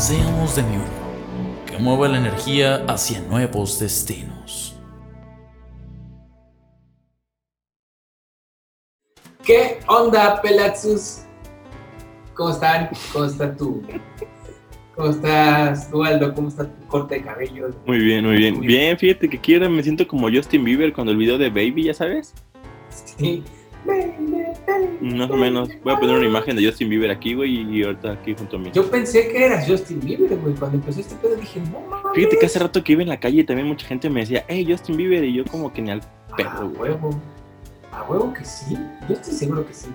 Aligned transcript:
Seamos 0.00 0.56
de 0.56 0.62
mi 0.62 0.76
uno, 0.76 1.66
que 1.66 1.76
mueva 1.76 2.08
la 2.08 2.16
energía 2.16 2.86
hacia 2.88 3.20
nuevos 3.20 3.78
destinos. 3.78 4.74
¿Qué 9.44 9.80
onda, 9.86 10.40
Pelaxus? 10.40 11.24
¿Cómo 12.32 12.48
están? 12.48 12.88
¿Cómo 13.12 13.26
está 13.26 13.54
tu... 13.54 13.82
¿Cómo 14.96 15.10
estás, 15.10 15.90
Dualdo? 15.90 16.32
¿Cómo 16.34 16.48
está 16.48 16.64
tu 16.64 16.86
corte 16.86 17.16
de 17.16 17.22
cabello? 17.22 17.68
Muy 17.84 17.98
bien, 17.98 18.24
muy 18.24 18.36
bien. 18.36 18.58
Bien, 18.58 18.96
fíjate 18.96 19.28
que 19.28 19.38
quiera, 19.38 19.68
me 19.68 19.82
siento 19.82 20.08
como 20.08 20.30
Justin 20.30 20.64
Bieber 20.64 20.94
cuando 20.94 21.12
el 21.12 21.18
video 21.18 21.36
de 21.36 21.50
Baby, 21.50 21.84
ya 21.84 21.94
sabes. 21.94 22.32
Sí. 22.88 23.44
Más 25.00 25.30
o 25.30 25.36
menos. 25.36 25.68
Voy 25.82 25.94
a 25.94 25.98
poner 25.98 26.16
una 26.16 26.26
imagen 26.26 26.56
de 26.56 26.66
Justin 26.66 26.88
Bieber 26.90 27.10
aquí, 27.10 27.34
güey, 27.34 27.78
y 27.78 27.82
ahorita 27.82 28.12
aquí 28.12 28.34
junto 28.36 28.56
a 28.56 28.60
mí. 28.60 28.70
Yo 28.74 28.88
pensé 28.90 29.28
que 29.28 29.44
eras 29.46 29.66
Justin 29.66 30.00
Bieber, 30.00 30.36
güey. 30.38 30.54
Cuando 30.54 30.76
empezó 30.78 31.00
este 31.00 31.14
pedo 31.16 31.36
dije, 31.36 31.60
no 31.72 31.80
mames. 31.88 32.12
Fíjate 32.14 32.38
que 32.38 32.46
hace 32.46 32.58
rato 32.58 32.84
que 32.84 32.92
iba 32.92 33.02
en 33.02 33.08
la 33.08 33.18
calle 33.18 33.42
también 33.44 33.66
mucha 33.66 33.86
gente 33.86 34.10
me 34.10 34.20
decía, 34.20 34.44
hey, 34.48 34.66
Justin 34.68 34.96
Bieber, 34.96 35.24
y 35.24 35.32
yo 35.34 35.44
como 35.46 35.72
que 35.72 35.82
ni 35.82 35.90
al 35.90 36.00
A 36.32 36.36
pedo, 36.36 36.68
güey. 36.70 36.92
huevo. 36.92 37.10
A 37.92 38.02
huevo 38.04 38.32
que 38.32 38.44
sí. 38.44 38.76
Yo 39.08 39.14
estoy 39.14 39.32
seguro 39.34 39.66
que 39.66 39.74
sí. 39.74 39.88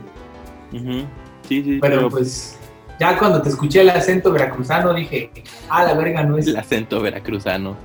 güey. 0.71 1.05
Sí, 1.47 1.63
sí, 1.63 1.77
Pero 1.79 1.95
pero 1.97 2.09
pues, 2.09 2.57
ya 2.99 3.17
cuando 3.19 3.41
te 3.41 3.49
escuché 3.49 3.81
el 3.81 3.89
acento 3.91 4.31
veracruzano 4.31 4.93
dije, 4.93 5.29
ah, 5.69 5.83
la 5.83 5.93
verga 5.93 6.23
no 6.23 6.37
es. 6.37 6.47
el 6.47 6.57
acento 6.57 7.01
veracruzano. 7.01 7.77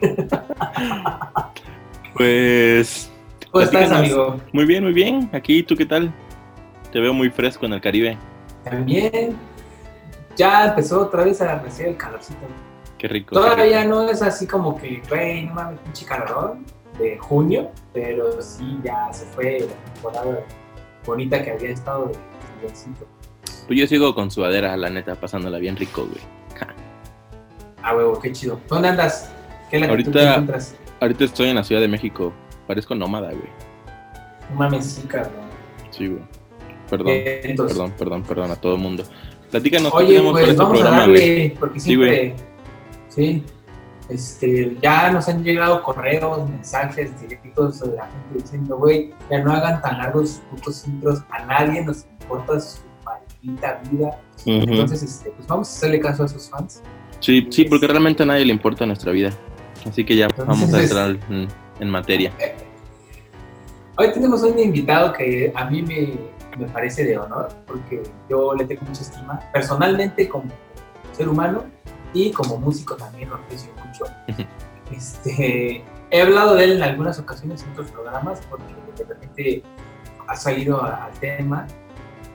pues. 2.14 3.10
¿Cómo 3.52 3.64
estás, 3.64 3.92
amigo? 3.92 4.40
Muy 4.52 4.64
bien, 4.64 4.82
muy 4.82 4.94
bien. 4.94 5.28
Aquí, 5.32 5.62
¿tú 5.62 5.76
qué 5.76 5.84
tal? 5.84 6.10
Te 6.90 6.98
veo 7.00 7.12
muy 7.12 7.28
fresco 7.30 7.66
en 7.66 7.74
el 7.74 7.80
Caribe. 7.82 8.16
También. 8.64 9.36
Ya 10.36 10.68
empezó 10.68 11.02
otra 11.02 11.24
vez 11.24 11.40
a 11.42 11.58
recibir 11.58 11.90
el 11.90 11.96
calorcito. 11.98 12.40
Qué 12.96 13.08
rico. 13.08 13.34
qué 13.36 13.42
Todavía 13.42 13.82
rico. 13.82 13.94
no 13.94 14.08
es 14.08 14.22
así 14.22 14.46
como 14.46 14.76
que, 14.78 15.02
güey, 15.06 15.44
no 15.44 15.52
mames, 15.54 15.78
pinche 15.80 16.06
calorón 16.06 16.64
de 16.98 17.18
junio, 17.18 17.70
pero 17.92 18.40
sí 18.40 18.78
ya 18.82 19.12
se 19.12 19.26
fue 19.26 19.60
la 19.60 19.92
temporada 19.92 20.40
bonita 21.04 21.42
que 21.44 21.50
había 21.50 21.70
estado 21.70 22.06
de 22.06 22.14
silloncito. 22.60 23.06
Pues 23.66 23.78
yo 23.78 23.86
sigo 23.86 24.14
con 24.14 24.30
sudadera, 24.30 24.74
la 24.78 24.88
neta, 24.88 25.14
pasándola 25.16 25.58
bien 25.58 25.76
rico, 25.76 26.06
güey. 26.06 26.20
Ah, 27.82 27.94
huevo, 27.96 28.18
qué 28.18 28.32
chido. 28.32 28.58
¿Dónde 28.68 28.88
andas? 28.88 29.30
¿Qué 29.70 29.78
latitud 29.80 29.90
Ahorita- 29.90 30.18
te 30.20 30.28
encuentras? 30.30 30.76
Ahorita 31.00 31.24
estoy 31.24 31.48
en 31.50 31.56
la 31.56 31.64
Ciudad 31.64 31.80
de 31.82 31.88
México. 31.88 32.32
Parezco 32.66 32.94
nómada, 32.94 33.28
güey. 33.28 33.48
Mames, 34.54 34.84
sí, 34.84 35.02
cabrón. 35.06 35.32
Sí, 35.90 36.08
güey. 36.08 36.22
Perdón, 36.88 37.08
Entonces, 37.10 37.76
perdón, 37.76 37.94
perdón, 37.98 38.22
perdón 38.22 38.50
a 38.50 38.56
todo 38.56 38.74
el 38.74 38.80
mundo. 38.80 39.04
Platícanos 39.50 39.92
Oye, 39.94 40.08
tenemos 40.08 40.32
pues 40.32 40.48
este 40.48 40.56
vamos 40.56 40.78
a 40.78 40.82
programa, 40.82 41.06
güey. 41.06 41.20
darle, 41.20 41.56
porque 41.58 41.80
siempre, 41.80 42.34
sí, 43.08 43.44
este, 44.08 44.76
ya 44.82 45.10
nos 45.10 45.28
han 45.28 45.42
llegado 45.42 45.82
correos, 45.82 46.48
mensajes 46.48 47.18
directos 47.20 47.80
de 47.80 47.96
la 47.96 48.06
gente 48.06 48.42
diciendo, 48.42 48.76
güey, 48.76 49.12
ya 49.30 49.42
no 49.42 49.52
hagan 49.52 49.80
tan 49.80 49.98
largos 49.98 50.30
sus 50.30 50.38
putos 50.40 50.86
intros, 50.86 51.22
a 51.30 51.44
nadie 51.44 51.84
nos 51.84 52.04
importa 52.20 52.60
su 52.60 52.80
maldita 53.04 53.80
vida. 53.90 54.18
Entonces, 54.44 55.02
este, 55.02 55.30
pues 55.30 55.46
vamos 55.46 55.68
a 55.68 55.72
hacerle 55.72 56.00
caso 56.00 56.24
a 56.24 56.28
sus 56.28 56.50
fans. 56.50 56.82
Sí, 57.20 57.46
sí, 57.50 57.64
porque 57.64 57.86
realmente 57.86 58.22
a 58.22 58.26
nadie 58.26 58.44
le 58.44 58.52
importa 58.52 58.84
nuestra 58.84 59.12
vida. 59.12 59.30
Así 59.88 60.04
que 60.04 60.16
ya 60.16 60.28
vamos 60.46 60.72
a 60.72 60.82
entrar 60.82 61.18
en, 61.30 61.48
en 61.80 61.88
materia. 61.90 62.32
Hoy 63.98 64.12
tenemos 64.12 64.42
un 64.42 64.58
invitado 64.58 65.12
que 65.12 65.52
a 65.54 65.66
mí 65.66 65.82
me, 65.82 66.18
me 66.58 66.66
parece 66.68 67.04
de 67.04 67.18
honor, 67.18 67.48
porque 67.66 68.02
yo 68.28 68.54
le 68.54 68.64
tengo 68.64 68.82
mucha 68.82 69.02
estima, 69.02 69.40
personalmente 69.52 70.28
como 70.28 70.50
ser 71.12 71.28
humano 71.28 71.64
y 72.14 72.30
como 72.32 72.58
músico 72.58 72.96
también 72.96 73.28
lo 73.30 73.36
aprecio 73.36 73.70
mucho. 73.84 74.04
Este, 74.94 75.82
he 76.10 76.20
hablado 76.20 76.54
de 76.54 76.64
él 76.64 76.72
en 76.72 76.82
algunas 76.82 77.18
ocasiones 77.18 77.62
en 77.62 77.70
otros 77.70 77.90
programas, 77.92 78.42
porque 78.50 78.74
de 78.98 79.04
repente 79.06 79.62
ha 80.28 80.36
salido 80.36 80.82
al 80.84 81.10
tema. 81.14 81.66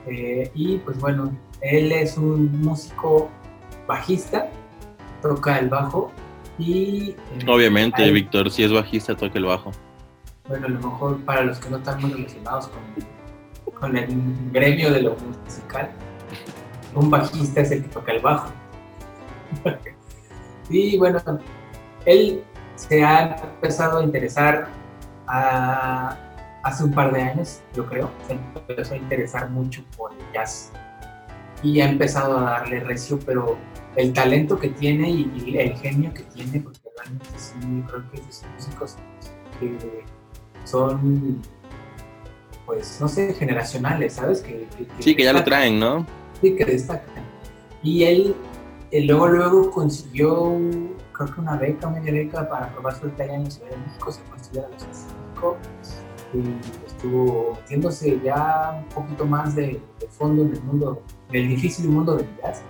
eh, 0.08 0.50
y 0.54 0.78
pues 0.78 0.98
bueno, 0.98 1.30
él 1.60 1.92
es 1.92 2.18
un 2.18 2.60
músico 2.60 3.28
bajista, 3.86 4.48
toca 5.22 5.58
el 5.60 5.68
bajo 5.68 6.10
y... 6.58 7.10
eh, 7.10 7.16
Obviamente, 7.48 8.02
hay- 8.02 8.12
Víctor, 8.12 8.50
si 8.50 8.64
es 8.64 8.72
bajista, 8.72 9.16
toca 9.16 9.38
el 9.38 9.44
bajo. 9.44 9.70
bueno, 10.48 10.66
a 10.66 10.70
lo 10.70 10.80
mejor 10.80 11.18
para 11.24 11.42
los 11.42 11.58
que 11.58 11.70
no 11.70 11.76
están 11.78 12.00
muy 12.00 12.10
relacionados 12.12 12.68
con, 12.68 13.74
con 13.74 13.96
el 13.96 14.08
gremio 14.52 14.90
de 14.92 15.02
lo 15.02 15.16
musical, 15.44 15.90
un 16.94 17.10
bajista 17.10 17.60
es 17.60 17.70
el 17.70 17.82
que 17.82 17.88
toca 17.88 18.12
el 18.12 18.20
bajo. 18.22 18.50
y 20.70 20.98
bueno, 20.98 21.20
él 22.04 22.42
se 22.76 23.02
ha 23.04 23.36
empezado 23.36 23.98
a 24.00 24.04
interesar 24.04 24.68
a- 25.26 26.16
hace 26.62 26.84
un 26.84 26.92
par 26.92 27.12
de 27.12 27.22
años, 27.22 27.60
yo 27.74 27.86
creo, 27.86 28.10
se 28.26 28.32
empezó 28.34 28.94
a 28.94 28.96
interesar 28.96 29.48
mucho 29.50 29.82
por 29.96 30.12
el 30.12 30.18
jazz 30.34 30.72
y 31.62 31.80
ha 31.80 31.88
empezado 31.88 32.38
a 32.38 32.42
darle 32.50 32.80
recio, 32.80 33.18
pero 33.24 33.56
el 33.98 34.12
talento 34.12 34.58
que 34.58 34.68
tiene 34.68 35.10
y, 35.10 35.32
y 35.44 35.58
el 35.58 35.76
genio 35.76 36.14
que 36.14 36.22
tiene, 36.22 36.60
porque 36.60 36.78
realmente 36.96 37.26
sí, 37.36 37.54
creo 37.88 38.10
que 38.10 38.18
esos 38.28 38.48
músicos 38.54 38.96
que 39.58 40.04
son, 40.64 41.42
pues, 42.64 42.98
no 43.00 43.08
sé, 43.08 43.34
generacionales, 43.34 44.12
¿sabes? 44.12 44.40
Que, 44.40 44.68
Sí, 45.00 45.16
que 45.16 45.24
ya 45.24 45.32
lo 45.32 45.42
traen, 45.42 45.80
¿no? 45.80 46.06
Sí, 46.40 46.54
que 46.54 46.64
destacan. 46.64 47.24
Y 47.82 48.04
él, 48.04 48.36
eh, 48.92 49.04
luego, 49.04 49.26
luego 49.26 49.70
consiguió, 49.72 50.56
creo 51.12 51.34
que 51.34 51.40
una 51.40 51.56
beca, 51.56 51.90
media 51.90 52.12
beca 52.12 52.48
para 52.48 52.72
probar 52.72 52.96
suerte 53.00 53.20
allá 53.24 53.34
en 53.34 53.44
la 53.44 53.50
Ciudad 53.50 53.70
de 53.70 53.76
México, 53.78 54.12
se 54.12 54.20
estudiar 54.36 54.66
a 54.66 54.68
la 54.68 54.78
Ciudad 54.78 54.94
de 54.94 55.26
México 55.26 55.56
y 56.34 56.86
estuvo 56.86 57.54
metiéndose 57.60 58.20
ya 58.22 58.80
un 58.80 58.94
poquito 58.94 59.26
más 59.26 59.56
de, 59.56 59.80
de 59.98 60.06
fondo 60.08 60.42
en 60.42 60.52
el 60.52 60.62
mundo, 60.62 61.02
en 61.30 61.36
el 61.36 61.48
difícil 61.48 61.88
mundo 61.88 62.14
del 62.14 62.28
jazz. 62.40 62.62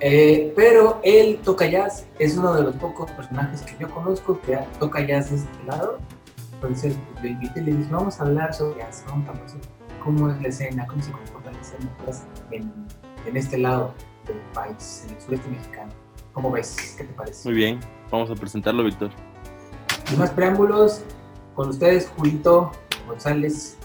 Eh, 0.00 0.52
pero 0.56 1.00
él 1.02 1.40
toca 1.44 1.66
jazz, 1.66 2.06
es 2.18 2.36
uno 2.36 2.54
de 2.54 2.62
los 2.62 2.76
pocos 2.76 3.10
personajes 3.10 3.62
que 3.62 3.76
yo 3.78 3.90
conozco 3.90 4.40
que 4.40 4.58
toca 4.78 5.00
jazz 5.06 5.30
de 5.30 5.36
este 5.36 5.64
lado. 5.66 5.98
Entonces 6.54 6.94
le 7.22 7.30
invité 7.30 7.60
y 7.60 7.64
le 7.64 7.72
dije, 7.72 7.90
vamos 7.90 8.20
a 8.20 8.24
hablar 8.24 8.54
sobre 8.54 8.78
jazz, 8.78 9.04
vamos 9.08 9.26
a 9.28 9.30
hablar 9.30 9.48
sobre 9.48 9.64
cómo 10.04 10.30
es 10.30 10.40
la 10.42 10.48
escena, 10.48 10.86
cómo 10.86 11.02
se 11.02 11.10
comporta 11.10 11.50
la 11.50 11.60
escena 11.60 11.90
en, 12.50 12.72
en 13.26 13.36
este 13.36 13.58
lado 13.58 13.94
del 14.26 14.38
país, 14.54 15.04
en 15.08 15.14
el 15.14 15.22
sureste 15.22 15.48
mexicano. 15.48 15.92
¿Cómo 16.32 16.50
ves? 16.50 16.94
¿Qué 16.96 17.04
te 17.04 17.12
parece? 17.14 17.48
Muy 17.48 17.56
bien. 17.56 17.80
Vamos 18.10 18.30
a 18.30 18.34
presentarlo, 18.34 18.84
Víctor. 18.84 19.10
Sin 20.06 20.18
más 20.18 20.30
preámbulos, 20.30 21.02
con 21.54 21.68
ustedes, 21.70 22.10
Julito 22.16 22.72
González. 23.06 23.76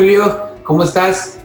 Julio, 0.00 0.48
¿cómo 0.64 0.82
estás? 0.84 1.38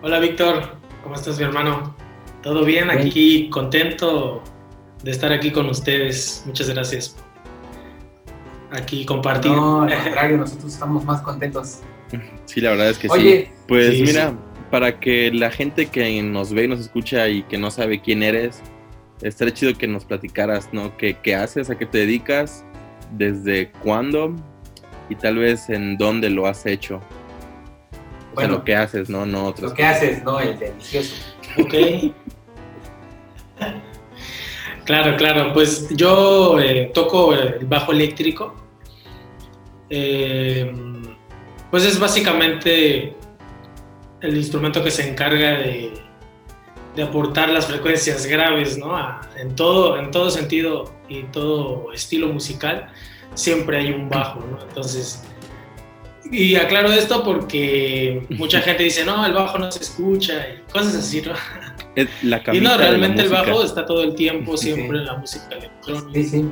Hola 0.00 0.18
Víctor, 0.18 0.78
¿cómo 1.02 1.14
estás 1.14 1.36
mi 1.36 1.44
hermano? 1.44 1.94
¿Todo 2.42 2.64
bien? 2.64 2.88
Aquí 2.88 3.50
contento 3.50 4.42
de 5.02 5.10
estar 5.10 5.30
aquí 5.30 5.50
con 5.50 5.68
ustedes. 5.68 6.42
Muchas 6.46 6.70
gracias. 6.70 7.16
Aquí 8.70 9.04
compartir. 9.04 9.52
No, 9.52 9.82
al 9.82 9.92
contrario, 10.04 10.38
nosotros 10.38 10.72
estamos 10.72 11.04
más 11.04 11.20
contentos. 11.20 11.80
Sí, 12.46 12.62
la 12.62 12.70
verdad 12.70 12.88
es 12.88 12.96
que 12.96 13.10
sí. 13.10 13.48
Pues 13.68 14.00
mira, 14.00 14.32
para 14.70 14.98
que 14.98 15.30
la 15.30 15.50
gente 15.50 15.84
que 15.84 16.22
nos 16.22 16.54
ve 16.54 16.64
y 16.64 16.68
nos 16.68 16.80
escucha 16.80 17.28
y 17.28 17.42
que 17.42 17.58
no 17.58 17.70
sabe 17.70 18.00
quién 18.00 18.22
eres, 18.22 18.62
estaría 19.20 19.52
chido 19.52 19.76
que 19.76 19.86
nos 19.86 20.06
platicaras, 20.06 20.70
¿no? 20.72 20.96
¿Qué, 20.96 21.18
qué 21.22 21.34
haces? 21.34 21.68
¿A 21.68 21.76
qué 21.76 21.84
te 21.84 21.98
dedicas? 21.98 22.64
¿Desde 23.18 23.70
cuándo? 23.82 24.34
Y 25.10 25.14
tal 25.14 25.36
vez 25.36 25.68
en 25.68 25.98
dónde 25.98 26.30
lo 26.30 26.46
has 26.46 26.64
hecho. 26.64 27.02
Bueno, 28.40 28.58
lo 28.58 28.64
que 28.64 28.74
haces, 28.74 29.08
¿no? 29.08 29.26
no 29.26 29.46
otros 29.46 29.70
lo 29.70 29.76
que 29.76 29.84
haces, 29.84 30.22
¿no? 30.24 30.40
El 30.40 30.58
delicioso. 30.58 31.14
Ok. 31.58 31.74
claro, 34.84 35.16
claro. 35.16 35.52
Pues 35.52 35.88
yo 35.90 36.58
eh, 36.58 36.90
toco 36.94 37.34
el 37.34 37.66
bajo 37.66 37.92
eléctrico. 37.92 38.54
Eh, 39.88 40.72
pues 41.70 41.84
es 41.84 41.98
básicamente 41.98 43.16
el 44.20 44.36
instrumento 44.36 44.82
que 44.82 44.90
se 44.90 45.08
encarga 45.08 45.52
de, 45.52 45.92
de 46.96 47.02
aportar 47.02 47.48
las 47.48 47.66
frecuencias 47.66 48.26
graves, 48.26 48.76
¿no? 48.76 48.96
en, 49.36 49.54
todo, 49.54 49.98
en 49.98 50.10
todo 50.10 50.30
sentido 50.30 50.92
y 51.08 51.22
todo 51.24 51.92
estilo 51.92 52.28
musical, 52.28 52.88
siempre 53.34 53.78
hay 53.78 53.92
un 53.92 54.08
bajo, 54.08 54.40
¿no? 54.40 54.60
Entonces, 54.62 55.24
y 56.30 56.56
aclaro 56.56 56.92
esto 56.92 57.22
porque 57.24 58.26
mucha 58.30 58.60
gente 58.62 58.84
dice, 58.84 59.04
no, 59.04 59.24
el 59.26 59.32
bajo 59.32 59.58
no 59.58 59.70
se 59.70 59.82
escucha 59.82 60.46
y 60.48 60.72
cosas 60.72 60.94
así, 60.94 61.22
¿no? 61.22 61.32
y 62.52 62.60
no, 62.60 62.76
realmente 62.76 63.22
el 63.22 63.28
bajo 63.28 63.64
está 63.64 63.84
todo 63.84 64.02
el 64.02 64.14
tiempo 64.14 64.56
siempre 64.56 64.98
en 64.98 65.06
la 65.06 65.16
música 65.16 65.48
electrónica. 65.50 66.10
Sí, 66.14 66.24
sí. 66.24 66.50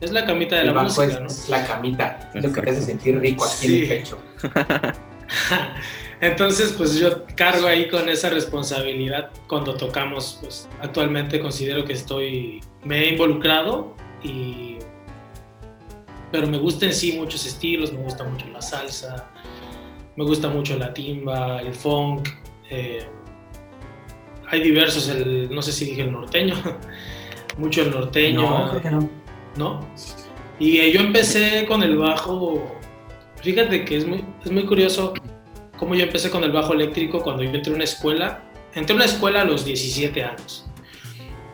Es 0.00 0.12
la 0.12 0.24
camita 0.24 0.56
de 0.56 0.64
la 0.64 0.82
música, 0.82 1.20
¿no? 1.20 1.26
Es 1.26 1.48
la 1.48 1.66
camita, 1.66 2.30
es 2.34 2.44
lo 2.44 2.52
que 2.52 2.60
te 2.60 2.70
hace 2.70 2.82
sentir 2.82 3.18
rico 3.18 3.44
aquí 3.44 3.66
en 3.66 3.82
el 3.82 3.88
pecho. 3.88 4.18
Entonces, 6.20 6.74
pues 6.76 6.98
yo 6.98 7.24
cargo 7.36 7.66
ahí 7.66 7.88
con 7.88 8.08
esa 8.08 8.30
responsabilidad 8.30 9.30
cuando 9.46 9.74
tocamos, 9.76 10.38
pues 10.40 10.68
actualmente 10.80 11.40
considero 11.40 11.84
que 11.84 11.92
estoy, 11.92 12.60
me 12.84 13.04
he 13.04 13.08
involucrado 13.10 13.94
y, 14.22 14.78
pero 16.30 16.46
me 16.46 16.58
gustan 16.58 16.92
sí 16.92 17.12
muchos 17.12 17.46
estilos, 17.46 17.92
me 17.92 18.00
gusta 18.00 18.24
mucho 18.24 18.46
la 18.48 18.60
salsa, 18.60 19.30
me 20.16 20.24
gusta 20.24 20.48
mucho 20.48 20.76
la 20.76 20.92
timba, 20.92 21.60
el 21.60 21.74
funk, 21.74 22.28
eh, 22.70 23.06
hay 24.50 24.62
diversos, 24.62 25.08
el, 25.08 25.48
no 25.50 25.62
sé 25.62 25.72
si 25.72 25.86
dije 25.86 26.02
el 26.02 26.12
norteño, 26.12 26.54
mucho 27.58 27.82
el 27.82 27.90
norteño. 27.90 28.42
No, 28.42 28.70
creo 28.70 28.82
que 28.82 28.90
no. 28.90 29.10
¿No? 29.56 29.88
Y 30.58 30.90
yo 30.90 31.00
empecé 31.00 31.66
con 31.66 31.82
el 31.82 31.96
bajo, 31.96 32.64
fíjate 33.42 33.84
que 33.84 33.96
es 33.96 34.06
muy, 34.06 34.24
es 34.44 34.50
muy 34.50 34.64
curioso 34.66 35.14
cómo 35.76 35.94
yo 35.94 36.04
empecé 36.04 36.30
con 36.30 36.44
el 36.44 36.52
bajo 36.52 36.72
eléctrico 36.72 37.22
cuando 37.22 37.42
yo 37.42 37.50
entré 37.50 37.72
a 37.72 37.76
una 37.76 37.84
escuela. 37.84 38.42
Entré 38.74 38.94
a 38.94 38.96
una 38.96 39.04
escuela 39.06 39.42
a 39.42 39.44
los 39.44 39.64
17 39.64 40.22
años. 40.22 40.66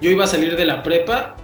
Yo 0.00 0.10
iba 0.10 0.24
a 0.24 0.26
salir 0.26 0.56
de 0.56 0.64
la 0.64 0.82
prepa 0.82 1.36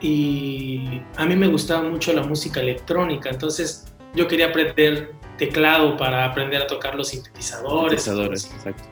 y 0.00 1.02
a 1.16 1.26
mí 1.26 1.36
me 1.36 1.48
gustaba 1.48 1.82
mucho 1.88 2.12
la 2.12 2.22
música 2.22 2.60
electrónica, 2.60 3.30
entonces 3.30 3.92
yo 4.14 4.26
quería 4.28 4.46
aprender 4.46 5.12
teclado 5.36 5.96
para 5.96 6.24
aprender 6.24 6.62
a 6.62 6.66
tocar 6.66 6.94
los 6.94 7.08
sintetizadores. 7.08 8.02
Sintetizadores, 8.02 8.52
exacto. 8.54 8.84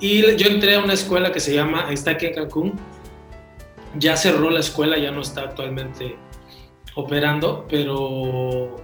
Y 0.00 0.22
yo 0.36 0.48
entré 0.48 0.76
a 0.76 0.80
una 0.80 0.94
escuela 0.94 1.32
que 1.32 1.40
se 1.40 1.54
llama, 1.54 1.88
está 1.90 2.12
aquí 2.12 2.26
en 2.26 2.34
Cancún, 2.34 2.80
ya 3.96 4.16
cerró 4.16 4.50
la 4.50 4.60
escuela, 4.60 4.96
ya 4.96 5.10
no 5.10 5.22
está 5.22 5.42
actualmente 5.42 6.16
operando, 6.94 7.66
pero 7.68 8.76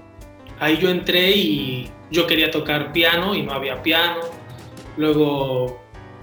ahí 0.58 0.78
yo 0.78 0.88
entré 0.88 1.30
y 1.30 1.90
yo 2.10 2.26
quería 2.26 2.50
tocar 2.50 2.92
piano 2.92 3.34
y 3.34 3.42
no 3.42 3.52
había 3.52 3.82
piano. 3.82 4.20
Luego 4.96 5.80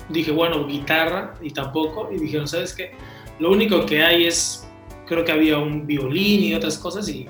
dije, 0.10 0.32
bueno, 0.32 0.66
guitarra 0.66 1.36
y 1.42 1.52
tampoco. 1.52 2.10
Y 2.12 2.18
dijeron, 2.18 2.48
¿sabes 2.48 2.74
qué? 2.74 2.92
Lo 3.40 3.52
único 3.52 3.86
que 3.86 4.04
hay 4.04 4.26
es, 4.26 4.70
creo 5.08 5.24
que 5.24 5.32
había 5.32 5.58
un 5.58 5.86
violín 5.86 6.44
y 6.44 6.54
otras 6.54 6.78
cosas. 6.78 7.08
Y, 7.10 7.28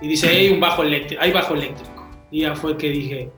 y 0.00 0.08
dice, 0.08 0.28
hay 0.28 0.50
un 0.50 0.60
bajo 0.60 0.82
eléctrico, 0.82 1.22
hay 1.22 1.32
bajo 1.32 1.54
eléctrico. 1.54 2.08
Y 2.30 2.42
ya 2.42 2.54
fue 2.54 2.76
que 2.76 2.90
dije, 2.90 3.30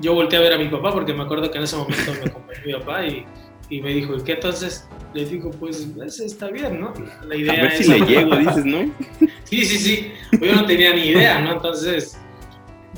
yo 0.00 0.14
volteé 0.14 0.38
a 0.38 0.42
ver 0.42 0.52
a 0.52 0.58
mi 0.58 0.68
papá 0.68 0.92
porque 0.92 1.14
me 1.14 1.22
acuerdo 1.22 1.50
que 1.50 1.58
en 1.58 1.64
ese 1.64 1.76
momento 1.76 2.12
me 2.12 2.30
acompañó 2.30 2.60
mi 2.66 2.72
papá 2.74 3.06
y, 3.06 3.24
y 3.70 3.80
me 3.80 3.94
dijo, 3.94 4.16
¿y 4.16 4.22
qué 4.22 4.32
entonces? 4.32 4.88
Le 5.14 5.24
digo, 5.24 5.50
pues 5.50 5.88
ese 6.04 6.26
está 6.26 6.48
bien, 6.48 6.80
¿no? 6.80 6.92
La 7.24 7.36
idea 7.36 7.52
a 7.52 7.62
ver 7.62 7.72
si 7.72 7.90
le 7.90 8.00
llego, 8.00 8.36
dices, 8.36 8.64
¿no? 8.64 8.90
sí, 9.44 9.64
sí, 9.64 9.78
sí. 9.78 10.12
Pues 10.30 10.50
yo 10.50 10.56
no 10.56 10.66
tenía 10.66 10.94
ni 10.94 11.08
idea, 11.08 11.40
¿no? 11.40 11.52
Entonces 11.52 12.18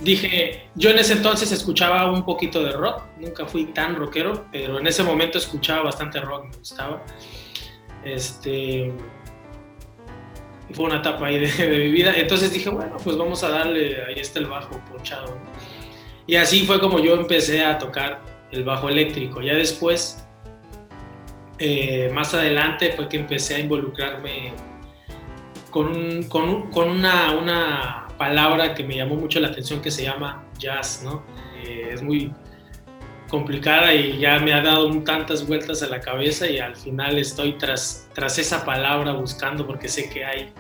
dije, 0.03 0.69
yo 0.75 0.91
en 0.91 0.99
ese 0.99 1.15
entonces 1.15 1.53
escuchaba 1.53 2.11
un 2.11 2.25
poquito 2.25 2.63
de 2.63 2.73
rock, 2.73 3.03
nunca 3.19 3.47
fui 3.47 3.67
tan 3.67 3.97
rockero, 3.97 4.47
pero 4.51 4.79
en 4.79 4.87
ese 4.87 5.03
momento 5.03 5.39
escuchaba 5.39 5.83
bastante 5.83 6.21
rock, 6.21 6.47
me 6.47 6.57
gustaba. 6.57 7.05
Este, 8.05 8.93
fue 10.73 10.87
una 10.87 10.97
etapa 10.97 11.27
ahí 11.27 11.39
de, 11.39 11.69
mi 11.69 11.91
vida. 11.91 12.13
Entonces 12.17 12.53
dije, 12.53 12.71
bueno, 12.71 12.97
pues 13.03 13.17
vamos 13.17 13.43
a 13.43 13.51
darle, 13.51 14.03
ahí 14.05 14.19
está 14.19 14.39
el 14.39 14.47
bajo 14.47 14.81
ponchado. 14.91 15.37
Y 16.27 16.37
así 16.37 16.65
fue 16.67 16.81
como 16.81 16.99
yo 16.99 17.15
empecé 17.15 17.65
a 17.65 17.79
tocar 17.79 18.23
el 18.51 18.65
bajo 18.65 18.89
eléctrico. 18.89 19.43
Ya 19.43 19.55
después, 19.55 20.27
eh, 21.59 22.11
más 22.15 22.35
adelante, 22.35 22.93
fue 22.93 23.09
que 23.09 23.19
empecé 23.19 23.57
a 23.57 23.59
involucrarme 23.59 24.55
con, 25.71 26.23
con, 26.25 26.71
con 26.71 26.89
una, 26.89 27.33
una 27.33 28.09
palabra 28.17 28.75
que 28.75 28.85
me 28.85 28.97
llamó 28.97 29.17
mucho 29.17 29.41
la 29.41 29.49
atención 29.49 29.83
que 29.83 29.91
se 29.91 30.05
llama 30.05 30.45
jazz, 30.59 31.03
¿no? 31.05 31.25
Eh, 31.63 31.91
es 31.93 32.03
muy 32.03 32.33
complicada 33.35 33.93
y 33.93 34.19
ya 34.19 34.39
me 34.39 34.53
ha 34.53 34.63
dado 34.63 34.91
tantas 35.03 35.47
vueltas 35.47 35.83
a 35.83 35.89
la 35.89 36.01
cabeza 36.01 36.49
y 36.49 36.59
al 36.59 36.77
final 36.77 37.19
estoy 37.19 37.55
tras, 37.59 38.09
tras 38.15 38.39
esa 38.39 38.65
palabra 38.65 39.13
buscando 39.13 39.67
porque 39.67 39.89
sé 39.89 40.09
que 40.09 40.25
hay 40.25 40.53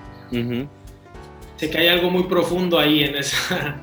sé 1.57 1.71
que 1.71 1.79
hay 1.79 1.89
algo 1.89 2.11
muy 2.11 2.25
profundo 2.25 2.79
ahí 2.79 3.05
en 3.05 3.15
esa 3.17 3.77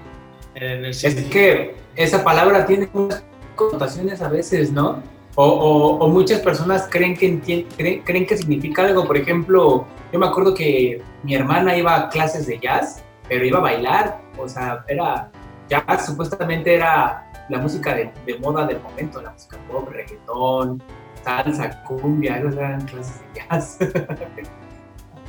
en 0.54 0.84
el 0.84 0.90
es 0.90 1.24
que 1.24 1.74
esa 1.96 2.22
palabra 2.22 2.64
tiene 2.66 2.88
muchas 2.92 3.24
connotaciones 3.56 4.22
a 4.22 4.28
veces, 4.28 4.70
¿no? 4.70 5.02
O, 5.34 5.98
o, 6.00 6.08
muchas 6.08 6.40
personas 6.40 6.88
creen 6.90 7.14
que, 7.14 7.66
creen, 7.76 8.02
creen 8.02 8.26
que 8.26 8.38
significa 8.38 8.86
algo. 8.86 9.06
Por 9.06 9.18
ejemplo, 9.18 9.86
yo 10.10 10.18
me 10.18 10.26
acuerdo 10.26 10.54
que 10.54 11.02
mi 11.24 11.34
hermana 11.34 11.76
iba 11.76 11.94
a 11.94 12.08
clases 12.08 12.46
de 12.46 12.58
jazz 12.58 13.02
pero 13.28 13.44
iba 13.44 13.58
a 13.58 13.62
bailar, 13.62 14.20
o 14.38 14.48
sea, 14.48 14.84
era, 14.88 15.30
ya 15.68 15.84
supuestamente 16.04 16.74
era 16.74 17.25
la 17.48 17.58
música 17.58 17.94
de, 17.94 18.38
moda 18.38 18.66
del 18.66 18.80
momento, 18.80 19.20
la 19.22 19.30
música 19.30 19.58
pop, 19.68 19.88
reggaetón, 19.90 20.82
salsa, 21.22 21.82
cumbia, 21.84 22.38
esas 22.38 22.54
eran 22.56 22.86
clases 22.86 23.20
de 23.20 23.40
jazz. 23.40 23.78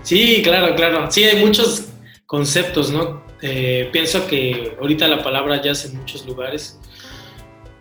Sí, 0.03 0.41
claro, 0.41 0.73
claro. 0.73 1.11
Sí, 1.11 1.25
hay 1.25 1.43
muchos 1.43 1.89
conceptos, 2.25 2.93
¿no? 2.93 3.21
Eh, 3.41 3.89
pienso 3.91 4.25
que 4.25 4.77
ahorita 4.79 5.05
la 5.09 5.21
palabra 5.21 5.61
jazz 5.61 5.83
en 5.83 5.97
muchos 5.97 6.25
lugares 6.25 6.79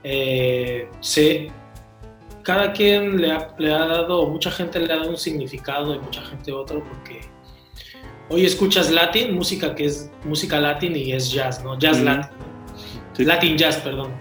eh, 0.02 0.88
se, 1.00 1.52
cada 2.42 2.72
quien 2.72 3.20
le 3.20 3.30
ha, 3.30 3.54
le 3.58 3.72
ha, 3.72 3.86
dado, 3.86 4.26
mucha 4.28 4.50
gente 4.50 4.80
le 4.80 4.92
ha 4.92 4.96
dado 4.96 5.10
un 5.10 5.18
significado 5.18 5.94
y 5.94 5.98
mucha 5.98 6.20
gente 6.22 6.52
otro, 6.52 6.82
porque 6.82 7.20
hoy 8.28 8.44
escuchas 8.44 8.90
latin, 8.90 9.34
música 9.34 9.74
que 9.74 9.84
es 9.86 10.10
música 10.24 10.60
latin 10.60 10.96
y 10.96 11.12
es 11.12 11.30
jazz, 11.30 11.62
¿no? 11.62 11.78
Jazz 11.78 12.02
latin. 13.24 13.26
Latin 13.26 13.58
jazz, 13.58 13.76
perdón. 13.78 14.12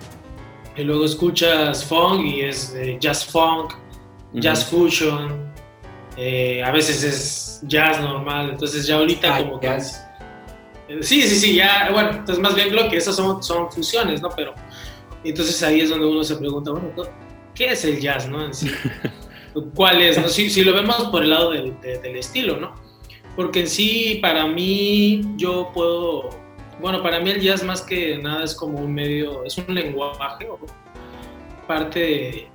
Y 0.78 0.84
luego 0.84 1.06
escuchas 1.06 1.86
funk 1.86 2.26
y 2.26 2.42
es 2.42 2.74
eh, 2.76 2.98
jazz 3.00 3.26
funk, 3.26 3.74
jazz 4.34 4.66
fusion, 4.66 5.54
eh, 6.18 6.62
a 6.64 6.72
veces 6.72 7.04
es 7.04 7.62
jazz 7.64 8.02
normal, 8.02 8.52
entonces 8.52 8.86
ya 8.86 8.98
ahorita 8.98 9.38
como 9.40 9.60
que... 9.60 9.80
Sí, 11.02 11.22
sí, 11.24 11.36
sí, 11.36 11.56
ya, 11.56 11.90
bueno, 11.92 12.12
entonces 12.12 12.40
más 12.40 12.54
bien 12.56 12.76
lo 12.76 12.90
que 12.90 12.98
esas 12.98 13.16
son, 13.16 13.42
son 13.42 13.72
fusiones, 13.72 14.22
¿no? 14.22 14.30
Pero 14.36 14.54
entonces 15.24 15.62
ahí 15.64 15.82
es 15.82 15.90
donde 15.90 16.06
uno 16.06 16.24
se 16.24 16.36
pregunta, 16.36 16.72
bueno, 16.72 16.92
¿qué 17.56 17.72
es 17.72 17.84
el 17.86 18.00
jazz, 18.00 18.28
no? 18.28 18.50
¿Cuál 19.74 20.02
es? 20.02 20.18
No? 20.22 20.28
Si, 20.28 20.50
si, 20.50 20.64
lo 20.64 20.74
vemos 20.74 21.06
por 21.06 21.24
el 21.24 21.30
lado 21.30 21.52
del 21.52 21.76
estilo, 22.16 22.58
¿no? 22.58 22.76
Porque 23.36 23.62
en 23.62 23.68
sí, 23.68 24.20
para 24.22 24.46
mí, 24.48 25.22
yo 25.38 25.72
puedo, 25.74 26.30
bueno, 26.82 27.02
para 27.02 27.20
mí 27.20 27.30
el 27.32 27.42
jazz 27.42 27.64
más 27.64 27.82
que 27.82 28.18
nada 28.18 28.44
es 28.44 28.54
como 28.56 28.80
un 28.80 28.94
medio, 28.94 29.44
es 29.44 29.58
un 29.58 29.74
lenguaje, 29.74 30.48
o 30.50 30.60
parte 31.68 32.00
de, 32.00 32.48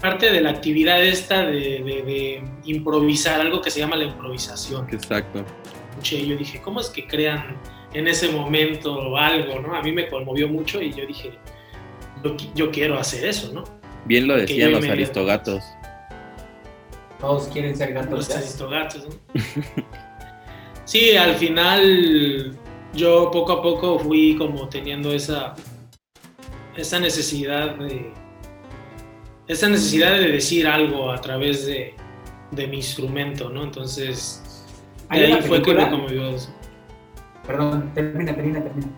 parte 0.00 0.30
de 0.30 0.40
la 0.40 0.50
actividad 0.50 1.02
esta 1.02 1.46
de, 1.46 2.42
improvisar, 2.64 3.40
algo 3.40 3.60
que 3.60 3.70
se 3.70 3.80
llama 3.80 3.96
la 3.96 4.04
improvisación. 4.04 4.86
Exacto. 4.90 5.44
yo 6.02 6.36
dije, 6.36 6.60
¿cómo 6.62 6.80
es 6.80 6.88
que 6.88 7.06
crean 7.06 7.56
en 7.92 8.08
ese 8.08 8.30
momento 8.30 9.16
algo, 9.16 9.60
¿no? 9.60 9.74
A 9.74 9.82
mí 9.82 9.92
me 9.92 10.08
conmovió 10.08 10.48
mucho 10.48 10.82
y 10.82 10.92
yo 10.92 11.06
dije, 11.06 11.32
yo, 12.54 12.70
quiero 12.70 12.98
hacer 12.98 13.26
eso, 13.26 13.52
¿no? 13.52 13.64
Bien 14.04 14.26
lo 14.26 14.36
decían 14.36 14.72
los 14.72 14.84
aristogatos. 14.84 15.62
Todos 17.20 17.48
quieren 17.48 17.76
ser 17.76 17.94
gatos. 17.94 18.28
Los 18.28 18.30
aristogatos, 18.30 19.06
¿no? 19.08 19.14
sí, 20.84 21.16
al 21.16 21.36
final 21.36 22.58
yo 22.94 23.30
poco 23.30 23.52
a 23.52 23.62
poco 23.62 23.98
fui 23.98 24.36
como 24.36 24.68
teniendo 24.68 25.12
esa, 25.12 25.54
esa 26.76 27.00
necesidad 27.00 27.76
de 27.76 28.12
esa 29.46 29.68
necesidad 29.68 30.12
de 30.12 30.28
decir 30.28 30.66
algo 30.66 31.10
a 31.10 31.20
través 31.20 31.66
de, 31.66 31.94
de 32.50 32.66
mi 32.66 32.76
instrumento, 32.76 33.50
¿no? 33.50 33.62
Entonces, 33.62 34.42
ahí 35.08 35.38
fue 35.42 35.60
que 35.62 35.74
me 35.74 35.90
conmovió 35.90 36.30
eso. 36.30 36.54
Perdón, 37.46 37.92
termina, 37.94 38.34
termina, 38.34 38.62
termina. 38.62 38.88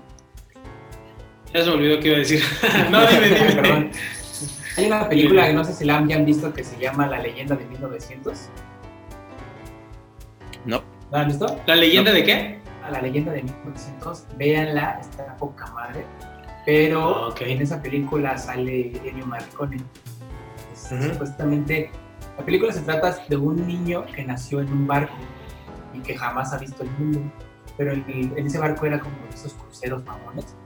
Ya 1.53 1.65
se 1.65 1.71
me 1.71 1.77
olvidó 1.77 2.01
qué 2.01 2.09
iba 2.09 2.17
a 2.17 2.21
decir. 2.21 2.43
no, 2.91 3.07
dime, 3.07 3.27
dime. 3.27 3.53
Perdón. 3.55 3.91
Hay 4.77 4.87
una 4.87 5.09
película 5.09 5.47
que 5.47 5.53
no 5.55 5.65
sé 5.65 5.73
si 5.73 5.85
la 5.85 5.97
han 5.97 6.25
visto 6.25 6.53
que 6.53 6.63
se 6.63 6.79
llama 6.79 7.07
La 7.09 7.19
leyenda 7.19 7.57
de 7.57 7.65
1900. 7.65 8.49
No. 10.67 10.83
¿La 11.11 11.23
han 11.23 11.29
visto? 11.29 11.61
¿La 11.67 11.75
leyenda 11.75 12.13
de 12.13 12.25
qué? 12.25 12.66
A 12.87 12.91
la 12.91 13.03
leyenda 13.03 13.33
de 13.33 13.43
1900. 13.43 14.27
Véanla, 14.37 14.99
está 15.01 15.37
poca 15.37 15.67
madre. 15.73 16.05
Pero 16.65 17.29
ah, 17.29 17.35
en 17.41 17.63
esa 17.63 17.83
película 17.83 18.37
sale 18.39 18.97
Ennio 19.09 19.27
Marconi. 19.27 19.79
Supuestamente, 20.75 21.91
la 22.39 22.45
película 22.45 22.73
se 22.73 22.81
trata 22.83 23.17
de 23.29 23.37
un 23.37 23.67
niño 23.67 24.05
que 24.07 24.25
nació 24.25 24.61
en 24.61 24.73
un 24.73 24.87
barco 24.87 25.15
y 25.95 26.01
que 26.01 26.17
jamás 26.17 26.53
ha 26.53 26.59
visto 26.59 26.83
el 26.83 26.91
mundo. 26.93 27.21
Pero 27.77 27.93
en, 27.93 28.33
ese 28.37 28.59
barco 28.59 28.87
era 28.87 29.01
como 29.01 29.17
esos 29.33 29.55
cruceros 29.55 30.05
mamones. 30.05 30.57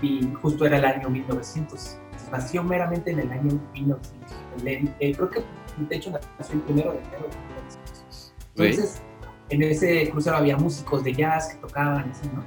Y 0.00 0.32
justo 0.40 0.64
era 0.64 0.78
el 0.78 0.84
año 0.84 1.10
1900 1.10 1.98
nació 2.30 2.62
meramente 2.62 3.10
en 3.10 3.20
el 3.20 3.30
año 3.30 3.60
1900. 3.72 4.12
Eh, 5.00 5.14
creo 5.14 5.30
que 5.30 5.42
de 5.78 5.96
hecho 5.96 6.10
nació 6.38 6.54
el 6.56 6.60
primero 6.62 6.92
de 6.92 6.98
enero 6.98 7.28
de 8.56 8.64
Entonces, 8.64 9.02
en 9.50 9.62
ese 9.62 10.10
crucero 10.10 10.36
había 10.36 10.56
músicos 10.56 11.04
de 11.04 11.12
jazz 11.12 11.48
que 11.48 11.56
tocaban 11.58 12.12
¿no? 12.34 12.44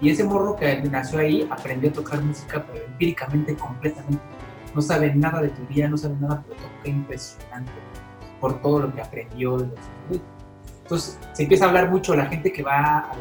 Y 0.00 0.10
ese 0.10 0.24
morro 0.24 0.56
que 0.56 0.82
nació 0.82 1.20
ahí 1.20 1.48
aprendió 1.50 1.90
a 1.90 1.92
tocar 1.92 2.20
música, 2.20 2.64
pero 2.70 2.84
empíricamente, 2.84 3.56
completamente. 3.56 4.22
No 4.74 4.82
sabe 4.82 5.14
nada 5.14 5.40
de 5.40 5.48
teoría, 5.48 5.88
no 5.88 5.96
sabe 5.96 6.16
nada, 6.20 6.44
pero 6.46 6.60
toca 6.60 6.88
impresionante 6.88 7.72
por 8.40 8.60
todo 8.60 8.80
lo 8.80 8.94
que 8.94 9.00
aprendió 9.00 9.56
de 9.56 9.68
los 9.68 10.20
Entonces, 10.82 11.18
se 11.32 11.42
empieza 11.44 11.64
a 11.64 11.68
hablar 11.68 11.90
mucho, 11.90 12.14
la 12.14 12.26
gente 12.26 12.52
que 12.52 12.62
va 12.62 12.98
al, 12.98 13.18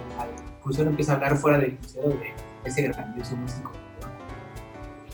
crucero 0.62 0.90
empieza 0.90 1.14
a 1.14 1.16
hablar 1.16 1.38
fuera 1.38 1.60
del 1.60 1.78
crucero 1.78 2.10
de 2.10 2.34
ese 2.66 2.82
grandioso 2.82 3.36
músico 3.38 3.72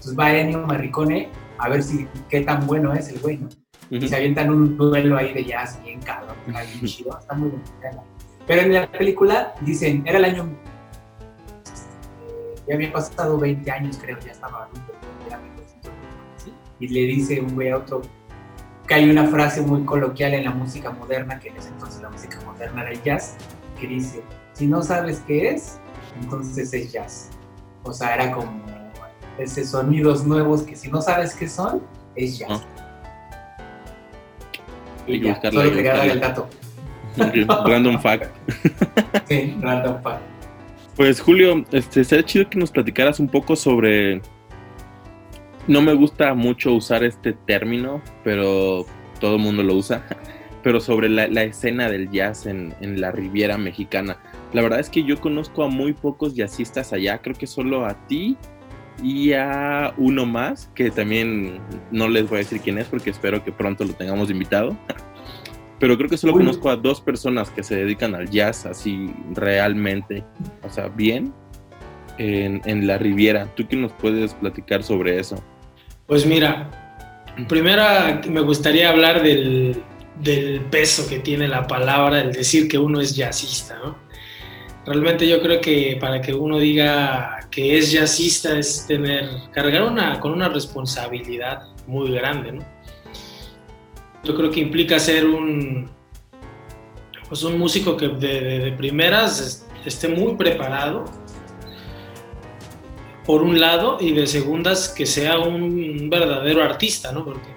entonces 0.02 0.20
va 0.20 0.34
Ennio 0.34 0.66
Marricone 0.66 1.30
a 1.60 1.70
ver 1.70 1.84
si 1.84 2.08
qué 2.28 2.42
tan 2.42 2.66
bueno 2.66 2.92
es 2.92 3.10
el 3.10 3.20
güey, 3.20 3.38
¿no? 3.38 3.50
Y 3.92 4.08
se 4.08 4.16
avientan 4.16 4.50
un 4.50 4.78
duelo 4.78 5.18
ahí 5.18 5.34
de 5.34 5.44
jazz 5.44 5.80
bien 5.84 6.00
cabrón, 6.00 6.36
bien 6.48 6.86
chido, 6.86 7.20
está 7.20 7.36
muy 7.36 7.50
bueno. 7.50 8.04
Pero 8.48 8.62
en 8.62 8.74
la 8.74 8.92
película 8.92 9.54
dicen, 9.62 10.02
era 10.06 10.18
el 10.18 10.26
año, 10.26 10.46
eh, 12.26 12.56
ya 12.68 12.76
había 12.76 12.92
pasado 12.92 13.38
20 13.38 13.70
años 13.70 14.00
creo, 14.02 14.18
ya 14.20 14.32
estaba 14.32 14.70
y 16.82 16.88
le 16.88 17.02
dice 17.02 17.40
un 17.40 17.54
güey 17.54 17.70
a 17.70 17.78
otro 17.78 18.02
que 18.88 18.96
hay 18.96 19.10
una 19.10 19.28
frase 19.28 19.62
muy 19.62 19.84
coloquial 19.86 20.34
en 20.34 20.46
la 20.46 20.52
música 20.52 20.90
moderna, 20.90 21.40
que 21.40 21.50
en 21.50 21.58
ese 21.58 21.70
entonces 21.70 22.02
la 22.02 22.10
música 22.10 22.40
moderna 22.44 22.82
era 22.82 22.92
el 22.92 23.04
jazz, 23.04 23.36
que 23.80 23.88
dice, 23.88 24.24
si 24.54 24.68
no 24.68 24.82
sabes 24.82 25.22
qué 25.28 25.52
es, 25.52 25.80
entonces 26.20 26.74
es 26.74 26.92
jazz. 26.92 27.30
O 27.84 27.94
sea, 27.94 28.16
era 28.16 28.32
como 28.32 28.52
ese 29.38 29.64
sonidos 29.64 30.26
nuevos 30.26 30.64
que 30.64 30.76
si 30.76 30.90
no 30.90 31.02
sabes 31.02 31.36
qué 31.36 31.48
son, 31.48 31.84
es 32.16 32.40
jazz. 32.40 32.64
Y 35.08 35.20
ya, 35.20 35.40
solo 35.42 35.72
quería 35.72 35.94
darle 35.94 36.14
el 36.14 36.20
dato. 36.20 36.50
random 37.66 38.00
fact. 38.00 38.36
sí, 39.28 39.56
random 39.62 40.02
fact. 40.02 40.22
Pues 40.96 41.22
Julio, 41.22 41.66
este, 41.72 42.04
sería 42.04 42.26
chido 42.26 42.50
que 42.50 42.60
nos 42.60 42.72
platicaras 42.72 43.20
un 43.20 43.28
poco 43.28 43.56
sobre... 43.56 44.22
No 45.68 45.82
me 45.82 45.94
gusta 45.94 46.34
mucho 46.34 46.74
usar 46.74 47.04
este 47.04 47.34
término, 47.34 48.02
pero 48.24 48.86
todo 49.20 49.36
el 49.36 49.42
mundo 49.42 49.64
lo 49.64 49.76
usa. 49.76 50.06
Pero 50.64 50.80
sobre 50.80 51.10
la, 51.10 51.26
escena 51.42 51.90
del 51.90 52.12
jazz 52.12 52.46
en, 52.46 52.76
en, 52.82 53.02
la 53.02 53.12
Riviera 53.12 53.58
Mexicana. 53.58 54.20
La 54.54 54.62
verdad 54.62 54.80
es 54.80 54.92
que 54.92 55.04
yo 55.04 55.20
conozco 55.20 55.64
a 55.64 55.70
muy 55.70 55.94
pocos 55.94 56.36
jazzistas 56.36 56.94
allá. 56.94 57.18
Creo 57.18 57.36
que 57.36 57.48
solo 57.48 57.84
a 57.84 57.96
ti 58.06 58.38
y 59.02 59.34
a 59.34 59.94
uno 59.98 60.26
más, 60.26 60.70
que 60.76 60.92
también 60.92 61.60
no 61.92 62.08
les 62.08 62.30
voy 62.30 62.38
a 62.38 62.40
decir 62.40 62.62
quién 62.62 62.78
es 62.78 62.88
porque 62.88 63.10
espero 63.10 63.44
que 63.44 63.52
pronto 63.52 63.84
lo 63.84 63.94
tengamos 63.94 64.30
invitado. 64.30 64.78
Pero 65.80 65.98
creo 65.98 66.10
que 66.10 66.18
solo 66.18 66.34
conozco 66.34 66.70
a 66.70 66.76
dos 66.76 67.02
personas 67.02 67.50
que 67.50 67.64
se 67.64 67.76
dedican 67.76 68.14
al 68.14 68.30
jazz 68.30 68.68
así 68.68 69.12
realmente, 69.34 70.24
o 70.62 70.70
sea, 70.70 70.90
bien, 70.90 71.34
en, 72.20 72.62
en 72.66 72.86
la 72.86 73.00
Riviera. 73.00 73.48
¿Tú 73.56 73.68
qué 73.68 73.76
nos 73.76 73.92
puedes 73.94 74.36
platicar 74.36 74.84
sobre 74.84 75.20
eso? 75.20 75.44
Pues 76.06 76.28
mira, 76.28 76.70
primero 77.48 77.84
me 78.30 78.42
gustaría 78.42 78.90
hablar 78.90 79.24
del, 79.24 79.82
del 80.20 80.62
peso 80.62 81.08
que 81.10 81.18
tiene 81.18 81.48
la 81.48 81.66
palabra, 81.66 82.22
el 82.22 82.32
decir 82.32 82.68
que 82.68 82.78
uno 82.78 83.02
es 83.02 83.16
jazzista, 83.16 83.80
¿no? 83.84 83.98
Realmente 84.86 85.28
yo 85.28 85.42
creo 85.42 85.62
que 85.62 85.98
para 86.02 86.22
que 86.22 86.34
uno 86.34 86.58
diga 86.58 87.48
que 87.52 87.78
es 87.78 87.92
jazzista 87.92 88.58
es 88.58 88.88
tener, 88.88 89.30
cargar 89.52 89.84
una, 89.84 90.20
con 90.20 90.32
una 90.32 90.50
responsabilidad 90.50 91.68
muy 91.86 92.12
grande, 92.12 92.54
¿no? 92.54 92.66
Yo 94.24 94.36
creo 94.36 94.50
que 94.50 94.60
implica 94.60 94.98
ser 95.00 95.26
un, 95.28 95.90
pues 97.28 97.44
un 97.44 97.60
músico 97.60 97.96
que 97.96 98.08
de, 98.08 98.74
primeras 98.78 99.68
esté 99.86 100.08
muy 100.08 100.36
preparado, 100.36 101.06
por 103.26 103.44
un 103.44 103.60
lado, 103.60 103.98
y 104.02 104.14
de 104.14 104.26
segundas 104.26 104.90
que 104.90 105.06
sea 105.06 105.40
un 105.40 106.10
verdadero 106.10 106.64
artista, 106.64 107.12
¿no? 107.12 107.24
Porque 107.24 107.50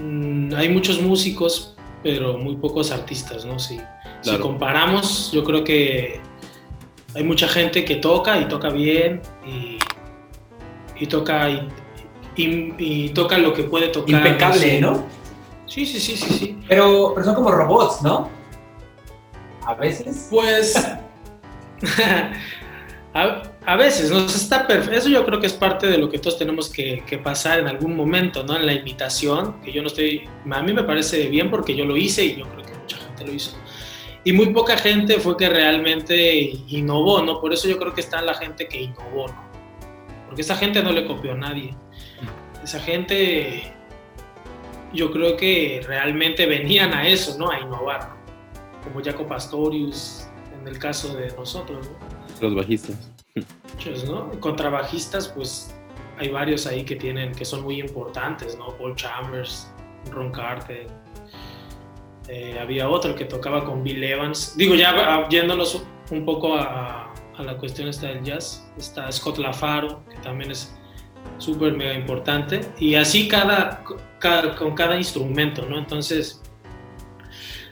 mm, 0.00 0.54
hay 0.54 0.68
muchos 0.68 1.00
músicos, 1.02 1.76
pero 2.02 2.38
muy 2.38 2.56
pocos 2.56 2.92
artistas, 2.92 3.44
¿no? 3.44 3.58
Si, 3.58 3.80
si 4.26 4.38
comparamos, 4.38 5.30
yo 5.32 5.44
creo 5.44 5.62
que 5.62 6.20
hay 7.14 7.24
mucha 7.24 7.48
gente 7.48 7.84
que 7.84 7.96
toca 7.96 8.38
y 8.38 8.46
toca 8.46 8.70
bien 8.70 9.20
y, 9.46 9.78
toca 11.06 11.50
y, 12.36 13.08
toca 13.10 13.36
lo 13.38 13.52
que 13.54 13.64
puede 13.64 13.88
tocar. 13.88 14.26
Impecable, 14.26 14.80
¿no? 14.80 15.04
Sí, 15.66 15.84
sí, 15.86 16.00
sí, 16.00 16.16
sí, 16.16 16.34
sí. 16.34 16.58
Pero, 16.68 17.14
son 17.22 17.34
como 17.34 17.50
robots, 17.50 18.02
¿no? 18.02 18.30
A 19.64 19.74
veces. 19.74 20.28
Pues. 20.30 20.74
a, 23.14 23.76
veces, 23.76 24.10
¿no? 24.10 24.26
Está 24.26 24.66
Eso 24.92 25.08
yo 25.08 25.24
creo 25.24 25.40
que 25.40 25.46
es 25.46 25.54
parte 25.54 25.86
de 25.86 25.96
lo 25.98 26.10
que 26.10 26.18
todos 26.18 26.38
tenemos 26.38 26.68
que, 26.68 27.02
que, 27.06 27.18
pasar 27.18 27.60
en 27.60 27.68
algún 27.68 27.96
momento, 27.96 28.44
¿no? 28.44 28.56
En 28.56 28.66
la 28.66 28.74
imitación, 28.74 29.60
que 29.62 29.72
yo 29.72 29.82
no 29.82 29.88
estoy. 29.88 30.28
A 30.50 30.62
mí 30.62 30.72
me 30.72 30.84
parece 30.84 31.28
bien 31.28 31.50
porque 31.50 31.74
yo 31.74 31.84
lo 31.84 31.96
hice 31.96 32.24
y 32.24 32.36
yo 32.36 32.46
creo 32.46 32.64
que 32.64 32.74
mucha 32.74 32.96
gente 32.98 33.26
lo 33.26 33.32
hizo 33.32 33.56
y 34.26 34.32
muy 34.32 34.48
poca 34.48 34.76
gente 34.76 35.20
fue 35.20 35.36
que 35.36 35.48
realmente 35.48 36.50
innovó, 36.66 37.22
¿no? 37.22 37.40
Por 37.40 37.52
eso 37.52 37.68
yo 37.68 37.78
creo 37.78 37.94
que 37.94 38.00
está 38.00 38.20
la 38.20 38.34
gente 38.34 38.66
que 38.66 38.82
innovó, 38.82 39.28
¿no? 39.28 39.40
Porque 40.26 40.42
esa 40.42 40.56
gente 40.56 40.82
no 40.82 40.90
le 40.90 41.06
copió 41.06 41.30
a 41.30 41.36
nadie. 41.36 41.76
Esa 42.60 42.80
gente, 42.80 43.72
yo 44.92 45.12
creo 45.12 45.36
que 45.36 45.80
realmente 45.86 46.44
venían 46.44 46.92
a 46.92 47.06
eso, 47.06 47.38
¿no? 47.38 47.52
A 47.52 47.60
innovar, 47.60 48.08
¿no? 48.08 48.82
Como 48.82 49.04
Jaco 49.04 49.28
Pastorius, 49.28 50.26
en 50.60 50.66
el 50.66 50.76
caso 50.80 51.14
de 51.14 51.28
nosotros, 51.36 51.88
¿no? 51.88 52.48
Los 52.48 52.56
bajistas. 52.56 53.12
Muchos, 53.74 54.06
¿no? 54.06 54.32
Contrabajistas, 54.40 55.28
pues 55.28 55.72
hay 56.18 56.30
varios 56.30 56.66
ahí 56.66 56.82
que 56.82 56.96
tienen, 56.96 57.32
que 57.32 57.44
son 57.44 57.62
muy 57.62 57.78
importantes, 57.78 58.58
¿no? 58.58 58.76
Paul 58.76 58.96
Chambers, 58.96 59.70
Ron 60.10 60.32
Carter, 60.32 60.88
eh, 62.28 62.58
había 62.60 62.88
otro 62.88 63.14
que 63.14 63.24
tocaba 63.24 63.64
con 63.64 63.84
Bill 63.84 64.02
Evans. 64.02 64.56
Digo, 64.56 64.74
ya 64.74 65.28
yéndonos 65.28 65.82
un 66.10 66.24
poco 66.24 66.56
a, 66.56 67.12
la 67.38 67.56
cuestión 67.58 67.88
esta 67.88 68.08
del 68.08 68.22
jazz, 68.24 68.66
está 68.78 69.12
Scott 69.12 69.38
LaFaro, 69.38 70.02
que 70.10 70.16
también 70.18 70.50
es 70.50 70.74
súper 71.38 71.74
mega 71.74 71.94
importante, 71.94 72.62
y 72.78 72.94
así 72.94 73.28
cada, 73.28 73.84
con 74.58 74.74
cada 74.74 74.96
instrumento, 74.96 75.66
¿no? 75.68 75.78
Entonces, 75.78 76.40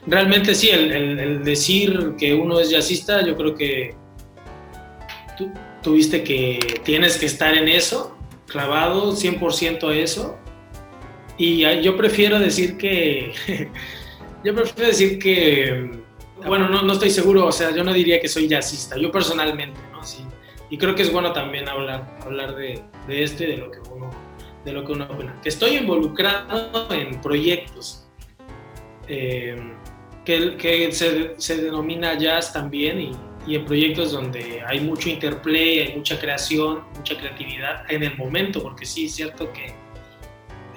realmente 0.05 0.53
sí, 0.53 0.69
el, 0.69 1.43
decir 1.43 2.13
que 2.17 2.35
uno 2.35 2.59
es 2.59 2.69
jazzista, 2.69 3.25
yo 3.25 3.35
creo 3.35 3.55
que 3.55 3.95
tú 5.35 5.51
tuviste 5.81 6.23
que 6.23 6.81
tienes 6.83 7.17
que 7.17 7.25
estar 7.25 7.57
en 7.57 7.67
eso, 7.67 8.15
clavado 8.45 9.13
100% 9.13 9.89
a 9.89 9.95
eso, 9.95 10.37
y 11.39 11.61
yo 11.81 11.97
prefiero 11.97 12.39
decir 12.39 12.77
que 12.77 13.33
Yo 14.45 14.53
prefiero 14.53 14.87
decir 14.87 15.17
que 15.17 16.05
bueno, 16.45 16.69
no, 16.69 16.83
no 16.83 16.93
estoy 16.93 17.09
seguro, 17.09 17.47
o 17.47 17.51
sea, 17.51 17.71
yo 17.71 17.83
no 17.83 17.91
diría 17.91 18.19
que 18.19 18.27
soy 18.27 18.47
jazzista, 18.47 18.95
yo 18.97 19.11
personalmente, 19.11 19.79
¿no? 19.91 20.03
Sí, 20.03 20.23
y 20.69 20.77
creo 20.77 20.93
que 20.93 21.01
es 21.01 21.11
bueno 21.11 21.33
también 21.33 21.67
hablar, 21.67 22.19
hablar 22.21 22.55
de, 22.55 22.81
de 23.07 23.23
esto 23.23 23.43
y 23.43 23.47
de 23.47 23.57
lo 23.57 23.71
que 23.71 23.79
uno, 23.91 24.11
de 24.63 24.71
lo 24.71 24.85
que 24.85 24.91
uno 24.91 25.05
opina. 25.05 25.39
Que 25.41 25.49
estoy 25.49 25.77
involucrado 25.77 26.87
en 26.93 27.19
proyectos 27.21 28.07
eh, 29.07 29.55
que, 30.23 30.55
que 30.57 30.91
se, 30.91 31.33
se, 31.37 31.57
denomina 31.63 32.15
jazz 32.15 32.53
también 32.53 32.99
y, 32.99 33.11
y, 33.47 33.55
en 33.55 33.65
proyectos 33.65 34.11
donde 34.11 34.61
hay 34.67 34.79
mucho 34.79 35.09
interplay, 35.09 35.79
hay 35.79 35.95
mucha 35.95 36.19
creación, 36.19 36.83
mucha 36.95 37.17
creatividad 37.17 37.91
en 37.91 38.03
el 38.03 38.15
momento, 38.15 38.61
porque 38.61 38.85
sí 38.85 39.05
es 39.05 39.15
cierto 39.15 39.51
que 39.51 39.73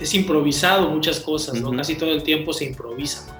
es 0.00 0.14
improvisado 0.14 0.88
muchas 0.88 1.20
cosas, 1.20 1.60
¿no? 1.60 1.72
Casi 1.72 1.96
todo 1.96 2.12
el 2.12 2.22
tiempo 2.22 2.52
se 2.52 2.64
improvisa, 2.66 3.37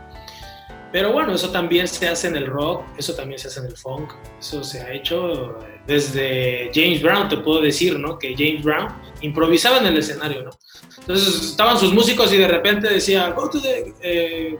Pero 0.91 1.13
bueno, 1.13 1.35
eso 1.35 1.51
también 1.51 1.87
se 1.87 2.09
hace 2.09 2.29
en 2.29 2.37
el 2.37 2.47
rock, 2.47 2.83
eso 2.97 3.15
también 3.15 3.39
se 3.39 3.49
hace 3.49 3.61
en 3.61 3.67
el 3.67 3.77
funk, 3.77 4.13
eso 4.39 4.65
se 4.65 4.81
ha 4.81 4.93
hecho 4.93 5.59
desde 5.87 6.71
James 6.75 7.03
Brown, 7.03 7.29
te 7.29 7.37
puedo 7.37 7.61
decir, 7.61 7.99
¿no? 7.99 8.19
Que 8.19 8.35
James 8.35 8.63
Brown 8.63 8.89
improvisaba 9.21 9.79
en 9.79 9.87
el 9.87 9.99
escenario, 9.99 10.45
¿no? 10.45 10.51
Entonces 10.99 11.51
estaban 11.51 11.79
sus 11.79 11.93
músicos 11.93 12.33
y 12.33 12.39
de 12.39 12.49
repente 12.49 12.89
decía, 12.89 13.31
go 13.31 13.51
to 13.51 13.61
the, 13.61 13.95
eh, 14.03 14.59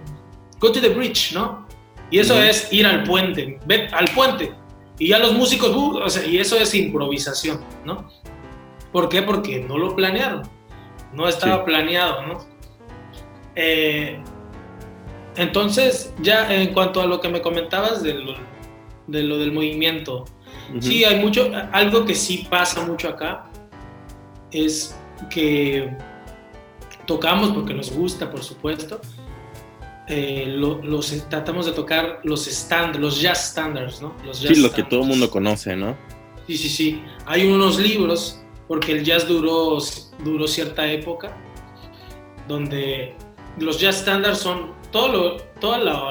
go 0.59 0.71
to 0.71 0.81
the 0.81 0.91
bridge, 0.91 1.33
¿no? 1.33 1.67
Y 2.11 2.19
eso 2.19 2.41
es 2.41 2.73
ir 2.73 2.87
al 2.87 3.05
puente, 3.05 3.59
ve 3.67 3.89
al 3.93 4.09
puente. 4.15 4.53
Y 4.99 5.09
ya 5.09 5.19
los 5.19 5.33
músicos, 5.33 5.75
uh, 5.75 5.99
o 5.99 6.11
sea, 6.11 6.27
y 6.27 6.39
eso 6.39 6.57
es 6.57 6.75
improvisación, 6.75 7.61
¿no? 7.85 8.11
¿Por 8.93 9.09
qué? 9.09 9.23
Porque 9.23 9.61
no 9.61 9.79
lo 9.79 9.95
planearon 9.95 10.59
no 11.13 11.29
estaba 11.29 11.65
planeado, 11.65 12.27
¿no? 12.27 12.39
Eh, 13.55 14.21
entonces, 15.39 16.13
ya 16.21 16.53
en 16.53 16.73
cuanto 16.75 17.01
a 17.01 17.07
lo 17.07 17.21
que 17.21 17.29
me 17.29 17.41
comentabas 17.41 18.03
de 18.03 18.15
lo, 18.15 18.35
de 19.07 19.23
lo 19.23 19.39
del 19.39 19.53
movimiento, 19.53 20.25
sí, 20.81 21.05
hay 21.05 21.21
mucho, 21.21 21.51
algo 21.73 22.05
que 22.05 22.15
sí 22.15 22.47
pasa 22.51 22.85
mucho 22.85 23.09
acá 23.09 23.47
es 24.51 24.99
que 25.31 25.97
tocamos 27.07 27.51
porque 27.53 27.73
nos 27.73 27.93
gusta, 27.93 28.31
por 28.31 28.43
supuesto, 28.43 29.01
eh, 30.09 30.47
los, 30.57 31.29
tratamos 31.29 31.67
de 31.67 31.73
tocar 31.73 32.21
los 32.25 32.47
stand, 32.49 32.97
los 32.97 33.21
jazz 33.21 33.51
standards, 33.51 34.03
¿no? 34.03 34.15
Los 34.25 34.39
sí, 34.39 34.57
lo 34.57 34.73
que 34.73 34.83
todo 34.83 35.03
el 35.03 35.07
mundo 35.07 35.31
conoce, 35.31 35.77
¿no? 35.77 35.97
Sí, 36.47 36.57
sí, 36.57 36.69
sí. 36.69 37.03
Hay 37.27 37.47
unos 37.47 37.79
libros 37.79 38.41
porque 38.67 38.93
el 38.93 39.05
jazz 39.05 39.29
duró, 39.29 39.79
duró 40.25 40.49
cierta 40.49 40.91
época, 40.91 41.37
donde 42.49 43.15
los 43.59 43.79
jazz 43.79 43.99
standards 43.99 44.39
son 44.39 44.78
todos 44.91 45.43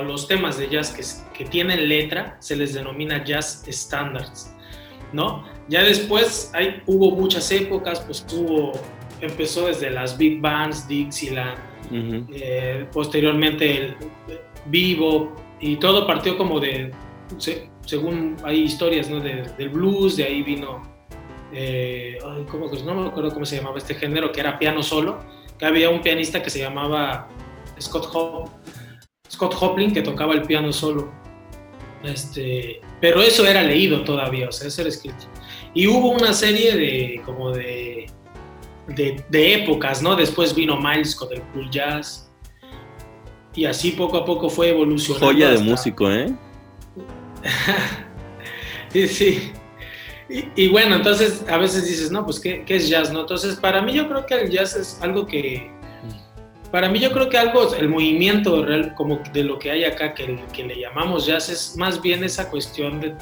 los 0.05 0.27
temas 0.27 0.57
de 0.57 0.69
jazz 0.69 0.91
que, 0.91 1.37
que, 1.37 1.49
tienen 1.49 1.87
letra, 1.89 2.37
se 2.39 2.55
les 2.55 2.73
denomina 2.73 3.23
jazz 3.23 3.63
standards, 3.67 4.53
¿no? 5.13 5.43
Ya 5.67 5.83
después 5.83 6.51
hay, 6.53 6.81
hubo 6.85 7.11
muchas 7.11 7.51
épocas, 7.51 7.99
pues 8.01 8.25
hubo, 8.33 8.73
empezó 9.21 9.67
desde 9.67 9.89
las 9.89 10.17
big 10.17 10.39
bands, 10.39 10.87
Dixieland, 10.87 11.57
eh, 11.91 12.85
posteriormente 12.91 13.77
el 13.77 13.95
vivo, 14.65 15.35
y 15.59 15.77
todo 15.77 16.05
partió 16.05 16.37
como 16.37 16.59
de, 16.59 16.91
según 17.85 18.37
hay 18.43 18.63
historias, 18.63 19.09
¿no? 19.09 19.19
del 19.19 19.69
blues, 19.69 20.17
de 20.17 20.25
ahí 20.25 20.43
vino 20.43 20.97
eh, 21.53 22.17
¿cómo, 22.51 22.67
no 22.67 22.95
me 22.95 23.07
acuerdo 23.07 23.33
cómo 23.33 23.45
se 23.45 23.57
llamaba 23.57 23.77
este 23.77 23.95
género, 23.95 24.31
que 24.31 24.41
era 24.41 24.59
piano 24.59 24.83
solo, 24.83 25.19
que 25.57 25.65
había 25.65 25.89
un 25.89 26.01
pianista 26.01 26.43
que 26.43 26.49
se 26.49 26.59
llamaba 26.59 27.27
Scott, 27.79 28.09
Hop, 28.13 28.49
Scott 29.29 29.55
Hoplin 29.59 29.93
que 29.93 30.01
tocaba 30.01 30.33
el 30.33 30.43
piano 30.43 30.71
solo. 30.71 31.11
Este, 32.03 32.81
pero 33.01 33.21
eso 33.21 33.45
era 33.45 33.63
leído 33.63 34.03
todavía, 34.03 34.49
o 34.49 34.51
sea, 34.51 34.67
eso 34.67 34.81
era 34.81 34.89
escrito. 34.89 35.25
Y 35.73 35.87
hubo 35.87 36.11
una 36.11 36.33
serie 36.33 36.75
de 36.75 37.21
como 37.25 37.51
de, 37.51 38.09
de, 38.87 39.53
épocas, 39.53 40.01
¿no? 40.01 40.15
Después 40.15 40.55
vino 40.55 40.79
Miles 40.79 41.15
con 41.15 41.31
el 41.33 41.41
cool 41.53 41.69
jazz. 41.69 42.31
Y 43.53 43.65
así 43.65 43.91
poco 43.91 44.17
a 44.17 44.25
poco 44.25 44.49
fue 44.49 44.69
evolucionando. 44.69 45.27
Joya 45.27 45.49
de 45.49 45.59
músico, 45.59 46.11
¿eh? 46.11 46.33
sí, 48.93 49.07
sí. 49.07 49.51
Y, 50.29 50.67
bueno, 50.67 50.97
entonces 50.97 51.45
a 51.47 51.57
veces 51.57 51.87
dices, 51.87 52.11
no, 52.11 52.25
pues 52.25 52.39
¿qué, 52.41 52.63
¿qué, 52.65 52.75
es 52.75 52.89
jazz? 52.89 53.13
¿no? 53.13 53.21
Entonces, 53.21 53.55
para 53.55 53.81
mí 53.81 53.93
yo 53.93 54.09
creo 54.09 54.25
que 54.25 54.33
el 54.41 54.49
jazz 54.49 54.75
es 54.75 54.99
algo 55.01 55.25
que, 55.25 55.71
para 56.71 56.89
mí 56.89 56.99
yo 56.99 57.11
creo 57.11 57.29
que 57.29 57.37
algo, 57.37 57.73
el 57.75 57.89
movimiento 57.89 58.63
real, 58.65 58.93
como 58.95 59.21
de 59.33 59.43
lo 59.43 59.57
que 59.57 59.71
hay 59.71 59.83
acá, 59.83 60.13
que, 60.13 60.39
que 60.53 60.63
le 60.63 60.79
llamamos 60.79 61.25
jazz, 61.25 61.49
es 61.49 61.75
más 61.77 62.01
bien 62.01 62.23
esa 62.23 62.49
cuestión 62.49 62.99
de, 62.99 63.15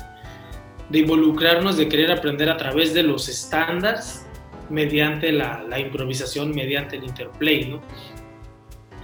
de 0.89 0.99
involucrarnos, 0.99 1.77
de 1.77 1.87
querer 1.87 2.11
aprender 2.11 2.49
a 2.49 2.57
través 2.57 2.93
de 2.93 3.03
los 3.03 3.29
estándares, 3.29 4.25
mediante 4.69 5.31
la, 5.31 5.63
la, 5.67 5.79
improvisación, 5.79 6.51
mediante 6.51 6.95
el 6.95 7.03
interplay, 7.03 7.65
¿no? 7.65 7.81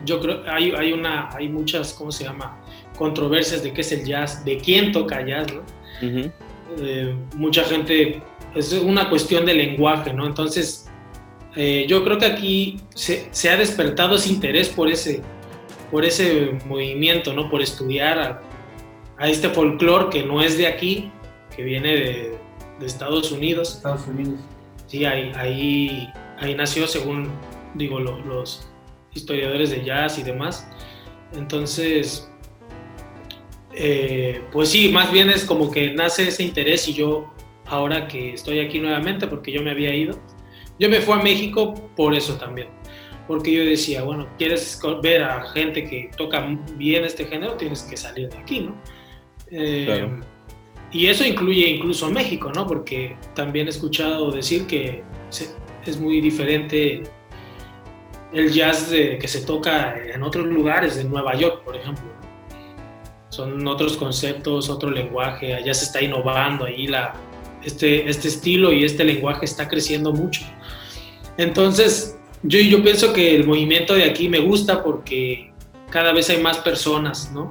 Yo 0.06 0.20
creo, 0.20 0.44
hay, 0.48 0.72
hay, 0.72 0.92
una, 0.94 1.30
hay 1.32 1.48
muchas, 1.48 1.94
¿cómo 1.94 2.12
se 2.12 2.24
llama? 2.24 2.60
Controversias 2.98 3.62
de 3.62 3.72
qué 3.72 3.82
es 3.82 3.92
el 3.92 4.04
jazz, 4.04 4.44
de 4.44 4.58
quién 4.58 4.92
toca 4.92 5.24
jazz, 5.26 5.48
¿no? 5.54 5.62
Eh, 6.80 7.16
mucha 7.36 7.64
gente, 7.66 8.22
es 8.56 8.74
una 8.74 9.08
cuestión 9.10 9.46
de 9.46 9.54
lenguaje, 9.54 10.14
¿no? 10.14 10.26
Entonces, 10.26 10.91
eh, 11.56 11.86
yo 11.88 12.04
creo 12.04 12.18
que 12.18 12.26
aquí 12.26 12.80
se, 12.96 13.28
se, 13.32 13.50
ha 13.50 13.58
despertado 13.58 14.16
ese 14.16 14.30
interés 14.30 14.70
por 14.70 14.90
ese, 14.90 15.22
por 15.90 16.06
ese 16.06 16.58
movimiento, 16.66 17.34
¿no? 17.34 17.50
Por 17.50 17.62
estudiar 17.62 18.20
a, 18.20 18.42
a 19.18 19.30
este 19.30 19.50
folclore 19.50 20.10
que 20.10 20.24
no 20.24 20.42
es 20.42 20.58
de 20.58 20.68
aquí, 20.68 21.12
que 21.56 21.64
viene 21.64 21.90
de, 21.90 22.38
de 22.80 22.86
Estados 22.86 23.32
Unidos. 23.32 23.76
Estados 23.76 24.08
Unidos. 24.08 24.40
Sí, 24.88 25.06
ahí, 25.06 25.32
ahí, 25.36 26.10
ahí 26.40 26.56
nació, 26.56 26.88
según 26.88 27.30
digo, 27.76 28.00
los 28.00 28.68
historiadores 29.14 29.70
de 29.70 29.84
jazz 29.84 30.18
y 30.18 30.24
demás. 30.24 30.68
Entonces, 31.34 32.30
eh, 33.74 34.42
pues 34.52 34.70
sí, 34.70 34.90
más 34.90 35.12
bien 35.12 35.30
es 35.30 35.46
como 35.46 35.72
que 35.72 35.94
nace 35.94 36.28
ese 36.28 36.44
interés 36.44 36.88
y 36.88 36.94
yo 36.94 37.32
ahora 37.66 38.08
que 38.08 38.34
estoy 38.34 38.60
aquí 38.60 38.80
nuevamente, 38.80 39.28
porque 39.28 39.52
yo 39.52 39.62
me 39.62 39.72
había 39.72 39.96
ido, 39.96 40.20
yo 40.82 40.90
me 40.90 41.00
fui 41.00 41.14
a 41.14 41.18
México 41.18 41.76
por 41.96 42.16
eso 42.16 42.34
también, 42.38 42.68
porque 43.28 43.54
yo 43.54 43.64
decía, 43.64 44.02
bueno, 44.02 44.28
quieres 44.40 44.82
ver 45.04 45.22
a 45.22 45.44
gente 45.52 45.86
que 45.86 46.10
toca 46.18 46.58
bien 46.76 47.06
este 47.06 47.26
género, 47.26 47.54
tienes 47.54 47.84
que 47.84 47.96
salir 47.96 48.30
de 48.30 48.38
aquí, 48.40 48.62
¿no? 48.62 48.76
Eh, 49.52 50.10
y 50.92 51.06
eso 51.06 51.24
incluye 51.24 51.70
incluso 51.70 52.10
México, 52.10 52.52
¿no? 52.52 52.66
Porque 52.66 53.16
también 53.36 53.68
he 53.68 53.70
escuchado 53.70 54.32
decir 54.32 54.66
que 54.66 55.04
es 55.86 56.00
muy 56.00 56.20
diferente 56.20 57.04
el 58.34 58.52
jazz 58.52 58.90
de, 58.90 59.20
que 59.20 59.28
se 59.28 59.46
toca 59.46 59.96
en 59.96 60.24
otros 60.24 60.48
lugares, 60.48 60.98
en 60.98 61.12
Nueva 61.12 61.36
York, 61.36 61.64
por 61.64 61.76
ejemplo 61.76 62.10
son 63.30 63.66
otros 63.66 63.96
conceptos, 63.96 64.70
otro 64.70 64.92
lenguaje, 64.92 65.54
allá 65.54 65.74
se 65.74 65.86
está 65.86 66.02
innovando, 66.02 66.66
ahí 66.66 66.86
la, 66.86 67.16
este, 67.64 68.10
este 68.10 68.28
estilo 68.28 68.74
y 68.74 68.84
este 68.84 69.06
lenguaje 69.06 69.46
está 69.46 69.68
creciendo 69.70 70.12
mucho. 70.12 70.42
Entonces, 71.42 72.18
yo, 72.44 72.60
yo 72.60 72.84
pienso 72.84 73.14
que 73.14 73.36
el 73.36 73.48
movimiento 73.48 73.94
de 73.96 74.04
aquí 74.04 74.30
me 74.30 74.40
gusta 74.40 74.84
porque 74.84 75.52
cada 75.90 76.14
vez 76.14 76.30
hay 76.30 76.42
más 76.42 76.60
personas, 76.60 77.32
¿no? 77.34 77.50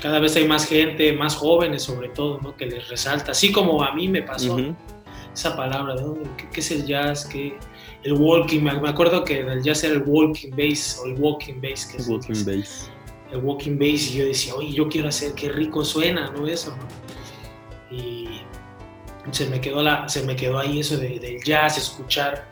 Cada 0.00 0.20
vez 0.20 0.36
hay 0.36 0.46
más 0.46 0.66
gente, 0.66 1.12
más 1.12 1.36
jóvenes 1.36 1.82
sobre 1.82 2.08
todo, 2.08 2.40
¿no? 2.40 2.56
Que 2.56 2.66
les 2.66 2.88
resalta, 2.88 3.32
así 3.32 3.52
como 3.52 3.82
a 3.82 3.94
mí 3.94 4.08
me 4.08 4.22
pasó 4.22 4.58
esa 5.34 5.54
palabra, 5.54 5.94
¿no? 5.96 6.16
¿Qué, 6.52 6.60
es 6.60 6.70
el 6.70 6.86
jazz? 6.86 7.26
¿Qué, 7.26 7.58
el 8.04 8.14
walking, 8.14 8.60
me 8.60 8.88
acuerdo 8.88 9.22
que 9.22 9.40
el 9.40 9.62
jazz 9.62 9.84
era 9.84 9.94
el 9.94 10.02
walking 10.06 10.50
bass 10.50 11.00
o 11.02 11.06
el 11.06 11.14
walking 11.18 11.60
bass. 11.60 11.86
Que 11.86 11.98
es, 11.98 12.08
walking 12.08 12.44
bass 12.44 12.90
el 13.32 13.40
walking 13.40 13.78
bass 13.78 14.10
y 14.10 14.18
yo 14.18 14.26
decía, 14.26 14.54
oye, 14.54 14.72
yo 14.72 14.88
quiero 14.88 15.08
hacer, 15.08 15.34
qué 15.34 15.50
rico 15.50 15.84
suena, 15.84 16.30
¿no? 16.30 16.46
Eso, 16.46 16.74
¿no? 16.76 17.96
Y 17.96 18.40
se 19.30 19.46
me 19.48 19.60
quedó, 19.60 19.82
la, 19.82 20.08
se 20.08 20.22
me 20.22 20.36
quedó 20.36 20.58
ahí 20.58 20.80
eso 20.80 20.96
de, 20.96 21.18
del 21.18 21.42
jazz, 21.42 21.78
escuchar, 21.78 22.50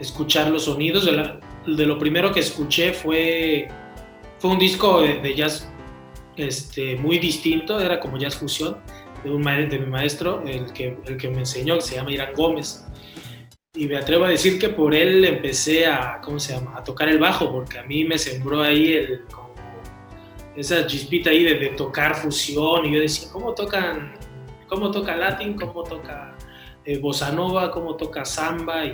escuchar 0.00 0.50
los 0.50 0.64
sonidos. 0.64 1.04
De, 1.06 1.86
lo 1.86 1.98
primero 1.98 2.32
que 2.32 2.40
escuché 2.40 2.92
fue, 2.92 3.68
fue 4.38 4.50
un 4.50 4.58
disco 4.58 5.02
de, 5.02 5.34
jazz 5.34 5.68
este, 6.36 6.96
muy 6.96 7.18
distinto, 7.18 7.80
era 7.80 8.00
como 8.00 8.18
jazz 8.18 8.36
fusión, 8.36 8.76
de, 9.22 9.30
un, 9.30 9.42
de 9.42 9.78
mi 9.78 9.86
maestro, 9.86 10.42
el 10.46 10.72
que, 10.72 10.98
el 11.06 11.16
que 11.16 11.28
me 11.28 11.38
enseñó, 11.38 11.76
que 11.76 11.82
se 11.82 11.96
llama 11.96 12.12
Irán 12.12 12.34
Gómez. 12.34 12.86
Y 13.76 13.86
me 13.86 13.96
atrevo 13.96 14.24
a 14.24 14.28
decir 14.28 14.58
que 14.58 14.68
por 14.68 14.94
él 14.94 15.24
empecé 15.24 15.86
a, 15.86 16.20
¿cómo 16.22 16.38
se 16.38 16.54
llama?, 16.54 16.76
a 16.76 16.84
tocar 16.84 17.08
el 17.08 17.18
bajo, 17.18 17.50
porque 17.50 17.78
a 17.78 17.82
mí 17.82 18.04
me 18.04 18.18
sembró 18.18 18.62
ahí 18.62 18.92
el, 18.92 19.22
esa 20.56 20.86
chispita 20.86 21.30
ahí 21.30 21.42
de, 21.42 21.70
tocar 21.70 22.14
fusión 22.14 22.86
y 22.86 22.94
yo 22.94 23.00
decía, 23.00 23.28
¿cómo 23.32 23.54
tocan, 23.54 24.14
cómo 24.68 24.90
toca 24.90 25.16
latín, 25.16 25.54
cómo 25.54 25.82
toca 25.82 26.36
eh, 26.84 26.98
bossa 26.98 27.32
nova, 27.32 27.70
cómo 27.70 27.96
toca 27.96 28.24
samba 28.24 28.84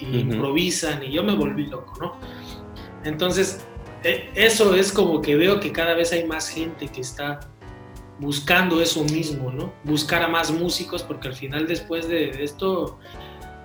improvisan 0.00 1.02
y 1.02 1.10
yo 1.10 1.22
me 1.22 1.34
volví 1.34 1.66
loco, 1.66 1.94
¿no? 2.00 2.16
Entonces, 3.04 3.66
e, 4.04 4.30
eso 4.34 4.74
es 4.74 4.92
como 4.92 5.20
que 5.20 5.36
veo 5.36 5.60
que 5.60 5.72
cada 5.72 5.94
vez 5.94 6.12
hay 6.12 6.24
más 6.24 6.48
gente 6.48 6.88
que 6.88 7.00
está 7.00 7.40
buscando 8.18 8.80
eso 8.80 9.04
mismo, 9.04 9.50
¿no? 9.50 9.72
Buscar 9.84 10.22
a 10.22 10.28
más 10.28 10.50
músicos, 10.50 11.02
porque 11.02 11.28
al 11.28 11.34
final 11.34 11.66
después 11.66 12.08
de, 12.08 12.42
esto 12.42 12.98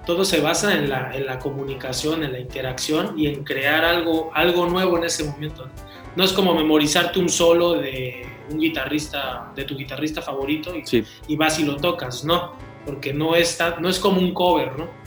todo 0.06 0.26
se 0.26 0.42
basa 0.42 0.74
en 0.74 0.90
la, 0.90 1.16
en 1.16 1.26
la, 1.26 1.40
comunicación, 1.40 2.24
en 2.24 2.34
la 2.34 2.40
interacción 2.40 3.18
y 3.18 3.28
en 3.28 3.44
crear 3.44 3.86
algo, 3.86 4.32
algo 4.34 4.66
nuevo 4.68 4.98
en 4.98 5.06
ese 5.06 5.24
momento. 5.24 5.70
No 6.16 6.24
es 6.24 6.34
como 6.34 6.54
memorizarte 6.54 7.20
un 7.20 7.30
solo 7.30 7.74
de 7.74 8.26
un 8.52 8.60
guitarrista, 8.60 9.52
de 9.56 9.64
tu 9.64 9.76
guitarrista 9.76 10.22
favorito 10.22 10.74
y, 10.76 10.84
y 11.28 11.36
vas 11.36 11.58
y 11.60 11.64
lo 11.64 11.78
tocas, 11.78 12.24
no, 12.26 12.54
porque 12.86 13.14
no 13.14 13.36
es, 13.36 13.58
no 13.80 13.90
es 13.90 13.98
como 13.98 14.20
un 14.20 14.34
cover, 14.34 14.78
¿no? 14.78 15.03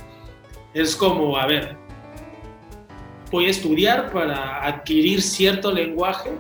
Es 0.77 0.95
como, 0.95 1.39
a 1.39 1.47
ver, 1.47 1.75
voy 3.31 3.47
a 3.47 3.49
estudiar 3.49 4.13
para 4.13 4.63
adquirir 4.63 5.23
cierto 5.23 5.73
lenguaje, 5.73 6.31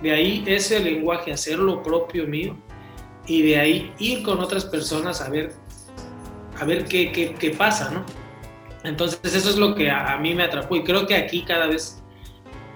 de 0.00 0.10
ahí 0.12 0.42
ese 0.46 0.80
lenguaje 0.80 1.30
hacerlo 1.30 1.82
propio 1.82 2.26
mío 2.26 2.56
y 3.26 3.42
de 3.42 3.58
ahí 3.58 3.92
ir 3.98 4.22
con 4.22 4.40
otras 4.40 4.64
personas 4.64 5.20
a 5.20 5.28
ver, 5.28 5.52
a 6.58 6.64
ver 6.64 6.86
qué, 6.86 7.12
qué, 7.12 7.34
qué 7.34 7.50
pasa, 7.50 7.90
¿no? 7.90 8.06
Entonces 8.82 9.34
eso 9.34 9.50
es 9.50 9.56
lo 9.56 9.74
que 9.74 9.90
a, 9.90 10.16
mí 10.16 10.34
me 10.34 10.44
atrapó 10.44 10.74
y 10.74 10.84
creo 10.84 11.06
que 11.06 11.14
aquí 11.14 11.42
cada 11.42 11.66
vez 11.66 12.02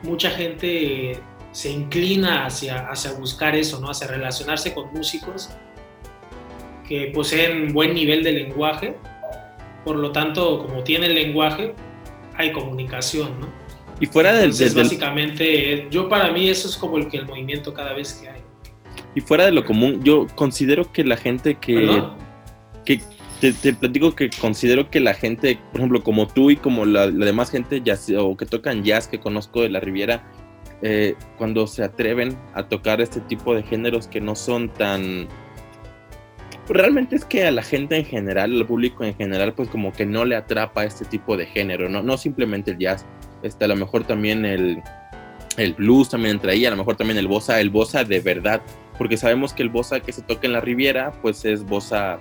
mucha 0.02 0.31
gente 0.31 1.18
se 1.50 1.70
inclina 1.70 2.44
hacia, 2.44 2.88
hacia 2.90 3.12
buscar 3.12 3.57
eso, 3.57 3.81
¿no? 3.81 3.88
Hacia 3.88 4.07
relacionarse 4.07 4.74
con 4.74 4.92
músicos 4.92 5.48
que 6.87 7.11
poseen 7.14 7.72
buen 7.72 7.94
nivel 7.94 8.22
de 8.22 8.33
lenguaje, 8.33 8.98
por 9.87 9.99
lo 9.99 10.11
tanto, 10.11 10.66
como 10.66 10.83
tiene 10.83 11.07
el 11.07 11.14
lenguaje, 11.14 11.72
hay 12.37 12.51
comunicación, 12.51 13.38
¿no? 13.38 13.46
Y 14.01 14.07
fuera 14.07 14.33
del... 14.33 14.51
básicamente, 14.51 15.87
yo 15.92 16.09
para 16.09 16.33
mí 16.33 16.49
eso 16.49 16.66
es 16.66 16.77
como 16.77 16.99
el 16.99 17.07
que 17.09 17.18
el 17.18 17.27
movimiento 17.27 17.72
cada 17.72 17.94
vez 17.94 18.14
que 18.14 18.29
hay. 18.29 18.40
Y 19.14 19.20
fuera 19.20 19.44
de 19.44 19.53
lo 19.53 19.64
común, 19.64 20.03
yo 20.03 20.27
considero 20.35 20.90
que 20.90 21.05
la 21.05 21.16
gente 21.16 21.55
que... 21.55 22.03
que 22.85 23.01
te, 23.40 23.53
platico 23.75 24.12
que 24.16 24.29
considero 24.40 24.90
que 24.90 24.99
la 24.99 25.14
gente, 25.14 25.57
por 25.70 25.81
ejemplo, 25.81 26.03
como 26.03 26.27
tú 26.27 26.51
y 26.51 26.57
como 26.57 26.85
la, 26.85 27.09
demás 27.09 27.53
gente 27.53 27.81
jazz, 27.81 28.11
o 28.11 28.37
que 28.37 28.44
tocan 28.44 28.83
jazz 28.83 29.07
que 29.07 29.20
conozco 29.20 29.62
de 29.62 29.68
la 29.68 29.79
Riviera, 29.79 30.29
eh, 30.83 31.14
cuando 31.38 31.68
se 31.68 31.85
atreven 31.85 32.37
a 32.55 32.64
tocar 32.64 33.01
este 33.01 33.20
tipo 33.20 33.55
de 33.55 33.62
géneros 33.62 34.09
que 34.09 34.20
no 34.20 34.35
son 34.35 34.68
tan 34.68 35.29
realmente 36.68 37.16
es 37.16 37.24
que 37.24 37.46
a 37.46 37.50
la 37.50 37.62
gente 37.62 37.96
en 37.96 38.05
general, 38.05 38.52
al 38.52 38.66
público 38.66 39.05
en 39.05 39.14
general, 39.14 39.55
pues 39.55 39.68
como 39.68 39.92
que 39.92 40.07
no 40.07 40.24
le 40.24 40.37
atrapa 40.37 40.85
este 40.85 41.05
tipo 41.05 41.37
de 41.37 41.46
género, 41.46 41.88
no, 41.88 42.02
no 42.02 42.16
simplemente 42.16 42.72
el 42.72 42.79
jazz, 42.79 43.07
este, 43.42 43.64
a 43.64 43.68
lo 43.68 43.76
mejor 43.76 44.05
también 44.05 44.44
el, 44.44 44.83
el 45.57 45.74
blues 45.74 46.09
también 46.11 46.40
ahí, 46.48 46.66
a 46.66 46.70
lo 46.70 46.76
mejor 46.76 46.96
también 46.96 47.18
el 47.18 47.29
bossa, 47.29 47.61
el 47.61 47.70
bossa 47.70 48.05
de 48.05 48.20
verdad, 48.20 48.62
porque 48.98 49.16
sabemos 49.16 49.52
que 49.52 49.62
el 49.62 49.68
bossa 49.68 50.00
que 50.00 50.12
se 50.12 50.22
toca 50.22 50.46
en 50.46 50.52
la 50.52 50.61
Riviera, 50.61 51.12
pues 51.22 51.44
es 51.44 51.64
bossa, 51.64 52.18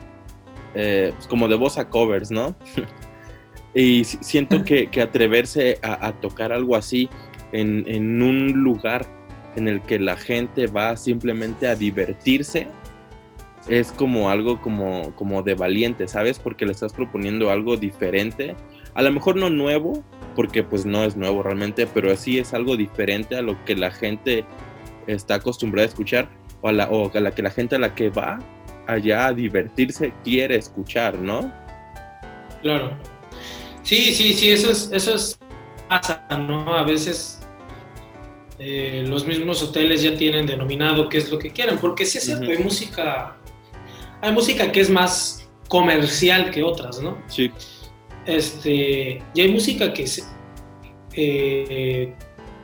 eh, 0.74 1.12
pues 1.16 1.28
como 1.28 1.48
de 1.48 1.56
bossa 1.56 1.90
covers, 1.90 2.32
¿no? 2.32 2.56
y 3.74 4.04
siento 4.04 4.64
que, 4.64 4.88
que 4.88 5.02
atreverse 5.02 5.80
a, 5.82 6.14
tocar 6.14 6.54
algo 6.54 6.76
así 6.76 7.10
en, 7.52 7.84
en 7.88 8.22
un 8.22 8.52
lugar 8.54 9.06
en 9.56 9.68
el 9.68 9.82
que 9.82 10.00
la 10.00 10.18
gente 10.18 10.68
va 10.68 10.96
simplemente 10.98 11.68
a 11.68 11.76
divertirse, 11.76 12.68
es 13.68 13.92
como 13.92 14.30
algo 14.30 14.62
como, 14.62 15.16
como 15.16 15.42
de 15.42 15.56
valiente, 15.56 16.08
¿sabes? 16.08 16.40
Porque 16.40 16.66
le 16.66 16.72
estás 16.72 16.94
proponiendo 16.94 17.50
algo 17.50 17.78
diferente, 17.78 18.56
a 18.94 19.02
lo 19.02 19.12
mejor 19.12 19.36
no 19.36 19.50
nuevo, 19.50 20.04
porque 20.36 20.64
pues 20.64 20.86
no 20.86 21.04
es 21.04 21.16
nuevo 21.16 21.42
realmente, 21.44 21.88
pero 21.88 22.16
sí 22.16 22.38
es 22.38 22.54
algo 22.54 22.78
diferente 22.78 23.36
a 23.36 23.42
lo 23.42 23.64
que 23.66 23.76
la 23.76 23.92
gente 23.92 24.46
está 25.08 25.36
acostumbrada 25.36 25.86
a 25.86 25.90
escuchar 25.90 26.30
o 26.62 26.70
a 26.70 26.72
la, 26.72 26.90
o 26.90 27.12
a 27.14 27.20
la 27.20 27.32
que 27.32 27.42
la 27.42 27.52
gente 27.52 27.76
a 27.76 27.80
la 27.80 27.96
que 27.96 28.10
va 28.10 28.40
allá 28.88 29.28
a 29.28 29.34
divertirse 29.34 30.14
quiere 30.24 30.56
escuchar, 30.56 31.18
¿no? 31.18 31.52
Claro. 32.62 32.92
Sí, 33.84 34.14
sí, 34.14 34.34
sí, 34.34 34.52
eso 34.52 34.72
es, 34.72 34.90
eso 34.92 35.16
es 35.16 35.40
pasa, 35.88 36.26
¿no? 36.40 36.76
A 36.76 36.84
veces 36.84 37.40
eh, 38.60 39.04
los 39.08 39.26
mismos 39.26 39.62
hoteles 39.62 40.02
ya 40.02 40.16
tienen 40.16 40.46
denominado 40.46 41.10
qué 41.10 41.18
es 41.18 41.32
lo 41.32 41.38
que 41.40 41.52
quieren, 41.52 41.78
porque 41.78 42.06
si 42.06 42.18
es 42.18 42.26
cierto, 42.26 42.50
hay 42.50 42.58
música 42.60 43.36
hay 44.26 44.32
música 44.32 44.72
que 44.72 44.82
es 44.82 44.90
más 44.90 45.48
comercial 45.68 46.50
que 46.52 46.64
otras, 46.64 47.00
¿no? 47.00 47.18
Sí. 47.28 47.52
Este, 48.26 49.22
y 49.34 49.42
hay 49.42 49.52
música 49.52 49.94
que 49.94 50.06
eh, 51.14 52.14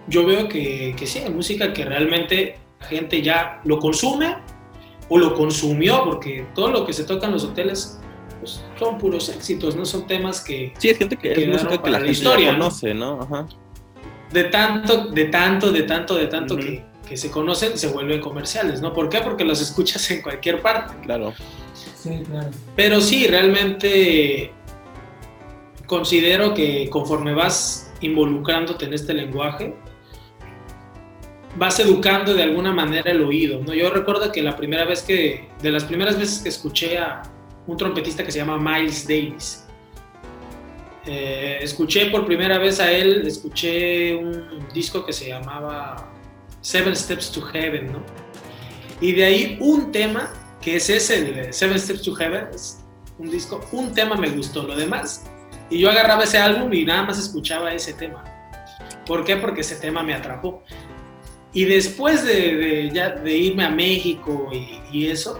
yo 0.07 0.25
veo 0.25 0.47
que, 0.47 0.95
que, 0.97 1.05
sí, 1.05 1.19
hay 1.19 1.29
música 1.29 1.71
que 1.71 1.85
realmente 1.85 2.57
la 2.79 2.87
gente 2.87 3.21
ya 3.21 3.61
lo 3.63 3.77
consume 3.77 4.35
o 5.07 5.17
lo 5.19 5.35
consumió, 5.35 6.03
porque 6.03 6.47
todo 6.55 6.71
lo 6.71 6.85
que 6.85 6.93
se 6.93 7.03
toca 7.03 7.27
en 7.27 7.33
los 7.33 7.43
hoteles 7.43 7.99
pues, 8.39 8.63
son 8.79 8.97
puros 8.97 9.29
éxitos, 9.29 9.75
no 9.75 9.85
son 9.85 10.07
temas 10.07 10.41
que... 10.41 10.73
Sí, 10.79 10.89
es 10.89 10.97
gente 10.97 11.15
que, 11.15 11.31
es 11.33 11.47
música 11.47 11.81
que 11.81 11.89
la, 11.91 12.07
historia 12.07 12.53
conoce, 12.53 12.93
¿no? 12.93 13.21
Ajá. 13.21 13.45
De 14.31 14.45
tanto, 14.45 15.09
de 15.09 15.25
tanto, 15.25 15.71
de 15.71 15.83
tanto, 15.83 16.15
de 16.15 16.27
tanto 16.27 16.57
que 16.57 16.90
que 17.11 17.17
se 17.17 17.29
conocen 17.29 17.77
se 17.77 17.87
vuelven 17.87 18.21
comerciales, 18.21 18.81
¿no? 18.81 18.93
¿Por 18.93 19.09
qué? 19.09 19.19
Porque 19.19 19.43
los 19.43 19.59
escuchas 19.67 20.09
en 20.11 20.21
cualquier 20.21 20.61
parte. 20.61 20.93
Claro. 21.03 21.33
Sí, 21.73 22.23
claro. 22.25 22.49
Pero 22.73 23.01
sí, 23.01 23.27
realmente 23.27 24.53
considero 25.85 26.53
que 26.53 26.89
conforme 26.89 27.33
vas 27.33 27.91
involucrándote 27.99 28.85
en 28.85 28.93
este 28.93 29.13
lenguaje, 29.13 29.75
vas 31.57 31.81
educando 31.81 32.33
de 32.33 32.43
alguna 32.43 32.71
manera 32.71 33.11
el 33.11 33.21
oído, 33.23 33.61
¿no? 33.61 33.73
Yo 33.73 33.89
recuerdo 33.89 34.31
que 34.31 34.41
la 34.41 34.55
primera 34.55 34.85
vez 34.85 35.01
que, 35.01 35.49
de 35.61 35.69
las 35.69 35.83
primeras 35.83 36.17
veces 36.17 36.39
que 36.39 36.47
escuché 36.47 36.97
a 36.97 37.23
un 37.67 37.75
trompetista 37.75 38.23
que 38.23 38.31
se 38.31 38.39
llama 38.39 38.57
Miles 38.57 39.05
Davis, 39.05 39.67
eh, 41.05 41.59
escuché 41.61 42.05
por 42.05 42.25
primera 42.25 42.57
vez 42.57 42.79
a 42.79 42.89
él, 42.89 43.27
escuché 43.27 44.15
un 44.15 44.65
disco 44.73 45.05
que 45.05 45.11
se 45.11 45.27
llamaba 45.27 46.10
Seven 46.61 46.95
Steps 46.95 47.31
to 47.31 47.41
Heaven, 47.41 47.91
¿no? 47.91 48.03
Y 49.01 49.13
de 49.13 49.25
ahí 49.25 49.57
un 49.59 49.91
tema, 49.91 50.31
que 50.61 50.75
es 50.75 50.89
ese, 50.89 51.23
de 51.23 51.51
Seven 51.53 51.79
Steps 51.79 52.03
to 52.03 52.13
Heaven, 52.13 52.47
un 53.17 53.29
disco, 53.29 53.59
un 53.71 53.93
tema 53.93 54.15
me 54.15 54.29
gustó, 54.29 54.63
lo 54.63 54.75
demás. 54.75 55.25
Y 55.69 55.79
yo 55.79 55.89
agarraba 55.89 56.23
ese 56.23 56.37
álbum 56.37 56.71
y 56.73 56.85
nada 56.85 57.03
más 57.03 57.19
escuchaba 57.19 57.73
ese 57.73 57.93
tema. 57.93 58.23
¿Por 59.05 59.23
qué? 59.23 59.37
Porque 59.37 59.61
ese 59.61 59.75
tema 59.75 60.03
me 60.03 60.13
atrapó. 60.13 60.63
Y 61.53 61.65
después 61.65 62.23
de, 62.23 62.91
ya, 62.93 63.09
de 63.09 63.35
irme 63.35 63.65
a 63.65 63.69
México 63.69 64.49
y, 64.53 64.79
y, 64.91 65.07
eso, 65.07 65.39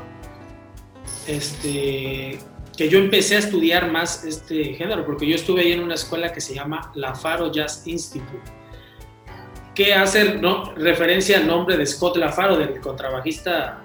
este, 1.27 2.39
que 2.75 2.89
yo 2.89 2.97
empecé 2.97 3.35
a 3.35 3.39
estudiar 3.39 3.91
más 3.91 4.25
este 4.25 4.73
género, 4.73 5.05
porque 5.05 5.27
yo 5.27 5.35
estuve 5.35 5.61
ahí 5.61 5.71
en 5.71 5.83
una 5.83 5.95
escuela 5.95 6.33
que 6.33 6.41
se 6.41 6.55
llama 6.55 6.91
La 6.95 7.13
Faro 7.13 7.51
Jazz 7.51 7.83
Institute 7.85 8.60
que 9.83 9.93
hace 9.93 10.35
¿no? 10.35 10.73
referencia 10.75 11.37
al 11.37 11.47
nombre 11.47 11.75
de 11.75 11.85
Scott 11.85 12.17
Lafaro, 12.17 12.57
del 12.57 12.79
contrabajista 12.79 13.81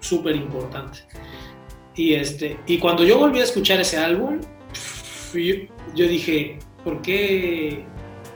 súper 0.00 0.36
importante. 0.36 1.00
Y, 1.94 2.14
este, 2.14 2.58
y 2.66 2.78
cuando 2.78 3.04
yo 3.04 3.18
volví 3.18 3.40
a 3.40 3.44
escuchar 3.44 3.80
ese 3.80 3.96
álbum, 3.98 4.40
yo, 5.32 6.06
dije, 6.08 6.58
¿por 6.84 7.00
qué? 7.02 7.84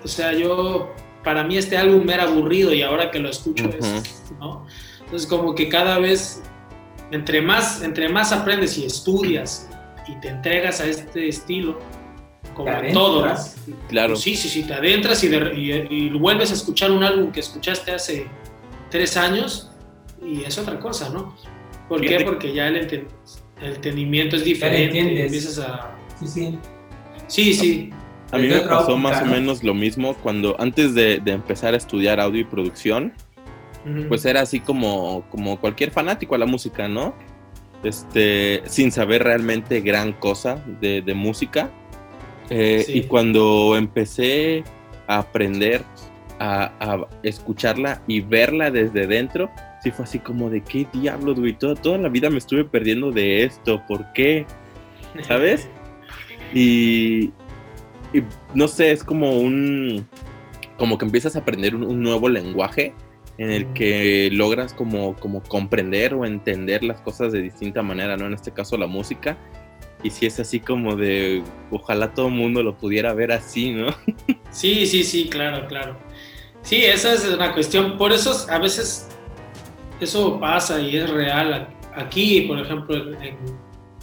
O 0.02 0.08
sea, 0.08 0.32
yo, 0.32 0.94
para 1.22 1.44
mí 1.44 1.58
este 1.58 1.76
álbum 1.76 2.08
era 2.08 2.24
aburrido 2.24 2.72
y 2.72 2.82
ahora 2.82 3.10
que 3.10 3.18
lo 3.18 3.28
escucho 3.28 3.68
es, 3.68 4.22
¿no? 4.38 4.66
Entonces 5.00 5.28
como 5.28 5.54
que 5.54 5.68
cada 5.68 5.98
vez, 5.98 6.42
entre 7.10 7.42
más, 7.42 7.82
entre 7.82 8.08
más 8.08 8.32
aprendes 8.32 8.78
y 8.78 8.86
estudias 8.86 9.68
y 10.08 10.18
te 10.20 10.28
entregas 10.28 10.80
a 10.80 10.86
este 10.86 11.28
estilo, 11.28 11.78
como 12.54 12.70
todo. 12.92 13.26
Claro. 13.88 14.16
Sí, 14.16 14.34
sí, 14.36 14.48
sí, 14.48 14.62
te 14.62 14.74
adentras 14.74 15.22
y, 15.24 16.08
vuelves 16.10 16.50
a 16.50 16.54
escuchar 16.54 16.90
un 16.90 17.02
álbum 17.02 17.32
que 17.32 17.40
escuchaste 17.40 17.92
hace 17.92 18.26
tres 18.90 19.16
años 19.16 19.70
y 20.24 20.42
es 20.44 20.56
otra 20.58 20.78
cosa, 20.78 21.10
¿no? 21.10 21.36
¿Por 21.88 22.00
qué? 22.00 22.20
Porque 22.20 22.52
ya 22.52 22.68
el, 22.68 23.08
entendimiento 23.60 24.36
es 24.36 24.44
diferente. 24.44 25.24
Empiezas 25.24 25.58
a... 25.58 25.96
Sí, 26.20 26.26
sí. 26.26 26.58
Sí, 27.26 27.54
sí. 27.54 27.90
A 28.32 28.38
mí 28.38 28.48
me 28.48 28.60
pasó 28.60 28.96
más 28.96 29.22
o 29.22 29.26
menos 29.26 29.62
lo 29.62 29.74
mismo 29.74 30.14
cuando 30.14 30.56
antes 30.58 30.94
de, 30.94 31.20
empezar 31.26 31.74
a 31.74 31.76
estudiar 31.76 32.20
audio 32.20 32.40
y 32.40 32.44
producción, 32.44 33.12
pues 34.08 34.24
era 34.24 34.40
así 34.40 34.60
como, 34.60 35.24
como 35.30 35.60
cualquier 35.60 35.90
fanático 35.90 36.34
a 36.34 36.38
la 36.38 36.46
música, 36.46 36.88
¿no? 36.88 37.14
Este, 37.84 38.62
sin 38.64 38.90
saber 38.90 39.22
realmente 39.22 39.82
gran 39.82 40.14
cosa 40.14 40.64
de, 40.80 41.02
de 41.02 41.14
música 41.14 41.70
eh, 42.50 42.84
y 42.88 43.02
cuando 43.02 43.76
empecé 43.76 44.64
a 45.06 45.18
aprender 45.18 45.82
a, 46.38 47.06
escucharla 47.22 48.02
y 48.06 48.20
verla 48.20 48.70
desde 48.70 49.06
dentro, 49.06 49.50
sí 49.82 49.90
fue 49.90 50.04
así 50.04 50.18
como 50.18 50.50
de 50.50 50.62
qué 50.62 50.86
diablos, 50.92 51.38
güey. 51.38 51.54
Toda, 51.54 51.74
toda 51.74 51.98
la 51.98 52.08
vida 52.08 52.30
me 52.30 52.38
estuve 52.38 52.64
perdiendo 52.64 53.12
de 53.12 53.44
esto. 53.44 53.82
¿Por 53.86 54.12
qué? 54.12 54.46
¿Sabes? 55.22 55.68
Y, 56.56 57.32
no 58.54 58.68
sé, 58.68 58.92
es 58.92 59.02
como 59.02 59.40
un. 59.40 60.06
Como 60.78 60.98
que 60.98 61.04
empiezas 61.04 61.34
a 61.34 61.40
aprender 61.40 61.74
un, 61.74 62.00
nuevo 62.00 62.28
lenguaje 62.28 62.94
en 63.38 63.50
el 63.50 63.72
que 63.72 64.30
logras 64.30 64.72
como, 64.72 65.16
como 65.16 65.42
comprender 65.42 66.14
o 66.14 66.24
entender 66.24 66.84
las 66.84 67.00
cosas 67.00 67.32
de 67.32 67.42
distinta 67.42 67.82
manera, 67.82 68.16
¿no? 68.16 68.26
En 68.26 68.34
este 68.34 68.52
caso 68.52 68.76
la 68.76 68.86
música. 68.86 69.36
Y 70.04 70.10
si 70.10 70.26
es 70.26 70.38
así 70.38 70.60
como 70.60 70.96
de, 70.96 71.42
ojalá 71.70 72.12
todo 72.12 72.28
el 72.28 72.34
mundo 72.34 72.62
lo 72.62 72.76
pudiera 72.76 73.14
ver 73.14 73.32
así, 73.32 73.72
¿no? 73.72 73.88
Sí, 74.50 74.86
sí, 74.86 75.02
sí, 75.02 75.28
claro, 75.28 75.66
claro. 75.66 75.96
Sí, 76.62 76.84
esa 76.84 77.14
es 77.14 77.24
una 77.26 77.52
cuestión. 77.52 77.96
Por 77.96 78.12
eso 78.12 78.46
a 78.50 78.58
veces 78.58 79.08
eso 80.00 80.38
pasa 80.38 80.80
y 80.80 80.96
es 80.96 81.10
real. 81.10 81.68
Aquí, 81.96 82.42
por 82.42 82.60
ejemplo, 82.60 83.16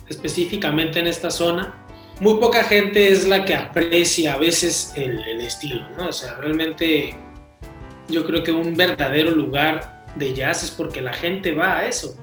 específicamente 0.09 0.99
en 0.99 1.07
esta 1.07 1.29
zona, 1.29 1.73
muy 2.19 2.39
poca 2.39 2.63
gente 2.63 3.11
es 3.11 3.27
la 3.27 3.45
que 3.45 3.55
aprecia 3.55 4.33
a 4.33 4.37
veces 4.37 4.91
el, 4.95 5.21
el 5.21 5.41
estilo, 5.41 5.87
¿no? 5.97 6.09
O 6.09 6.11
sea, 6.11 6.35
realmente 6.35 7.15
yo 8.09 8.25
creo 8.25 8.43
que 8.43 8.51
un 8.51 8.75
verdadero 8.75 9.31
lugar 9.31 10.03
de 10.15 10.33
jazz 10.33 10.63
es 10.63 10.71
porque 10.71 10.99
la 11.01 11.13
gente 11.13 11.53
va 11.53 11.77
a 11.77 11.85
eso. 11.85 12.17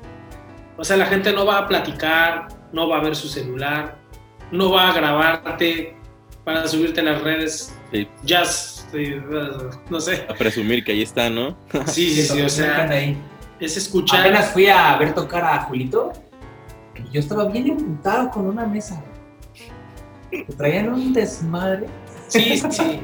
O 0.76 0.84
sea, 0.84 0.96
la 0.96 1.06
gente 1.06 1.32
no 1.32 1.46
va 1.46 1.58
a 1.58 1.68
platicar, 1.68 2.48
no 2.72 2.88
va 2.88 2.98
a 2.98 3.00
ver 3.02 3.16
su 3.16 3.28
celular, 3.28 3.98
no 4.50 4.70
va 4.70 4.90
a 4.90 4.92
grabarte 4.92 5.96
para 6.44 6.66
subirte 6.66 7.00
a 7.00 7.04
las 7.04 7.22
redes 7.22 7.74
jazz, 8.24 8.86
no 9.90 10.00
sé. 10.00 10.26
A 10.28 10.34
presumir 10.34 10.84
que 10.84 10.92
ahí 10.92 11.02
está, 11.02 11.28
¿no? 11.30 11.56
Sí, 11.86 12.10
sí, 12.10 12.22
sí, 12.22 12.40
o 12.42 12.48
sea, 12.48 12.90
es 13.60 13.76
escuchar. 13.76 14.20
Apenas 14.20 14.52
fui 14.52 14.66
a 14.68 14.96
ver 14.96 15.14
tocar 15.14 15.44
a 15.44 15.60
Julito 15.62 16.12
y 16.96 17.12
yo 17.12 17.20
estaba 17.20 17.48
bien 17.48 17.68
emputado 17.68 18.30
con 18.30 18.46
una 18.46 18.66
mesa. 18.66 19.02
traían 20.56 20.92
un 20.92 21.12
desmadre. 21.12 21.86
Sí, 22.28 22.58
sí. 22.70 23.00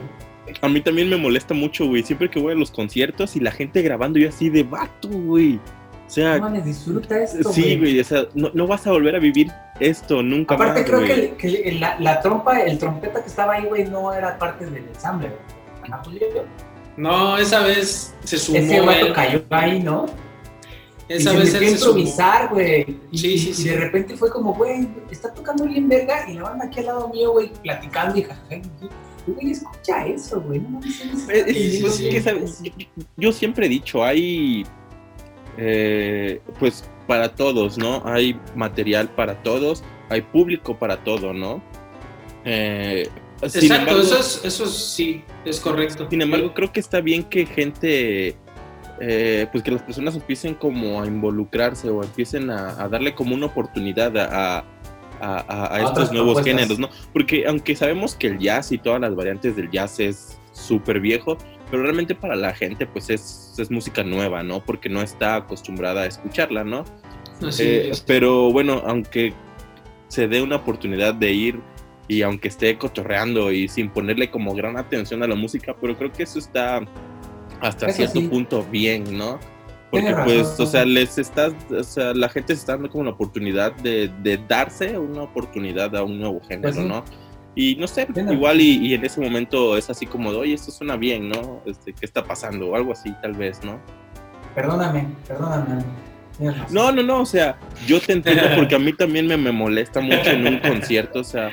A 0.60 0.68
mí 0.68 0.80
también 0.80 1.08
me 1.08 1.16
molesta 1.16 1.54
mucho, 1.54 1.86
güey. 1.86 2.02
Siempre 2.02 2.30
que 2.30 2.38
voy 2.38 2.52
a 2.52 2.56
los 2.56 2.70
conciertos 2.70 3.36
y 3.36 3.40
la 3.40 3.50
gente 3.50 3.82
grabando, 3.82 4.18
yo 4.18 4.28
así 4.28 4.50
de 4.50 4.62
vato, 4.62 5.08
güey. 5.08 5.58
O 6.14 6.22
sea, 6.22 6.38
no 6.38 6.48
disfruta 6.60 7.24
esto. 7.24 7.52
Sí, 7.52 7.76
güey, 7.76 7.98
o 7.98 8.04
sea, 8.04 8.28
no, 8.34 8.66
vas 8.68 8.86
a 8.86 8.92
volver 8.92 9.16
a 9.16 9.18
vivir 9.18 9.50
esto 9.80 10.22
nunca 10.22 10.54
Aparte, 10.54 10.82
más. 10.82 10.88
Aparte, 10.88 11.34
creo 11.36 11.36
que, 11.36 11.72
la, 11.72 11.98
la, 11.98 12.20
trompa, 12.20 12.60
el 12.60 12.78
trompeta 12.78 13.20
que 13.20 13.26
estaba 13.26 13.54
ahí, 13.54 13.64
güey, 13.64 13.84
no 13.86 14.12
era 14.12 14.38
parte 14.38 14.64
del 14.64 14.84
ensamble, 14.86 15.32
No, 16.96 17.36
esa 17.36 17.64
vez 17.64 18.14
se 18.22 18.38
sumó. 18.38 18.58
Ese 18.58 18.80
vato 18.80 19.12
cayó 19.12 19.42
ahí, 19.50 19.82
¿no? 19.82 20.06
Esa 21.08 21.34
y 21.34 21.36
vez 21.36 21.50
se 21.50 21.58
a 21.58 21.68
improvisar, 21.68 22.48
güey. 22.50 22.96
Y, 23.10 23.18
sí, 23.18 23.52
sí, 23.52 23.62
y 23.62 23.70
de 23.70 23.76
repente 23.76 24.16
fue 24.16 24.30
como, 24.30 24.54
güey, 24.54 24.86
está 25.10 25.34
tocando 25.34 25.64
bien 25.64 25.88
verga 25.88 26.30
y 26.30 26.34
la 26.34 26.44
banda 26.44 26.66
aquí 26.66 26.78
al 26.78 26.86
lado 26.86 27.08
mío, 27.08 27.32
güey, 27.32 27.52
platicando 27.60 28.16
y 28.16 28.22
jajaja 28.22 28.62
güey, 29.26 29.50
escucha 29.50 30.06
eso, 30.06 30.40
güey. 30.42 30.60
No, 30.60 30.80
yo, 33.16 33.32
siempre 33.32 33.66
he 33.66 33.68
dicho, 33.68 34.04
hay, 34.04 34.64
eh, 35.58 36.40
pues, 36.58 36.88
para 37.06 37.34
todos, 37.34 37.78
¿no? 37.78 38.02
Hay 38.04 38.38
material 38.54 39.08
para 39.10 39.42
todos, 39.42 39.82
hay 40.08 40.22
público 40.22 40.78
para 40.78 41.04
todo, 41.04 41.32
¿no? 41.32 41.62
Eh, 42.44 43.08
Exacto, 43.42 44.00
eso, 44.00 44.18
es, 44.18 44.40
eso 44.44 44.66
sí, 44.66 45.22
es 45.44 45.60
correcto. 45.60 46.06
Sin 46.08 46.22
embargo, 46.22 46.54
creo 46.54 46.72
que 46.72 46.80
está 46.80 47.00
bien 47.00 47.24
que 47.24 47.44
gente, 47.44 48.36
eh, 49.00 49.46
pues 49.52 49.62
que 49.62 49.70
las 49.70 49.82
personas 49.82 50.14
empiecen 50.14 50.54
como 50.54 51.02
a 51.02 51.06
involucrarse 51.06 51.90
o 51.90 52.02
empiecen 52.02 52.50
a, 52.50 52.88
darle 52.88 53.14
como 53.14 53.34
una 53.34 53.46
oportunidad 53.46 54.16
a, 54.16 54.64
a, 55.20 55.80
estos 55.82 56.12
nuevos 56.12 56.42
géneros, 56.42 56.78
¿no? 56.78 56.88
Porque 57.12 57.46
aunque 57.46 57.76
sabemos 57.76 58.14
que 58.14 58.28
el 58.28 58.38
jazz 58.38 58.72
y 58.72 58.78
todas 58.78 59.00
las 59.00 59.14
variantes 59.14 59.56
del 59.56 59.70
jazz 59.70 60.00
es 60.00 60.38
súper 60.52 61.00
viejo, 61.00 61.36
pero 61.70 61.82
realmente 61.82 62.14
para 62.14 62.36
la 62.36 62.54
gente 62.54 62.86
pues 62.86 63.10
es, 63.10 63.54
es, 63.58 63.70
música 63.70 64.04
nueva, 64.04 64.42
¿no? 64.42 64.64
Porque 64.64 64.88
no 64.88 65.02
está 65.02 65.36
acostumbrada 65.36 66.02
a 66.02 66.06
escucharla, 66.06 66.64
¿no? 66.64 66.84
Eh, 67.58 67.92
pero 68.06 68.52
bueno, 68.52 68.82
aunque 68.86 69.34
se 70.08 70.28
dé 70.28 70.42
una 70.42 70.56
oportunidad 70.56 71.14
de 71.14 71.32
ir 71.32 71.60
y 72.06 72.22
aunque 72.22 72.48
esté 72.48 72.76
cotorreando 72.78 73.50
y 73.50 73.68
sin 73.68 73.90
ponerle 73.90 74.30
como 74.30 74.54
gran 74.54 74.76
atención 74.76 75.22
a 75.22 75.26
la 75.26 75.34
música, 75.34 75.74
pero 75.80 75.96
creo 75.96 76.12
que 76.12 76.22
eso 76.24 76.38
está 76.38 76.80
hasta 77.60 77.90
cierto 77.90 78.20
punto 78.28 78.64
bien, 78.70 79.16
¿no? 79.16 79.40
Porque 79.90 80.14
pues, 80.24 80.58
o 80.58 80.66
sea, 80.66 80.84
les 80.84 81.18
estás, 81.18 81.52
o 81.70 81.84
sea, 81.84 82.12
la 82.14 82.28
gente 82.28 82.54
se 82.54 82.60
está 82.60 82.72
dando 82.72 82.90
como 82.90 83.04
la 83.04 83.10
oportunidad 83.10 83.72
de, 83.76 84.10
de 84.22 84.38
darse 84.48 84.98
una 84.98 85.22
oportunidad 85.22 85.94
a 85.94 86.02
un 86.02 86.18
nuevo 86.18 86.40
género, 86.40 86.74
pues 86.74 86.84
¿no? 86.84 87.04
Y 87.54 87.76
no 87.76 87.86
sé, 87.86 88.06
igual 88.32 88.60
y, 88.60 88.86
y, 88.86 88.94
en 88.94 89.04
ese 89.04 89.20
momento 89.20 89.76
es 89.76 89.88
así 89.88 90.06
como 90.06 90.32
de, 90.32 90.38
oye, 90.38 90.54
esto 90.54 90.72
suena 90.72 90.96
bien, 90.96 91.28
¿no? 91.28 91.62
Este, 91.66 91.92
¿Qué 91.92 92.04
está 92.04 92.24
pasando? 92.24 92.70
O 92.70 92.76
algo 92.76 92.92
así, 92.92 93.14
tal 93.22 93.34
vez, 93.34 93.62
¿no? 93.64 93.78
Perdóname, 94.54 95.06
perdóname. 95.26 95.84
No, 96.70 96.90
no, 96.90 97.02
no, 97.02 97.20
o 97.20 97.26
sea, 97.26 97.56
yo 97.86 98.00
te 98.00 98.12
entiendo 98.12 98.42
porque 98.56 98.74
a 98.74 98.78
mí 98.78 98.92
también 98.92 99.26
me, 99.26 99.36
me 99.36 99.52
molesta 99.52 100.00
mucho 100.00 100.30
en 100.30 100.46
un 100.46 100.58
concierto, 100.58 101.20
o 101.20 101.24
sea, 101.24 101.50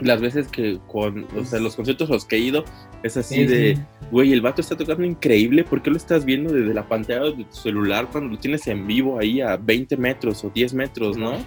las 0.00 0.20
veces 0.20 0.48
que 0.48 0.78
con, 0.86 1.26
o 1.36 1.44
sea, 1.44 1.58
los 1.58 1.74
conciertos 1.74 2.10
a 2.10 2.12
los 2.12 2.24
que 2.24 2.36
he 2.36 2.40
ido, 2.40 2.64
es 3.02 3.16
así 3.16 3.46
de, 3.46 3.78
güey, 4.10 4.32
el 4.32 4.40
vato 4.40 4.60
está 4.60 4.76
tocando 4.76 5.04
increíble, 5.04 5.64
¿por 5.64 5.82
qué 5.82 5.90
lo 5.90 5.96
estás 5.96 6.24
viendo 6.24 6.52
desde 6.52 6.74
la 6.74 6.86
pantalla 6.86 7.24
de 7.24 7.44
tu 7.44 7.56
celular 7.56 8.08
cuando 8.10 8.30
lo 8.30 8.38
tienes 8.38 8.66
en 8.66 8.86
vivo 8.86 9.18
ahí 9.18 9.40
a 9.40 9.56
20 9.56 9.96
metros 9.96 10.44
o 10.44 10.50
10 10.50 10.74
metros, 10.74 11.16
¿no? 11.16 11.38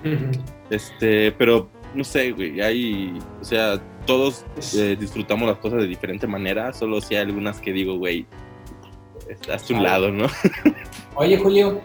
Este, 0.70 1.32
pero 1.34 1.70
no 1.94 2.04
sé, 2.04 2.32
güey, 2.32 2.62
hay, 2.62 3.20
o 3.40 3.44
sea, 3.44 3.82
todos 4.06 4.46
eh, 4.76 4.96
disfrutamos 5.00 5.48
las 5.48 5.58
cosas 5.58 5.80
de 5.82 5.88
diferente 5.88 6.28
manera, 6.28 6.74
solo 6.74 7.02
si 7.02 7.16
hay 7.16 7.22
algunas 7.22 7.60
que 7.60 7.72
digo, 7.72 7.98
güey, 7.98 8.26
estás 9.30 9.70
a 9.70 9.74
un 9.74 9.84
lado, 9.84 10.12
¿no? 10.12 10.28
Oye, 11.16 11.38
Julio, 11.38 11.82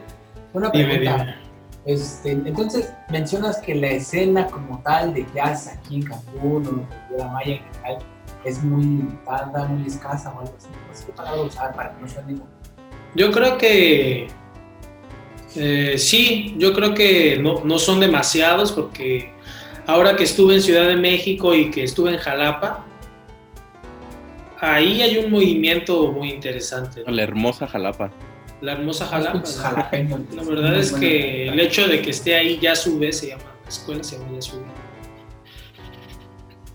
una 0.52 0.70
pregunta. 0.70 1.36
Este, 1.84 2.32
entonces, 2.32 2.92
mencionas 3.10 3.58
que 3.58 3.74
la 3.74 3.88
escena 3.88 4.46
como 4.48 4.82
tal 4.82 5.14
de 5.14 5.24
jazz 5.32 5.68
aquí 5.68 5.96
en 5.96 6.02
Cancún 6.02 6.66
o 6.66 7.12
de 7.12 7.18
la 7.18 7.28
Maya 7.28 7.54
en 7.54 7.74
general 7.74 7.98
es 8.44 8.62
muy 8.62 8.82
limitada, 8.82 9.66
muy 9.66 9.86
escasa 9.86 10.32
o 10.32 10.40
algo 10.40 10.54
así. 10.58 10.68
¿Qué 11.04 11.12
palabra 11.12 11.42
usar 11.42 11.74
para 11.76 11.94
que 11.94 12.00
no 12.00 12.08
sea 12.08 12.24
Yo 13.14 13.30
creo 13.30 13.56
que 13.56 14.28
eh, 15.54 15.96
sí, 15.96 16.54
yo 16.58 16.72
creo 16.74 16.92
que 16.94 17.38
no, 17.38 17.62
no, 17.64 17.78
son 17.78 18.00
demasiados 18.00 18.72
porque 18.72 19.32
ahora 19.86 20.16
que 20.16 20.24
estuve 20.24 20.54
en 20.54 20.62
Ciudad 20.62 20.86
de 20.88 20.96
México 20.96 21.54
y 21.54 21.70
que 21.70 21.84
estuve 21.84 22.12
en 22.12 22.18
Jalapa, 22.18 22.84
ahí 24.60 25.02
hay 25.02 25.18
un 25.18 25.30
movimiento 25.30 26.12
muy 26.12 26.30
interesante. 26.30 27.02
La 27.06 27.22
hermosa 27.22 27.66
Jalapa 27.66 28.10
la 28.60 28.72
hermosa 28.72 29.06
Jalapa. 29.06 29.42
La, 30.34 30.42
verdad 30.42 30.76
es 30.76 30.92
que 30.92 31.48
el 31.48 31.60
hecho 31.60 31.86
de 31.86 32.02
que 32.02 32.10
esté 32.10 32.36
ahí 32.36 32.58
ya 32.58 32.74
sube, 32.74 33.12
se 33.12 33.28
llama, 33.28 33.44
la 33.62 33.68
escuela 33.68 34.02
se 34.02 34.18
llama 34.18 34.32
ya 34.34 34.42
sube. 34.42 34.64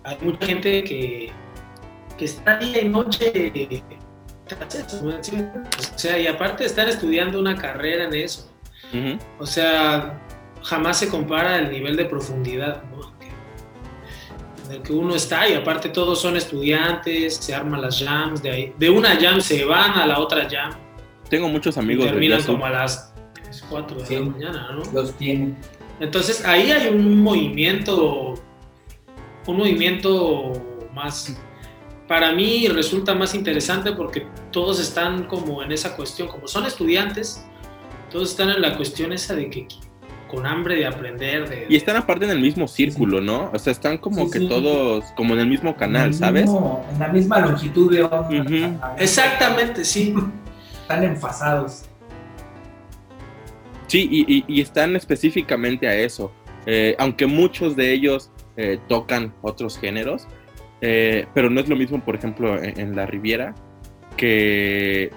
Hay 0.04 0.18
mucha 0.22 0.46
gente 0.46 0.84
que, 0.84 1.32
que 2.18 2.26
está 2.26 2.58
día 2.58 2.82
y 2.82 2.90
noche 2.90 3.78
o 4.52 5.98
sea, 5.98 6.20
y 6.20 6.28
aparte 6.28 6.64
de 6.64 6.68
estar 6.68 6.90
estudiando 6.90 7.40
una 7.40 7.56
carrera 7.56 8.04
en 8.04 8.14
eso, 8.14 8.52
o 9.40 9.46
sea, 9.46 10.20
jamás 10.64 11.00
se 11.00 11.10
compara 11.10 11.60
el 11.60 11.72
nivel 11.72 11.96
de 11.96 12.06
profundidad 12.06 12.84
en 14.66 14.72
el 14.72 14.82
que 14.82 14.94
uno 14.94 15.16
está 15.16 15.50
y 15.50 15.54
aparte 15.54 15.90
todos 15.90 16.22
son 16.22 16.38
estudiantes, 16.38 17.36
se 17.36 17.54
arman 17.54 17.82
las 17.82 18.02
jams, 18.02 18.42
de, 18.42 18.52
ahí, 18.52 18.74
de 18.78 18.90
una 18.90 19.18
jam 19.20 19.42
se 19.42 19.66
van 19.66 19.92
a 19.92 20.06
la 20.06 20.20
otra 20.20 20.48
jam 20.50 20.72
tengo 21.32 21.48
muchos 21.48 21.78
amigos 21.78 22.06
de 22.06 22.12
Terminan 22.12 22.44
como 22.44 22.66
a 22.66 22.70
las 22.70 23.14
4 23.70 24.04
de 24.04 24.20
la 24.20 24.26
mañana, 24.26 24.72
¿no? 24.74 24.84
Los 24.92 25.14
tienen. 25.14 25.58
Entonces 26.02 26.44
ahí 26.46 26.72
hay 26.72 26.90
un 26.90 27.22
movimiento, 27.22 28.34
un 29.48 29.58
movimiento 29.58 30.52
más, 30.94 31.38
para 32.06 32.34
mí 32.34 32.68
resulta 32.68 33.16
más 33.16 33.34
interesante 33.34 33.94
porque 33.94 34.28
todos 34.52 34.82
están 34.82 35.24
como 35.24 35.64
en 35.64 35.72
esa 35.72 35.96
cuestión, 35.96 36.28
como 36.28 36.50
son 36.50 36.66
estudiantes, 36.66 37.46
todos 38.12 38.32
están 38.32 38.50
en 38.50 38.62
la 38.62 38.76
cuestión 38.76 39.14
esa 39.14 39.34
de 39.34 39.50
que 39.50 39.70
con 40.32 40.48
hambre 40.48 40.76
de 40.76 40.86
aprender. 40.86 41.50
De, 41.50 41.66
y 41.70 41.76
están 41.76 41.98
aparte 41.98 42.24
en 42.24 42.32
el 42.32 42.40
mismo 42.40 42.68
círculo, 42.68 43.20
¿no? 43.20 43.52
O 43.54 43.60
sea, 43.60 43.72
están 43.72 43.98
como 43.98 44.32
que 44.32 44.40
todos, 44.40 45.04
como 45.18 45.34
en 45.34 45.42
el 45.42 45.48
mismo 45.48 45.76
canal, 45.76 46.14
¿sabes? 46.14 46.50
en 46.50 47.00
la 47.00 47.10
misma 47.10 47.40
longitud 47.40 47.92
de 47.94 48.04
onda. 48.04 48.96
Exactamente, 48.98 49.84
sí 49.84 50.16
están 50.82 51.04
enfasados. 51.04 51.84
Sí, 53.88 54.08
y, 54.48 54.62
están 54.62 54.96
específicamente 54.96 55.88
a 55.88 55.96
eso. 55.96 56.32
Eh, 56.66 56.96
aunque 56.98 57.26
muchos 57.26 57.76
de 57.76 57.92
ellos 57.92 58.32
eh, 58.56 58.80
tocan 58.88 59.34
otros 59.42 59.78
géneros, 59.78 60.28
eh, 60.80 61.26
pero 61.34 61.50
no 61.50 61.60
es 61.60 61.68
lo 61.68 61.76
mismo, 61.76 62.00
por 62.04 62.16
ejemplo, 62.16 62.58
en, 62.62 62.96
la 62.96 63.06
Riviera, 63.06 63.54
que, 64.16 65.12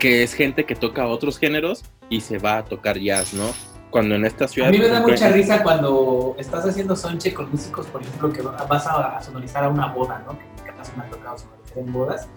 que 0.00 0.24
es 0.24 0.34
gente 0.34 0.64
que 0.64 0.74
toca 0.74 1.06
otros 1.06 1.38
géneros 1.38 1.84
y 2.10 2.20
se 2.22 2.38
va 2.38 2.58
a 2.58 2.64
tocar 2.64 2.98
jazz, 2.98 3.34
¿no? 3.34 3.52
Cuando 3.94 4.16
en 4.16 4.24
esta 4.24 4.48
ciudad... 4.48 4.70
A 4.70 4.72
mí 4.72 4.78
me 4.78 4.88
da 4.88 5.00
mucha 5.00 5.28
risa 5.28 5.62
cuando 5.62 6.34
estás 6.36 6.66
haciendo 6.66 6.96
sonche 6.96 7.32
con 7.32 7.48
músicos, 7.48 7.86
por 7.86 8.02
ejemplo, 8.02 8.32
que 8.32 8.42
vas 8.42 8.88
a, 8.88 9.22
sonorizar 9.22 9.62
a 9.62 9.68
una 9.68 9.86
boda, 9.86 10.20
¿no? 10.26 10.36
Que 10.36 10.44
en 10.44 10.74
mi 10.74 10.96
me 10.96 11.04
ha 11.04 11.10
tocado 11.10 11.38
sonorizar 11.38 11.78
en 11.78 11.92
bodas 11.92 12.28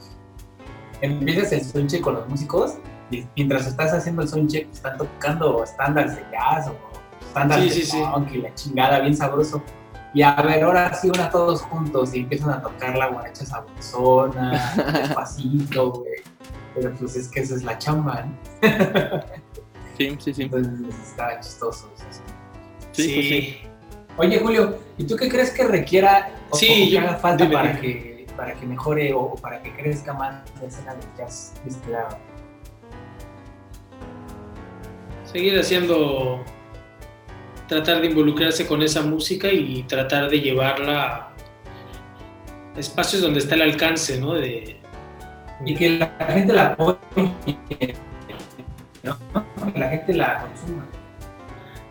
empiezas 1.02 1.52
el 1.52 1.64
soundcheck 1.64 2.02
con 2.02 2.14
los 2.14 2.30
músicos 2.30 2.76
y 3.10 3.26
mientras 3.36 3.66
estás 3.66 3.92
haciendo 3.92 4.22
el 4.22 4.28
soundcheck 4.28 4.72
están 4.72 4.98
tocando 4.98 5.64
estándares 5.64 6.16
de 6.16 6.26
jazz 6.32 6.68
o 6.68 6.76
estándares 7.26 7.76
de 7.76 7.98
funk 7.98 8.32
y 8.34 8.38
la 8.38 8.54
chingada 8.54 9.00
bien 9.00 9.16
sabroso. 9.16 9.64
Y 10.14 10.22
a 10.22 10.36
ver, 10.36 10.64
ahora 10.64 10.94
sí 10.94 11.10
van 11.10 11.22
a 11.22 11.30
todos 11.32 11.64
juntos 11.64 12.14
y 12.14 12.20
empiezan 12.20 12.52
a 12.52 12.62
tocar 12.62 12.96
la 12.96 13.08
guaracha 13.08 13.46
sabrosona, 13.46 14.74
despacito, 14.94 15.92
güey. 15.92 16.22
Pero 16.76 16.94
pues 16.94 17.16
es 17.16 17.28
que 17.28 17.40
esa 17.40 17.56
es 17.56 17.64
la 17.64 17.78
chamba, 17.78 18.24
¿no? 18.24 18.38
sí, 19.98 20.18
sí, 20.20 20.34
sí. 20.34 20.44
Entonces 20.44 20.96
está 21.04 21.40
chistoso. 21.40 21.92
Sí, 22.92 23.04
sí. 23.04 23.14
Pues 23.14 23.28
sí. 23.28 23.68
Oye, 24.18 24.40
Julio, 24.40 24.80
¿y 24.98 25.04
tú 25.06 25.16
qué 25.16 25.30
crees 25.30 25.52
que 25.52 25.64
requiera 25.64 26.32
o, 26.50 26.56
sí, 26.56 26.90
que 26.90 27.00
haga 27.00 27.18
falta 27.18 27.50
para, 27.50 27.80
Que, 27.80 28.26
para 28.36 28.54
que 28.56 28.66
mejore 28.66 29.14
o, 29.14 29.36
para 29.36 29.62
que 29.62 29.72
crezca 29.76 30.14
más 30.14 30.44
la 30.60 30.68
escena 30.68 30.96
del 30.96 31.06
jazz 31.16 31.54
este 31.68 31.92
Seguir 35.32 35.60
haciendo, 35.60 36.44
tratar 37.68 38.02
de 38.02 38.08
involucrarse 38.08 38.66
con 38.66 38.82
esa 38.82 39.04
música 39.04 39.52
y 39.52 39.84
tratar 39.84 40.30
de 40.30 40.40
llevarla 40.40 41.30
a 42.76 42.80
espacios 42.80 43.22
donde 43.22 43.40
está 43.40 43.54
el 43.54 43.62
alcance, 43.62 44.20
¿no? 44.20 44.34
De, 44.34 44.78
y 45.64 45.76
que 45.76 45.90
la 45.90 46.08
gente 46.28 46.54
la 46.54 46.68
apoye, 46.68 46.98
¿no? 49.04 49.18
Que 49.72 49.80
la 49.80 49.90
gente 49.90 50.14
la 50.14 50.42
consuma. 50.42 50.86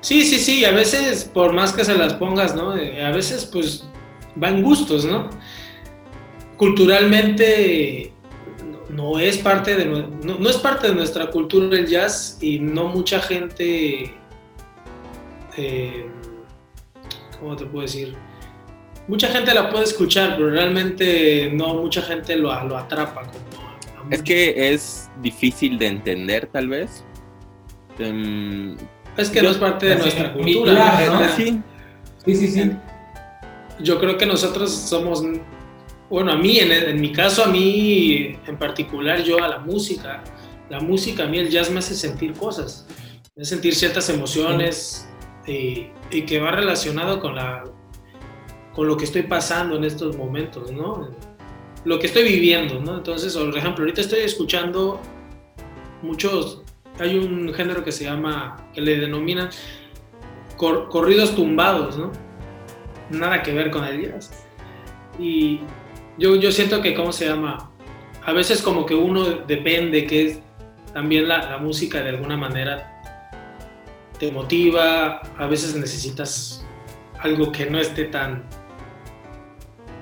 Sí, 0.00 0.24
sí, 0.24 0.38
sí, 0.38 0.64
a 0.64 0.70
veces 0.70 1.24
por 1.24 1.52
más 1.52 1.72
que 1.72 1.84
se 1.84 1.96
las 1.96 2.14
pongas, 2.14 2.54
¿no? 2.54 2.76
Eh, 2.76 3.04
a 3.04 3.10
veces 3.10 3.44
pues 3.44 3.88
van 4.36 4.62
gustos, 4.62 5.04
¿no? 5.04 5.30
Culturalmente 6.56 8.12
no, 8.90 9.18
es 9.18 9.38
parte 9.38 9.74
de 9.74 9.84
no, 9.84 10.48
es 10.48 10.56
parte 10.58 10.88
de 10.88 10.94
nuestra 10.94 11.30
cultura 11.30 11.76
el 11.76 11.86
jazz 11.86 12.38
y 12.40 12.60
no 12.60 12.88
mucha 12.88 13.20
gente 13.20 14.14
eh, 15.56 16.06
¿cómo 17.40 17.56
te 17.56 17.66
puedo 17.66 17.82
decir? 17.82 18.14
Mucha 19.08 19.28
gente 19.28 19.54
la 19.54 19.70
puede 19.70 19.84
escuchar, 19.84 20.36
pero 20.36 20.50
realmente 20.50 21.50
no 21.52 21.74
mucha 21.74 22.02
gente 22.02 22.36
lo, 22.36 22.48
lo 22.64 22.76
atrapa. 22.76 23.22
Como 23.98 24.10
es 24.10 24.22
que 24.22 24.72
es 24.72 25.10
difícil 25.20 25.78
de 25.78 25.86
entender, 25.86 26.46
tal 26.46 26.68
vez. 26.68 27.04
Em, 27.98 28.76
es 29.16 29.30
que 29.30 29.42
no 29.42 29.50
es 29.50 29.56
parte 29.56 29.86
de 29.86 29.96
nuestra 29.96 30.32
cultura. 30.32 31.32
Sí. 31.36 31.62
sí, 32.24 32.48
sí, 32.48 32.70
Yo 33.80 33.98
creo 33.98 34.18
que 34.18 34.26
nosotros 34.26 34.70
somos, 34.70 35.24
bueno, 36.10 36.32
a 36.32 36.36
mí, 36.36 36.58
en, 36.58 37.00
mi 37.00 37.12
caso, 37.12 37.44
a 37.44 37.48
mí 37.48 38.36
en 38.46 38.58
particular, 38.58 39.22
yo 39.22 39.42
a 39.42 39.48
la 39.48 39.58
música, 39.58 40.22
la 40.68 40.80
música, 40.80 41.24
a 41.24 41.26
mí 41.26 41.38
el 41.38 41.48
jazz 41.48 41.70
me 41.70 41.78
hace 41.78 41.94
sentir 41.94 42.34
cosas, 42.34 42.86
me 43.34 43.42
hace 43.42 43.54
sentir 43.54 43.74
ciertas 43.74 44.08
emociones 44.10 45.08
y, 45.46 45.86
y, 46.10 46.22
que 46.22 46.40
va 46.40 46.50
relacionado 46.50 47.20
con, 47.20 47.36
la, 47.36 47.64
con 48.74 48.86
lo 48.86 48.96
que 48.96 49.04
estoy 49.04 49.22
pasando 49.22 49.76
en 49.76 49.84
estos 49.84 50.16
momentos, 50.16 50.72
¿no? 50.72 51.08
Lo 51.84 51.98
que 51.98 52.08
estoy 52.08 52.24
viviendo, 52.24 52.80
¿no? 52.80 52.96
Entonces, 52.96 53.36
por 53.36 53.56
ejemplo, 53.56 53.84
ahorita 53.84 54.00
estoy 54.00 54.20
escuchando 54.20 55.00
muchos 56.02 56.65
hay 56.98 57.18
un 57.18 57.52
género 57.52 57.84
que 57.84 57.92
se 57.92 58.04
llama, 58.04 58.68
que 58.74 58.80
le 58.80 58.98
denominan 58.98 59.50
corridos 60.56 61.34
tumbados, 61.34 61.98
¿no? 61.98 62.12
Nada 63.10 63.42
que 63.42 63.52
ver 63.52 63.70
con 63.70 63.84
el 63.84 64.02
jazz. 64.02 64.46
Y 65.18 65.60
yo, 66.18 66.36
yo 66.36 66.50
siento 66.50 66.80
que, 66.80 66.94
¿cómo 66.94 67.12
se 67.12 67.26
llama? 67.26 67.70
A 68.24 68.32
veces 68.32 68.62
como 68.62 68.86
que 68.86 68.94
uno 68.94 69.24
depende, 69.24 70.06
que 70.06 70.26
es 70.26 70.40
también 70.92 71.28
la, 71.28 71.50
la 71.50 71.58
música 71.58 72.02
de 72.02 72.10
alguna 72.10 72.36
manera 72.36 72.92
te 74.18 74.32
motiva, 74.32 75.20
a 75.36 75.46
veces 75.46 75.76
necesitas 75.76 76.64
algo 77.20 77.52
que 77.52 77.66
no 77.66 77.78
esté 77.78 78.04
tan, 78.04 78.44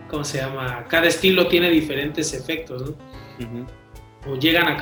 ¿cómo 0.09 0.25
se 0.25 0.39
llama? 0.39 0.85
Cada 0.89 1.07
estilo 1.09 1.49
tiene 1.49 1.71
diferentes 1.71 2.33
efectos, 2.33 2.91
¿no? 2.91 3.84
O 4.27 4.37
llegan 4.37 4.69
a 4.69 4.77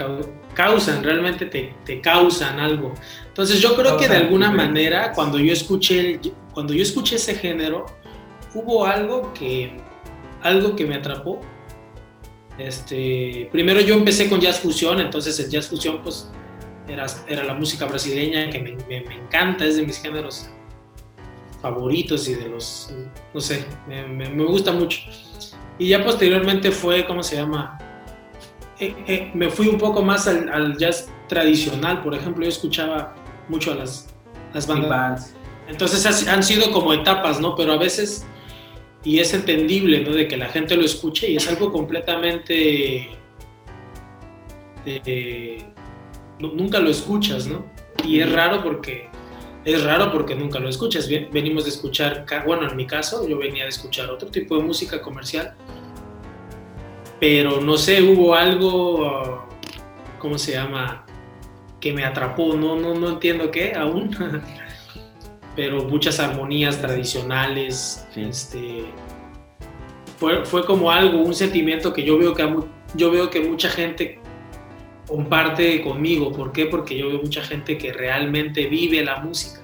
causan, 0.54 1.02
realmente 1.02 1.46
te, 1.46 1.74
te, 1.84 2.00
causan 2.00 2.60
algo. 2.60 2.94
Entonces 3.26 3.60
yo 3.60 3.74
creo 3.74 3.96
que 3.96 4.08
de 4.08 4.16
alguna 4.16 4.50
manera 4.50 5.12
cuando 5.12 5.38
yo 5.38 5.52
escuché 5.52 6.20
cuando 6.52 6.74
yo 6.74 6.82
escuché 6.82 7.16
ese 7.16 7.34
género 7.34 7.86
hubo 8.54 8.84
algo 8.84 9.32
que 9.32 9.76
algo 10.42 10.76
que 10.76 10.86
me 10.86 10.96
atrapó. 10.96 11.40
Este, 12.58 13.48
primero 13.50 13.80
yo 13.80 13.94
empecé 13.94 14.28
con 14.28 14.40
jazz 14.40 14.60
fusión, 14.60 15.00
entonces 15.00 15.38
el 15.40 15.48
jazz 15.50 15.68
fusión 15.68 16.00
pues 16.02 16.30
era, 16.86 17.06
era 17.26 17.44
la 17.44 17.54
música 17.54 17.86
brasileña 17.86 18.50
que 18.50 18.60
me, 18.60 18.76
me, 18.86 19.14
encanta, 19.14 19.64
es 19.64 19.76
de 19.76 19.86
mis 19.86 20.00
géneros 20.00 20.50
favoritos 21.62 22.28
y 22.28 22.34
de 22.34 22.48
los, 22.48 22.92
no 23.32 23.40
sé, 23.40 23.64
me, 23.88 24.06
me 24.06 24.44
gusta 24.44 24.72
mucho. 24.72 25.00
Y 25.78 25.88
ya 25.88 26.04
posteriormente 26.04 26.70
fue, 26.70 27.06
¿cómo 27.06 27.22
se 27.22 27.36
llama? 27.36 27.78
Eh, 28.82 28.96
eh, 29.06 29.30
me 29.32 29.48
fui 29.48 29.68
un 29.68 29.78
poco 29.78 30.02
más 30.02 30.26
al, 30.26 30.76
jazz 30.76 31.08
tradicional, 31.28 32.02
por 32.02 32.16
ejemplo, 32.16 32.42
yo 32.42 32.48
escuchaba 32.48 33.14
mucho 33.48 33.70
a 33.70 33.76
las, 33.76 34.08
las 34.52 34.66
bandas. 34.66 35.36
Entonces 35.68 36.26
han 36.26 36.42
sido 36.42 36.72
como 36.72 36.92
etapas, 36.92 37.38
¿no? 37.38 37.54
Pero 37.54 37.74
a 37.74 37.76
veces, 37.76 38.26
y 39.04 39.20
es 39.20 39.34
entendible, 39.34 40.00
¿no? 40.00 40.10
De 40.10 40.26
que 40.26 40.36
la 40.36 40.48
gente 40.48 40.76
lo 40.76 40.84
escuche 40.84 41.30
y 41.30 41.36
es 41.36 41.48
algo 41.48 41.70
completamente... 41.70 43.08
nunca 46.40 46.80
lo 46.80 46.90
escuchas, 46.90 47.46
¿no? 47.46 47.64
Y 48.04 48.18
es 48.18 48.32
raro 48.32 48.64
porque... 48.64 49.08
Es 49.64 49.84
raro 49.84 50.10
porque 50.10 50.34
nunca 50.34 50.58
lo 50.58 50.68
escuchas. 50.68 51.08
Venimos 51.08 51.62
de 51.62 51.70
escuchar, 51.70 52.26
bueno, 52.44 52.68
en 52.68 52.74
mi 52.74 52.88
caso, 52.88 53.28
yo 53.28 53.38
venía 53.38 53.62
de 53.62 53.68
escuchar 53.68 54.10
otro 54.10 54.28
tipo 54.28 54.56
de 54.56 54.64
música 54.64 55.00
comercial 55.00 55.54
pero 57.22 57.60
no 57.60 57.76
sé, 57.76 58.02
hubo 58.02 58.34
algo, 58.34 59.46
¿cómo 60.18 60.36
se 60.38 60.54
llama? 60.54 61.06
Que 61.80 61.92
me 61.92 62.04
atrapó, 62.04 62.54
no, 62.56 62.74
no, 62.74 62.94
no 62.94 63.10
entiendo 63.10 63.48
qué 63.52 63.74
aún, 63.76 64.10
pero 65.54 65.84
muchas 65.84 66.18
armonías 66.18 66.80
tradicionales, 66.80 68.08
este, 68.16 68.86
fue, 70.18 70.44
fue, 70.44 70.64
como 70.64 70.90
algo, 70.90 71.22
un 71.22 71.32
sentimiento 71.32 71.92
que 71.92 72.02
yo 72.02 72.18
veo 72.18 72.34
que, 72.34 72.56
yo 72.96 73.12
veo 73.12 73.30
que 73.30 73.38
mucha 73.38 73.70
gente 73.70 74.18
comparte 75.06 75.80
conmigo, 75.80 76.32
¿por 76.32 76.50
qué? 76.50 76.66
Porque 76.66 76.98
yo 76.98 77.06
veo 77.06 77.22
mucha 77.22 77.42
gente 77.42 77.78
que 77.78 77.92
realmente 77.92 78.66
vive 78.66 79.04
la 79.04 79.20
música. 79.20 79.60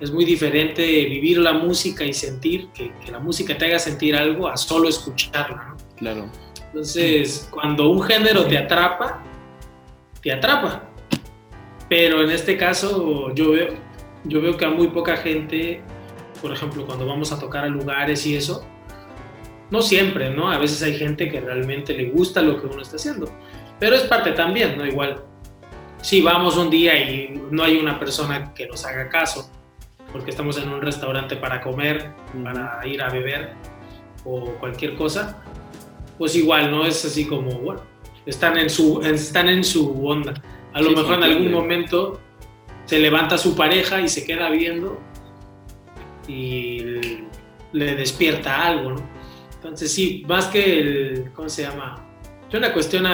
Es 0.00 0.12
muy 0.12 0.24
diferente 0.24 0.84
vivir 1.06 1.38
la 1.38 1.52
música 1.52 2.04
y 2.04 2.12
sentir, 2.12 2.68
que, 2.68 2.92
que 3.04 3.10
la 3.10 3.18
música 3.18 3.58
te 3.58 3.64
haga 3.64 3.80
sentir 3.80 4.14
algo 4.14 4.46
a 4.46 4.56
solo 4.56 4.88
escucharla, 4.88 5.70
¿no? 5.70 5.76
Claro. 5.96 6.30
Entonces, 6.72 7.48
cuando 7.50 7.90
un 7.90 8.02
género 8.02 8.46
te 8.46 8.56
atrapa, 8.56 9.22
te 10.22 10.32
atrapa. 10.32 10.84
Pero 11.86 12.22
en 12.22 12.30
este 12.30 12.56
caso, 12.56 13.34
yo 13.34 13.50
veo, 13.50 13.74
yo 14.24 14.40
veo 14.40 14.56
que 14.56 14.64
a 14.64 14.70
muy 14.70 14.88
poca 14.88 15.18
gente, 15.18 15.82
por 16.40 16.50
ejemplo, 16.50 16.86
cuando 16.86 17.06
vamos 17.06 17.30
a 17.30 17.38
tocar 17.38 17.64
a 17.64 17.68
lugares 17.68 18.24
y 18.24 18.36
eso, 18.36 18.66
no 19.70 19.82
siempre, 19.82 20.30
¿no? 20.30 20.50
A 20.50 20.56
veces 20.56 20.82
hay 20.82 20.96
gente 20.96 21.30
que 21.30 21.42
realmente 21.42 21.92
le 21.92 22.08
gusta 22.10 22.40
lo 22.40 22.58
que 22.58 22.66
uno 22.66 22.80
está 22.80 22.96
haciendo. 22.96 23.28
Pero 23.78 23.94
es 23.94 24.04
parte 24.04 24.32
también, 24.32 24.78
¿no? 24.78 24.86
Igual, 24.86 25.22
si 26.00 26.22
vamos 26.22 26.56
un 26.56 26.70
día 26.70 26.98
y 26.98 27.38
no 27.50 27.64
hay 27.64 27.76
una 27.76 27.98
persona 27.98 28.54
que 28.54 28.66
nos 28.66 28.86
haga 28.86 29.10
caso, 29.10 29.50
porque 30.10 30.30
estamos 30.30 30.56
en 30.56 30.70
un 30.70 30.80
restaurante 30.80 31.36
para 31.36 31.60
comer, 31.60 32.12
para 32.42 32.80
ir 32.86 33.02
a 33.02 33.10
beber 33.10 33.52
o 34.24 34.52
cualquier 34.60 34.94
cosa, 34.94 35.42
pues 36.18 36.36
igual, 36.36 36.70
¿no? 36.70 36.84
Es 36.84 37.04
así 37.04 37.26
como, 37.26 37.50
bueno, 37.58 37.82
están 38.26 38.58
en 38.58 38.70
su, 38.70 39.00
están 39.02 39.48
en 39.48 39.64
su 39.64 40.06
onda. 40.06 40.34
A 40.72 40.80
lo 40.80 40.90
mejor 40.90 41.16
en 41.16 41.24
algún 41.24 41.52
momento 41.52 42.20
se 42.84 42.98
levanta 42.98 43.38
su 43.38 43.54
pareja 43.54 44.00
y 44.00 44.08
se 44.08 44.24
queda 44.24 44.50
viendo 44.50 45.00
y 46.28 46.78
le 47.72 47.96
despierta 47.96 48.66
algo, 48.66 48.92
¿no? 48.92 49.02
Entonces 49.54 49.92
sí, 49.92 50.24
más 50.26 50.46
que 50.46 50.80
el, 50.80 51.32
¿cómo 51.34 51.48
se 51.48 51.62
llama? 51.62 52.04
Es 52.48 52.54
una 52.54 52.72
cuestión 52.72 53.06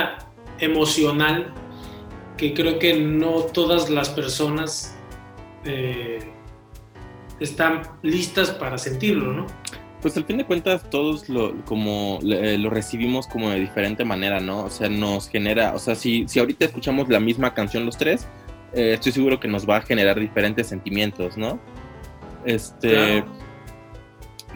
emocional 0.58 1.52
que 2.36 2.54
creo 2.54 2.78
que 2.78 2.98
no 2.98 3.42
todas 3.52 3.90
las 3.90 4.08
personas 4.08 4.96
eh, 5.64 6.20
están 7.40 7.82
listas 8.02 8.50
para 8.50 8.78
sentirlo, 8.78 9.32
¿no? 9.32 9.46
Pues 10.00 10.16
al 10.16 10.24
fin 10.24 10.38
de 10.38 10.44
cuentas 10.44 10.88
todos 10.90 11.28
lo, 11.28 11.64
como, 11.64 12.20
eh, 12.22 12.56
lo 12.56 12.70
recibimos 12.70 13.26
como 13.26 13.50
de 13.50 13.58
diferente 13.58 14.04
manera, 14.04 14.40
¿no? 14.40 14.64
O 14.64 14.70
sea, 14.70 14.88
nos 14.88 15.28
genera, 15.28 15.74
o 15.74 15.78
sea, 15.78 15.94
si, 15.96 16.28
si 16.28 16.38
ahorita 16.38 16.66
escuchamos 16.66 17.08
la 17.08 17.18
misma 17.18 17.52
canción 17.52 17.84
los 17.84 17.96
tres, 17.96 18.28
eh, 18.74 18.92
estoy 18.94 19.12
seguro 19.12 19.40
que 19.40 19.48
nos 19.48 19.68
va 19.68 19.78
a 19.78 19.80
generar 19.80 20.20
diferentes 20.20 20.68
sentimientos, 20.68 21.36
¿no? 21.36 21.58
Este... 22.44 23.24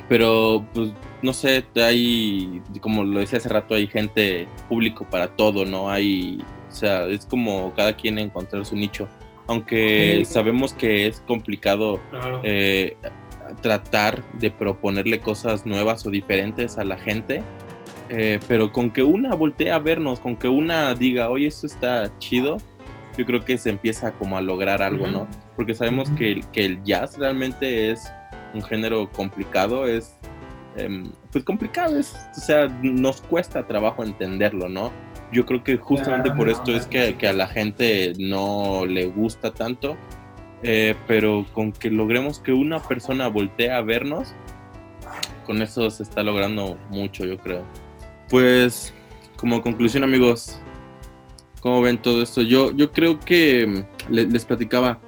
Pero, 0.09 0.67
pues, 0.75 0.93
no 1.23 1.33
sé, 1.33 1.65
hay, 1.77 2.61
como 2.81 3.03
lo 3.03 3.21
decía 3.21 3.39
hace 3.39 3.49
rato, 3.49 3.75
hay 3.75 3.87
gente 3.87 4.47
público 4.69 5.07
para 5.09 5.29
todo, 5.29 5.65
¿no? 5.65 5.91
Hay, 5.91 6.39
o 6.69 6.75
sea, 6.75 7.07
es 7.07 7.25
como 7.25 7.73
cada 7.75 7.95
quien 7.95 8.19
encontrar 8.19 8.67
su 8.67 8.77
nicho. 8.77 9.09
Aunque 9.47 10.25
sabemos 10.27 10.75
que 10.75 11.07
es 11.07 11.21
complicado 11.27 12.01
eh, 12.43 12.97
tratar 13.61 14.23
de 14.35 14.51
proponerle 14.51 15.21
cosas 15.21 15.67
nuevas 15.67 16.07
o 16.07 16.11
diferentes 16.11 16.79
a 16.79 16.85
la 16.85 16.97
gente, 16.97 17.43
eh, 18.09 18.41
pero 18.49 18.73
con 18.73 18.91
que 18.91 19.03
una 19.03 19.35
voltee 19.35 19.71
a 19.71 19.79
vernos, 19.79 20.21
con 20.21 20.37
que 20.37 20.49
una 20.49 20.95
diga, 20.95 21.31
oye, 21.31 21.47
esto 21.47 21.67
está 21.67 22.17
chido, 22.19 22.59
yo 23.17 23.27
creo 23.27 23.45
que 23.45 23.59
se 23.59 23.71
empieza 23.71 24.13
como 24.13 24.37
a 24.37 24.41
lograr 24.41 24.83
algo, 24.83 25.07
¿no? 25.07 25.27
Porque 25.57 25.75
sabemos 25.75 26.11
que, 26.11 26.43
que, 26.53 26.65
el 26.65 26.83
jazz 26.83 27.19
realmente 27.19 27.91
es 27.91 28.11
un 28.55 28.63
género 28.63 29.11
complicado, 29.11 29.87
es 29.87 30.17
em, 30.77 31.11
pues 31.31 31.45
complicado, 31.45 31.99
es, 31.99 32.15
o 32.37 32.41
sea, 32.41 32.69
nos 32.83 33.21
cuesta 33.21 33.67
trabajo 33.67 34.03
entenderlo, 34.03 34.69
¿no? 34.69 34.91
Yo 35.31 35.47
creo 35.47 35.65
que 35.65 35.77
justamente 35.79 36.31
por 36.31 36.49
esto 36.49 36.73
es 36.73 36.87
que, 36.87 37.17
que, 37.17 37.29
a 37.29 37.33
la 37.33 37.47
gente 37.47 38.13
no 38.19 38.85
le 38.87 39.07
gusta 39.07 39.53
tanto, 39.53 39.97
eh, 40.63 40.95
pero 41.07 41.47
con 41.53 41.73
que 41.73 41.91
logremos 41.91 42.39
que 42.39 42.53
una 42.53 42.81
persona 42.81 43.29
voltee 43.29 43.71
a 43.71 43.83
vernos, 43.83 44.35
con 45.45 45.63
eso 45.63 45.91
se 45.91 46.03
está 46.03 46.23
logrando 46.23 46.79
mucho, 46.91 47.25
yo 47.25 47.39
creo. 47.39 47.65
Pues, 48.29 48.95
como 49.37 49.63
conclusión, 49.63 50.05
amigos, 50.05 50.63
¿Cómo 51.63 51.81
ven 51.81 51.99
todo 51.99 52.23
esto? 52.23 52.43
Yo, 52.43 52.73
yo 52.73 52.91
creo 52.91 53.21
que 53.21 53.87
mm, 54.09 54.13
les, 54.13 54.45
platicaba, 54.45 54.99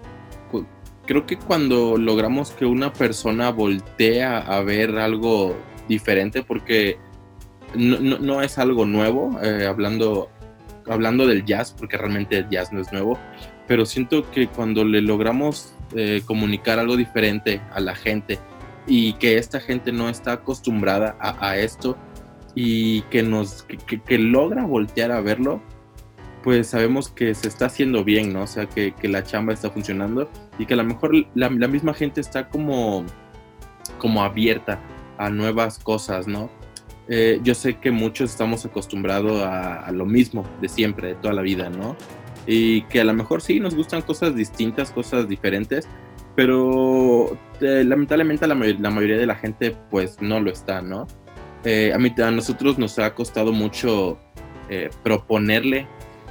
creo 1.04 1.26
que 1.26 1.36
cuando 1.36 1.98
logramos 1.98 2.52
que 2.52 2.64
una 2.64 2.92
persona 2.92 3.50
voltea 3.50 4.38
a 4.38 4.62
ver 4.62 4.96
algo 4.98 5.56
diferente, 5.88 6.44
porque 6.44 6.96
no, 7.74 8.40
es 8.40 8.56
algo 8.58 8.86
nuevo, 8.86 9.36
eh, 9.42 9.66
hablando, 9.66 10.30
hablando 10.86 11.26
del 11.26 11.44
jazz, 11.44 11.74
porque 11.76 11.96
realmente 11.96 12.38
el 12.38 12.48
jazz 12.48 12.72
no 12.72 12.80
es 12.80 12.92
nuevo, 12.92 13.18
pero 13.66 13.86
siento 13.86 14.30
que 14.30 14.46
cuando 14.48 14.84
le 14.84 15.00
logramos 15.00 15.74
eh, 15.94 16.22
comunicar 16.24 16.78
algo 16.78 16.96
diferente 16.96 17.60
a 17.72 17.80
la 17.80 17.94
gente 17.94 18.38
y 18.86 19.14
que 19.14 19.38
esta 19.38 19.60
gente 19.60 19.92
no 19.92 20.08
está 20.08 20.32
acostumbrada 20.32 21.16
a, 21.20 21.56
esto 21.56 21.96
y 22.54 23.02
que 23.02 23.22
nos 23.22 23.62
que 23.62 24.18
logra 24.18 24.64
voltear 24.64 25.10
a 25.10 25.20
verlo, 25.20 25.62
pues 26.44 26.66
sabemos 26.66 27.08
que 27.08 27.34
se 27.34 27.48
está 27.48 27.66
haciendo 27.66 28.04
bien, 28.04 28.34
¿no? 28.34 28.42
O 28.42 28.46
sea, 28.46 28.66
que, 28.66 28.92
la 29.04 29.24
chamba 29.24 29.54
está 29.54 29.70
funcionando 29.70 30.28
y 30.58 30.66
que 30.66 30.74
a 30.74 30.76
lo 30.76 30.84
mejor 30.84 31.12
la, 31.34 31.48
misma 31.48 31.94
gente 31.94 32.20
está 32.20 32.50
como, 32.50 33.02
como 33.96 34.22
abierta 34.22 34.78
a 35.16 35.30
nuevas 35.30 35.78
cosas, 35.78 36.28
¿no? 36.28 36.50
Eh, 37.08 37.40
yo 37.42 37.54
sé 37.54 37.78
que 37.78 37.90
muchos 37.90 38.30
estamos 38.30 38.66
acostumbrados 38.66 39.42
a, 39.42 39.90
lo 39.92 40.04
mismo 40.04 40.44
de 40.60 40.68
siempre, 40.68 41.08
de 41.08 41.14
toda 41.14 41.32
la 41.32 41.40
vida, 41.40 41.70
¿no? 41.70 41.96
Y 42.46 42.82
que 42.82 43.00
a 43.00 43.04
lo 43.04 43.14
mejor 43.14 43.40
sí 43.40 43.60
nos 43.60 43.74
gustan 43.74 44.02
cosas 44.02 44.34
distintas, 44.34 44.90
cosas 44.90 45.28
diferentes, 45.28 45.88
pero 46.36 47.38
eh, 47.60 47.84
lamentablemente 47.84 48.46
la, 48.46 48.54
la, 48.54 48.90
mayoría 48.90 49.16
de 49.16 49.26
la 49.26 49.36
gente 49.36 49.76
pues 49.90 50.20
no 50.20 50.40
lo 50.40 50.50
está, 50.50 50.82
¿no? 50.82 51.06
Eh, 51.64 51.92
a, 51.94 51.98
mí, 51.98 52.12
a 52.22 52.30
nosotros 52.30 52.78
nos 52.78 52.98
ha 52.98 53.14
costado 53.14 53.52
mucho 53.52 54.18
proponerle 55.02 55.86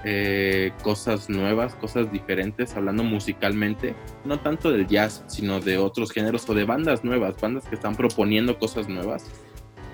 eh, 0.05 0.73
cosas 0.83 1.29
nuevas, 1.29 1.75
cosas 1.75 2.11
diferentes, 2.11 2.75
hablando 2.75 3.05
musicalmente, 3.05 3.95
no 4.25 4.37
tanto 4.37 4.69
del 4.69 4.85
jazz, 4.85 5.23
sino 5.27 5.61
de 5.61 5.77
otros 5.77 6.11
géneros 6.11 6.49
o 6.49 6.53
de 6.53 6.65
bandas 6.65 7.05
nuevas, 7.05 7.39
bandas 7.39 7.63
que 7.69 7.75
están 7.75 7.95
proponiendo 7.95 8.59
cosas 8.59 8.89
nuevas. 8.89 9.25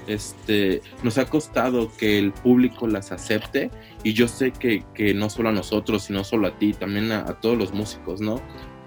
Este, 0.10 0.82
nos 1.04 1.20
ha 1.20 1.26
costado 1.26 1.92
que 1.96 2.18
el 2.18 2.32
público 2.34 2.88
las 2.88 3.12
acepte 3.12 3.70
y 4.04 4.14
yo 4.14 4.28
sé 4.28 4.52
que, 4.52 4.84
que 4.96 5.14
no 5.14 5.30
solo 5.30 5.50
a 5.50 5.52
nosotros, 5.52 6.06
sino 6.06 6.24
solo 6.24 6.48
a 6.48 6.58
ti, 6.58 6.74
también 6.74 7.12
a, 7.12 7.40
todos 7.40 7.56
los 7.56 7.74
músicos, 7.74 8.20
¿no? 8.20 8.42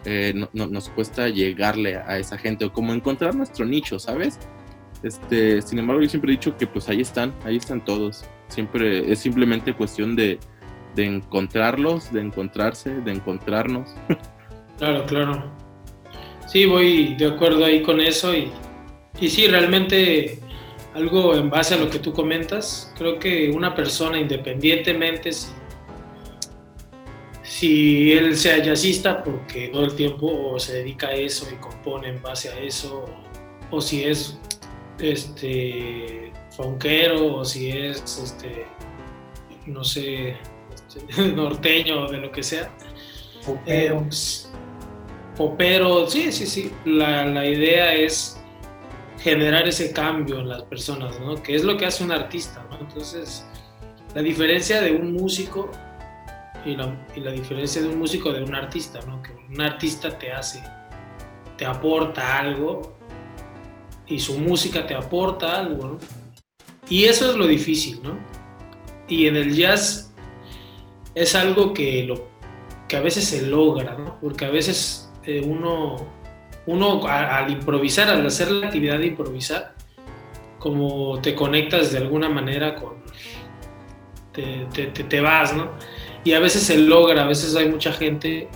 Eh, 0.04 0.34
no, 0.34 0.66
nos 0.66 0.88
cuesta 0.88 1.28
llegarle 1.28 1.96
a 1.96 2.18
esa 2.18 2.36
gente 2.36 2.64
o 2.64 2.72
como 2.72 2.92
encontrar 2.92 3.36
nuestro 3.36 3.64
nicho, 3.64 4.00
¿sabes? 4.00 4.40
Este, 5.04 5.62
sin 5.62 5.78
embargo, 5.78 6.02
yo 6.02 6.08
siempre 6.08 6.32
he 6.32 6.36
dicho 6.36 6.56
que 6.56 6.66
pues 6.66 6.88
ahí 6.88 7.00
están, 7.00 7.32
ahí 7.44 7.56
están 7.56 7.84
todos. 7.84 8.24
Siempre 8.48 9.10
es 9.10 9.20
simplemente 9.20 9.74
cuestión 9.74 10.16
de, 10.16 10.40
de 10.96 11.04
encontrarlos, 11.04 12.12
de 12.12 12.20
encontrarse, 12.20 12.90
de 12.90 13.12
encontrarnos. 13.12 13.94
Claro, 14.78 15.06
claro. 15.06 15.44
Sí, 16.48 16.66
voy 16.66 17.14
de 17.14 17.26
acuerdo 17.26 17.64
ahí 17.64 17.82
con 17.82 18.00
eso 18.00 18.34
y, 18.34 18.50
y 19.20 19.28
sí, 19.28 19.46
realmente 19.46 20.40
algo 20.94 21.34
en 21.34 21.50
base 21.50 21.74
a 21.74 21.78
lo 21.78 21.88
que 21.88 21.98
tú 21.98 22.12
comentas, 22.12 22.92
creo 22.96 23.18
que 23.18 23.50
una 23.50 23.74
persona 23.74 24.18
independientemente 24.18 25.30
si, 27.42 28.12
él 28.12 28.36
sea 28.36 28.62
jazzista 28.62 29.22
porque 29.22 29.68
todo 29.68 29.84
el 29.84 29.94
tiempo 29.94 30.58
se 30.58 30.74
dedica 30.74 31.08
a 31.08 31.12
eso 31.12 31.46
y 31.52 31.56
compone 31.56 32.08
en 32.08 32.22
base 32.22 32.48
a 32.50 32.58
eso, 32.58 33.04
o, 33.70 33.80
si 33.80 34.04
es 34.04 34.38
este 34.98 36.32
fonquero, 36.50 37.36
o 37.36 37.44
si 37.44 37.70
es 37.70 38.02
este 38.22 38.66
no 39.66 39.84
sé, 39.84 40.36
norteño, 41.34 42.08
de 42.08 42.18
lo 42.18 42.32
que 42.32 42.42
sea. 42.42 42.70
Popero. 43.44 44.00
Eh, 44.00 44.10
popero, 45.36 46.08
sí, 46.08 46.32
sí, 46.32 46.46
sí. 46.46 46.72
La, 46.84 47.46
idea 47.46 47.94
es 47.94 48.41
generar 49.22 49.68
ese 49.68 49.92
cambio 49.92 50.40
en 50.40 50.48
las 50.48 50.62
personas, 50.62 51.18
¿no? 51.20 51.40
Que 51.40 51.54
es 51.54 51.62
lo 51.62 51.76
que 51.76 51.86
hace 51.86 52.02
un 52.02 52.10
artista, 52.10 52.66
¿no? 52.68 52.78
Entonces, 52.80 53.46
la 54.14 54.22
diferencia 54.22 54.80
de 54.80 54.92
un 54.92 55.12
músico 55.12 55.70
y 56.64 56.76
la, 56.76 57.32
diferencia 57.32 57.82
de 57.82 57.88
un 57.88 57.98
músico 57.98 58.32
de 58.32 58.42
un 58.42 58.54
artista, 58.54 59.00
¿no? 59.06 59.22
Que 59.22 59.30
un 59.32 59.60
artista 59.60 60.18
te 60.18 60.32
hace, 60.32 60.62
te 61.56 61.64
aporta 61.64 62.38
algo 62.38 62.96
y 64.06 64.18
su 64.18 64.38
música 64.38 64.86
te 64.86 64.94
aporta 64.94 65.58
algo, 65.58 65.86
¿no? 65.86 65.98
Y 66.88 67.04
eso 67.04 67.30
es 67.30 67.36
lo 67.36 67.46
difícil, 67.46 68.00
¿no? 68.02 68.18
Y 69.08 69.28
en 69.28 69.36
el 69.36 69.54
jazz 69.54 70.12
es 71.14 71.34
algo 71.36 71.72
que, 71.72 72.02
lo, 72.04 72.28
que 72.88 72.96
a 72.96 73.00
veces 73.00 73.24
se 73.24 73.46
logra, 73.46 73.96
¿no? 73.96 74.18
Porque 74.20 74.46
a 74.46 74.50
veces 74.50 75.10
eh, 75.24 75.42
uno, 75.44 75.96
uno 76.66 77.06
al, 77.06 77.50
improvisar, 77.50 78.08
al 78.08 78.26
hacer 78.26 78.50
la 78.50 78.66
actividad 78.66 78.98
de 78.98 79.06
improvisar, 79.08 79.74
como 80.58 81.20
te 81.20 81.34
conectas 81.34 81.92
de 81.92 81.98
alguna 81.98 82.28
manera 82.28 82.74
con... 82.74 83.02
Te, 84.32 84.66
te, 84.72 84.86
te, 84.86 85.20
vas, 85.20 85.54
¿no? 85.54 85.72
Y 86.24 86.32
a 86.32 86.40
veces 86.40 86.62
se 86.62 86.78
logra, 86.78 87.24
a 87.24 87.26
veces 87.26 87.54
hay 87.54 87.68
mucha 87.68 87.92
gente 87.92 88.48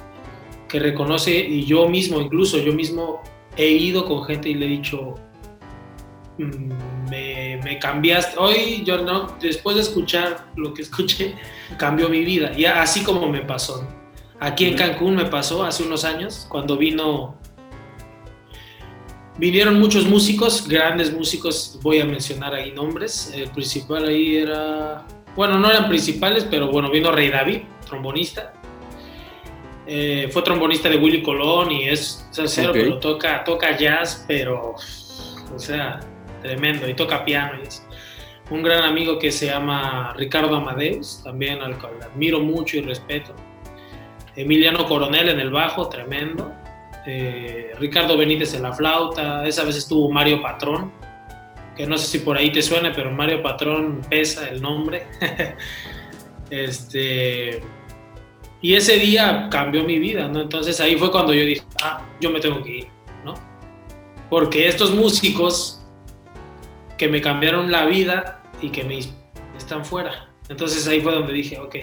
que 0.68 0.78
reconoce, 0.78 1.36
y 1.36 1.66
yo 1.66 1.86
mismo, 1.86 2.18
incluso 2.20 2.58
yo 2.58 2.72
mismo 2.72 3.22
he 3.56 3.68
ido 3.68 4.06
con 4.06 4.24
gente 4.24 4.48
y 4.48 4.54
le 4.54 4.66
he 4.66 4.68
dicho, 4.70 5.16
mm, 6.38 7.10
me, 7.10 7.60
me, 7.62 7.78
cambiaste. 7.78 8.38
Hoy 8.38 8.82
yo 8.84 9.02
no, 9.02 9.36
después 9.40 9.76
de 9.76 9.82
escuchar 9.82 10.46
lo 10.56 10.72
que 10.72 10.82
escuché, 10.82 11.34
cambió 11.76 12.08
mi 12.08 12.24
vida. 12.24 12.52
Y 12.56 12.64
así 12.64 13.02
como 13.02 13.28
me 13.28 13.40
pasó. 13.40 13.86
Aquí 14.38 14.66
en 14.66 14.76
Cancún 14.76 15.16
me 15.16 15.24
pasó 15.24 15.64
hace 15.64 15.82
unos 15.82 16.04
años, 16.04 16.46
cuando 16.48 16.76
vino. 16.76 17.36
Vinieron 19.38 19.78
muchos 19.78 20.06
músicos, 20.06 20.66
grandes 20.66 21.12
músicos, 21.12 21.78
voy 21.82 22.00
a 22.00 22.06
mencionar 22.06 22.54
ahí 22.54 22.72
nombres. 22.72 23.32
El 23.34 23.50
principal 23.50 24.06
ahí 24.06 24.36
era. 24.36 25.04
Bueno, 25.36 25.58
no 25.58 25.70
eran 25.70 25.88
principales, 25.88 26.46
pero 26.50 26.68
bueno, 26.70 26.90
vino 26.90 27.12
Rey 27.12 27.28
David, 27.28 27.62
trombonista. 27.86 28.54
Eh, 29.86 30.28
fue 30.32 30.42
trombonista 30.42 30.88
de 30.88 30.96
Willy 30.96 31.22
Colón 31.22 31.70
y 31.70 31.88
es, 31.88 32.26
o 32.36 32.46
sea, 32.46 32.72
pero 32.72 32.98
toca, 32.98 33.44
toca 33.44 33.76
jazz, 33.76 34.24
pero, 34.26 34.74
o 35.54 35.58
sea, 35.58 36.00
tremendo, 36.42 36.88
y 36.88 36.94
toca 36.94 37.24
piano. 37.24 37.58
Y 37.62 37.68
un 38.52 38.62
gran 38.62 38.84
amigo 38.84 39.18
que 39.18 39.30
se 39.30 39.46
llama 39.46 40.14
Ricardo 40.16 40.56
Amadeus, 40.56 41.20
también 41.22 41.60
al 41.60 41.78
cual 41.78 41.94
admiro 42.02 42.40
mucho 42.40 42.78
y 42.78 42.80
respeto. 42.80 43.34
Emiliano 44.34 44.86
Coronel 44.86 45.28
en 45.28 45.40
el 45.40 45.50
bajo, 45.50 45.88
tremendo. 45.88 46.52
Eh, 47.06 47.72
Ricardo 47.78 48.16
Benítez 48.16 48.54
en 48.54 48.62
la 48.62 48.72
flauta. 48.72 49.46
Esa 49.46 49.64
vez 49.64 49.76
estuvo 49.76 50.10
Mario 50.10 50.42
Patrón, 50.42 50.92
que 51.76 51.86
no 51.86 51.96
sé 51.96 52.06
si 52.06 52.18
por 52.18 52.36
ahí 52.36 52.50
te 52.50 52.62
suena, 52.62 52.92
pero 52.92 53.10
Mario 53.12 53.42
Patrón 53.42 54.02
pesa 54.10 54.48
el 54.48 54.60
nombre. 54.60 55.06
este, 56.50 57.62
y 58.60 58.74
ese 58.74 58.96
día 58.96 59.48
cambió 59.50 59.84
mi 59.84 59.98
vida, 59.98 60.26
¿no? 60.28 60.40
Entonces 60.40 60.80
ahí 60.80 60.96
fue 60.96 61.12
cuando 61.12 61.32
yo 61.32 61.44
dije, 61.44 61.62
ah, 61.82 62.04
yo 62.20 62.30
me 62.30 62.40
tengo 62.40 62.62
que 62.62 62.78
ir, 62.78 62.86
¿no? 63.24 63.34
Porque 64.28 64.66
estos 64.66 64.94
músicos 64.94 65.82
que 66.98 67.08
me 67.08 67.20
cambiaron 67.20 67.70
la 67.70 67.84
vida 67.86 68.42
y 68.60 68.70
que 68.70 68.82
me 68.82 68.98
están 69.56 69.84
fuera. 69.84 70.28
Entonces 70.48 70.86
ahí 70.88 71.00
fue 71.00 71.12
donde 71.12 71.32
dije, 71.32 71.58
ok, 71.58 71.76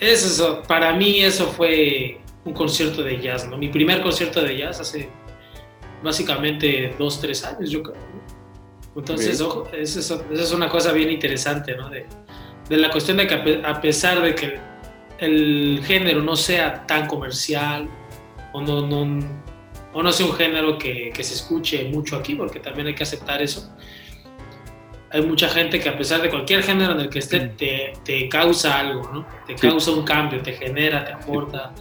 eso, 0.00 0.62
para 0.66 0.92
mí 0.92 1.20
eso 1.20 1.46
fue 1.46 2.21
un 2.44 2.52
concierto 2.52 3.02
de 3.02 3.20
jazz, 3.20 3.48
¿no? 3.48 3.56
Mi 3.56 3.68
primer 3.68 4.02
concierto 4.02 4.42
de 4.42 4.56
jazz 4.56 4.80
hace 4.80 5.08
básicamente 6.02 6.94
dos, 6.98 7.20
tres 7.20 7.44
años, 7.44 7.70
yo 7.70 7.82
creo. 7.82 7.96
Entonces, 8.94 9.40
ojo, 9.40 9.68
eso 9.72 10.24
es, 10.30 10.52
una 10.52 10.68
cosa 10.68 10.92
bien 10.92 11.10
interesante, 11.10 11.74
¿no? 11.76 11.88
De, 11.88 12.06
la 12.68 12.90
cuestión 12.90 13.16
de 13.18 13.26
que 13.26 13.62
a 13.64 13.80
pesar 13.80 14.22
de 14.22 14.34
que 14.34 14.58
el 15.18 15.82
género 15.84 16.22
no 16.22 16.36
sea 16.36 16.86
tan 16.86 17.06
comercial 17.06 17.88
o 18.52 18.60
no, 18.60 18.86
no, 18.86 19.26
o 19.92 20.02
no 20.02 20.12
sea 20.12 20.26
un 20.26 20.32
género 20.32 20.78
que, 20.78 21.10
que, 21.14 21.22
se 21.22 21.34
escuche 21.34 21.84
mucho 21.84 22.16
aquí, 22.16 22.34
porque 22.34 22.60
también 22.60 22.88
hay 22.88 22.94
que 22.94 23.02
aceptar 23.02 23.40
eso. 23.42 23.74
Hay 25.10 25.22
mucha 25.22 25.48
gente 25.48 25.78
que 25.80 25.88
a 25.88 25.96
pesar 25.96 26.22
de 26.22 26.30
cualquier 26.30 26.62
género 26.62 26.92
en 26.92 27.00
el 27.00 27.08
que 27.10 27.18
esté, 27.18 27.40
mm. 27.40 27.56
te, 27.56 27.92
te 28.04 28.28
causa 28.28 28.78
algo, 28.78 29.10
¿no? 29.12 29.26
Te 29.46 29.54
causa 29.54 29.90
un 29.90 30.04
cambio, 30.04 30.40
te 30.42 30.52
genera, 30.54 31.04
te 31.04 31.12
aporta, 31.12 31.72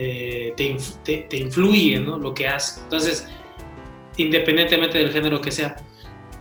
eh, 0.00 0.54
te, 0.56 1.26
te, 1.28 1.36
influye, 1.38 1.98
¿no? 1.98 2.18
Lo 2.18 2.32
que 2.32 2.46
hace. 2.46 2.80
Entonces, 2.82 3.26
independientemente 4.16 4.96
del 4.96 5.10
género 5.10 5.40
que 5.40 5.50
sea. 5.50 5.74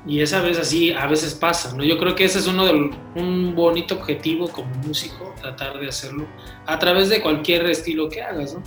Y 0.05 0.21
esa 0.21 0.43
vez 0.43 0.59
así, 0.59 0.91
a 0.91 1.07
veces 1.07 1.33
pasa, 1.33 1.75
¿no? 1.75 1.83
Yo 1.83 1.97
creo 1.97 2.13
que 2.13 2.25
ese 2.25 2.37
es 2.37 2.45
uno 2.45 2.67
de 2.67 2.91
un 3.15 3.55
bonito 3.55 3.95
objetivo 3.95 4.47
como 4.47 4.69
músico, 4.85 5.33
tratar 5.41 5.79
de 5.79 5.87
hacerlo 5.87 6.27
a 6.67 6.77
través 6.77 7.09
de 7.09 7.19
cualquier 7.19 7.65
estilo 7.65 8.07
que 8.09 8.21
hagas, 8.21 8.53
¿no? 8.53 8.63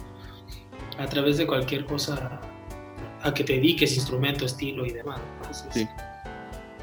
A 0.99 1.07
través 1.07 1.39
de 1.39 1.47
cualquier 1.47 1.85
cosa 1.85 2.41
a 3.23 3.33
que 3.33 3.45
te 3.45 3.53
dediques, 3.55 3.95
instrumento, 3.95 4.45
estilo 4.45 4.85
y 4.85 4.91
demás. 4.91 5.21
sí. 5.71 5.87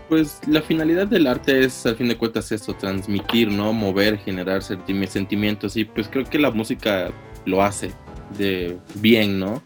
Pues 0.08 0.40
la 0.48 0.62
finalidad 0.62 1.08
del 1.08 1.28
arte 1.28 1.66
es, 1.66 1.86
al 1.86 1.98
fin 1.98 2.08
de 2.08 2.16
cuentas, 2.16 2.50
eso, 2.54 2.74
transmitir, 2.74 3.52
¿no? 3.52 3.74
Mover, 3.74 4.18
generar 4.18 4.64
sentimientos 4.64 5.76
y 5.76 5.84
pues 5.84 6.08
creo 6.08 6.24
que 6.24 6.40
la 6.40 6.50
música 6.50 7.12
lo 7.48 7.64
hace 7.64 7.92
de 8.38 8.78
bien, 8.96 9.40
¿no? 9.40 9.64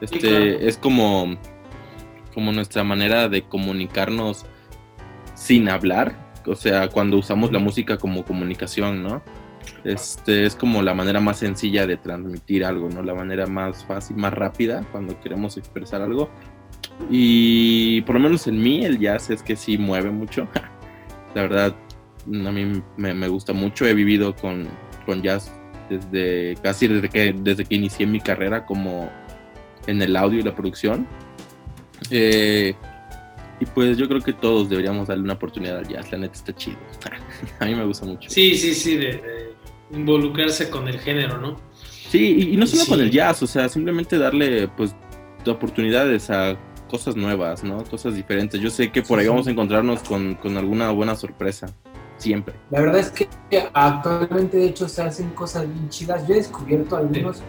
Este, 0.00 0.68
es 0.68 0.76
como 0.76 1.36
como 2.36 2.52
nuestra 2.52 2.84
manera 2.84 3.30
de 3.30 3.44
comunicarnos 3.44 4.44
sin 5.34 5.70
hablar, 5.70 6.14
o 6.44 6.54
sea, 6.54 6.88
cuando 6.88 7.16
usamos 7.16 7.50
la 7.50 7.58
música 7.58 7.96
como 7.96 8.26
comunicación, 8.26 9.02
¿no? 9.02 9.22
Este 9.84 10.44
es 10.44 10.54
como 10.54 10.82
la 10.82 10.92
manera 10.92 11.18
más 11.18 11.38
sencilla 11.38 11.86
de 11.86 11.96
transmitir 11.96 12.62
algo, 12.62 12.90
¿no? 12.90 13.02
La 13.02 13.14
manera 13.14 13.46
más 13.46 13.86
fácil, 13.86 14.18
más 14.18 14.34
rápida 14.34 14.84
cuando 14.92 15.18
queremos 15.20 15.56
expresar 15.56 16.02
algo. 16.02 16.28
Y 17.10 18.02
por 18.02 18.16
lo 18.16 18.20
menos 18.20 18.46
en 18.46 18.62
mí 18.62 18.84
el 18.84 18.98
jazz 18.98 19.30
es 19.30 19.42
que 19.42 19.56
sí 19.56 19.78
mueve 19.78 20.10
mucho. 20.10 20.46
La 21.34 21.40
verdad, 21.42 21.74
a 22.26 22.52
mí 22.52 22.82
me, 22.98 23.28
gusta 23.28 23.54
mucho. 23.54 23.86
He 23.86 23.94
vivido 23.94 24.36
con, 24.36 24.68
con, 25.06 25.22
jazz 25.22 25.52
desde 25.88 26.56
casi 26.62 26.88
desde 26.88 27.08
que, 27.08 27.34
desde 27.36 27.64
que 27.64 27.74
inicié 27.74 28.06
mi 28.06 28.20
carrera 28.20 28.64
como 28.64 29.10
en 29.86 30.02
el 30.02 30.16
audio 30.16 30.40
y 30.40 30.42
la 30.42 30.54
producción. 30.54 31.06
Eh, 32.10 32.74
y 33.58 33.64
pues 33.66 33.96
yo 33.96 34.06
creo 34.06 34.20
que 34.20 34.32
todos 34.32 34.68
deberíamos 34.68 35.08
darle 35.08 35.24
una 35.24 35.32
oportunidad 35.34 35.78
al 35.78 35.88
jazz, 35.88 36.12
la 36.12 36.18
neta 36.18 36.34
está 36.34 36.54
chido. 36.54 36.76
a 37.60 37.64
mí 37.64 37.74
me 37.74 37.84
gusta 37.84 38.04
mucho. 38.04 38.28
Sí, 38.28 38.54
sí, 38.56 38.74
sí, 38.74 38.96
de, 38.96 39.54
involucrarse 39.92 40.68
con 40.68 40.88
el 40.88 40.98
género, 40.98 41.38
¿no? 41.38 41.60
Sí, 42.08 42.50
y, 42.52 42.56
no 42.56 42.66
solo 42.66 42.84
con 42.86 43.00
el 43.00 43.10
jazz, 43.10 43.42
o 43.42 43.46
sea, 43.46 43.68
simplemente 43.68 44.18
darle 44.18 44.68
pues 44.68 44.94
oportunidades 45.46 46.30
a 46.30 46.56
cosas 46.88 47.16
nuevas, 47.16 47.64
¿no? 47.64 47.82
Cosas 47.84 48.14
diferentes. 48.14 48.60
Yo 48.60 48.70
sé 48.70 48.90
que 48.90 49.02
por 49.02 49.18
ahí 49.18 49.26
vamos 49.26 49.46
a 49.46 49.50
encontrarnos 49.50 50.00
con, 50.00 50.34
con, 50.34 50.56
alguna 50.56 50.90
buena 50.90 51.14
sorpresa, 51.16 51.66
siempre. 52.18 52.54
La 52.70 52.80
verdad 52.80 53.00
es 53.00 53.10
que 53.10 53.28
actualmente 53.72 54.56
de 54.56 54.66
hecho 54.66 54.88
se 54.88 55.02
hacen 55.02 55.30
cosas 55.30 55.68
bien 55.68 55.88
chidas. 55.88 56.26
Yo 56.26 56.34
he 56.34 56.38
descubierto 56.38 56.96
algunos 56.96 57.42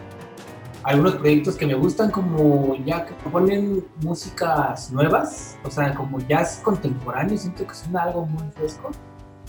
algunos 0.88 1.15
proyectos 1.15 1.57
que 1.57 1.65
me 1.65 1.74
gustan 1.74 2.09
como 2.09 2.74
ya 2.86 3.05
que 3.05 3.13
ponen 3.30 3.86
músicas 4.01 4.89
nuevas, 4.89 5.59
o 5.65 5.70
sea, 5.70 5.93
como 5.93 6.18
jazz 6.20 6.61
contemporáneo, 6.63 7.38
siento 7.38 7.68
que 7.68 7.76
suena 7.76 8.03
algo 8.03 8.26
muy 8.26 8.49
fresco. 8.51 8.91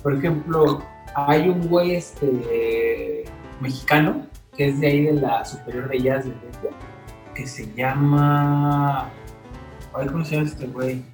Por 0.02 0.14
ejemplo, 0.14 0.82
hay 1.14 1.48
un 1.48 1.68
güey 1.68 1.94
este, 1.94 3.24
mexicano 3.60 4.26
que 4.56 4.68
es 4.68 4.80
de 4.80 4.88
ahí 4.88 5.02
de 5.04 5.12
la 5.12 5.44
Superior 5.44 5.88
de 5.88 6.00
Jazz 6.00 6.24
de 6.24 6.32
Denver, 6.32 6.72
que 7.36 7.46
se 7.46 7.72
llama... 7.72 9.08
Cómo 9.92 10.24
se 10.24 10.34
llama 10.34 10.48
este 10.48 10.66
güey. 10.66 11.04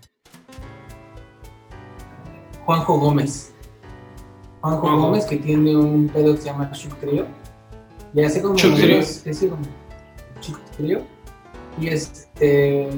Juanjo 2.64 2.98
Gómez. 2.98 3.53
Juanjo 4.70 4.98
Gómez 4.98 5.26
que 5.26 5.36
tiene 5.36 5.76
un 5.76 6.08
pedo 6.08 6.34
que 6.34 6.40
se 6.40 6.46
llama 6.46 6.70
Chuck 6.72 6.94
Trio. 6.98 7.26
Y 8.14 8.22
hace 8.22 8.40
como... 8.40 8.54
Chuck 10.40 10.58
Trio. 10.76 11.02
Y 11.78 11.88
este, 11.88 12.88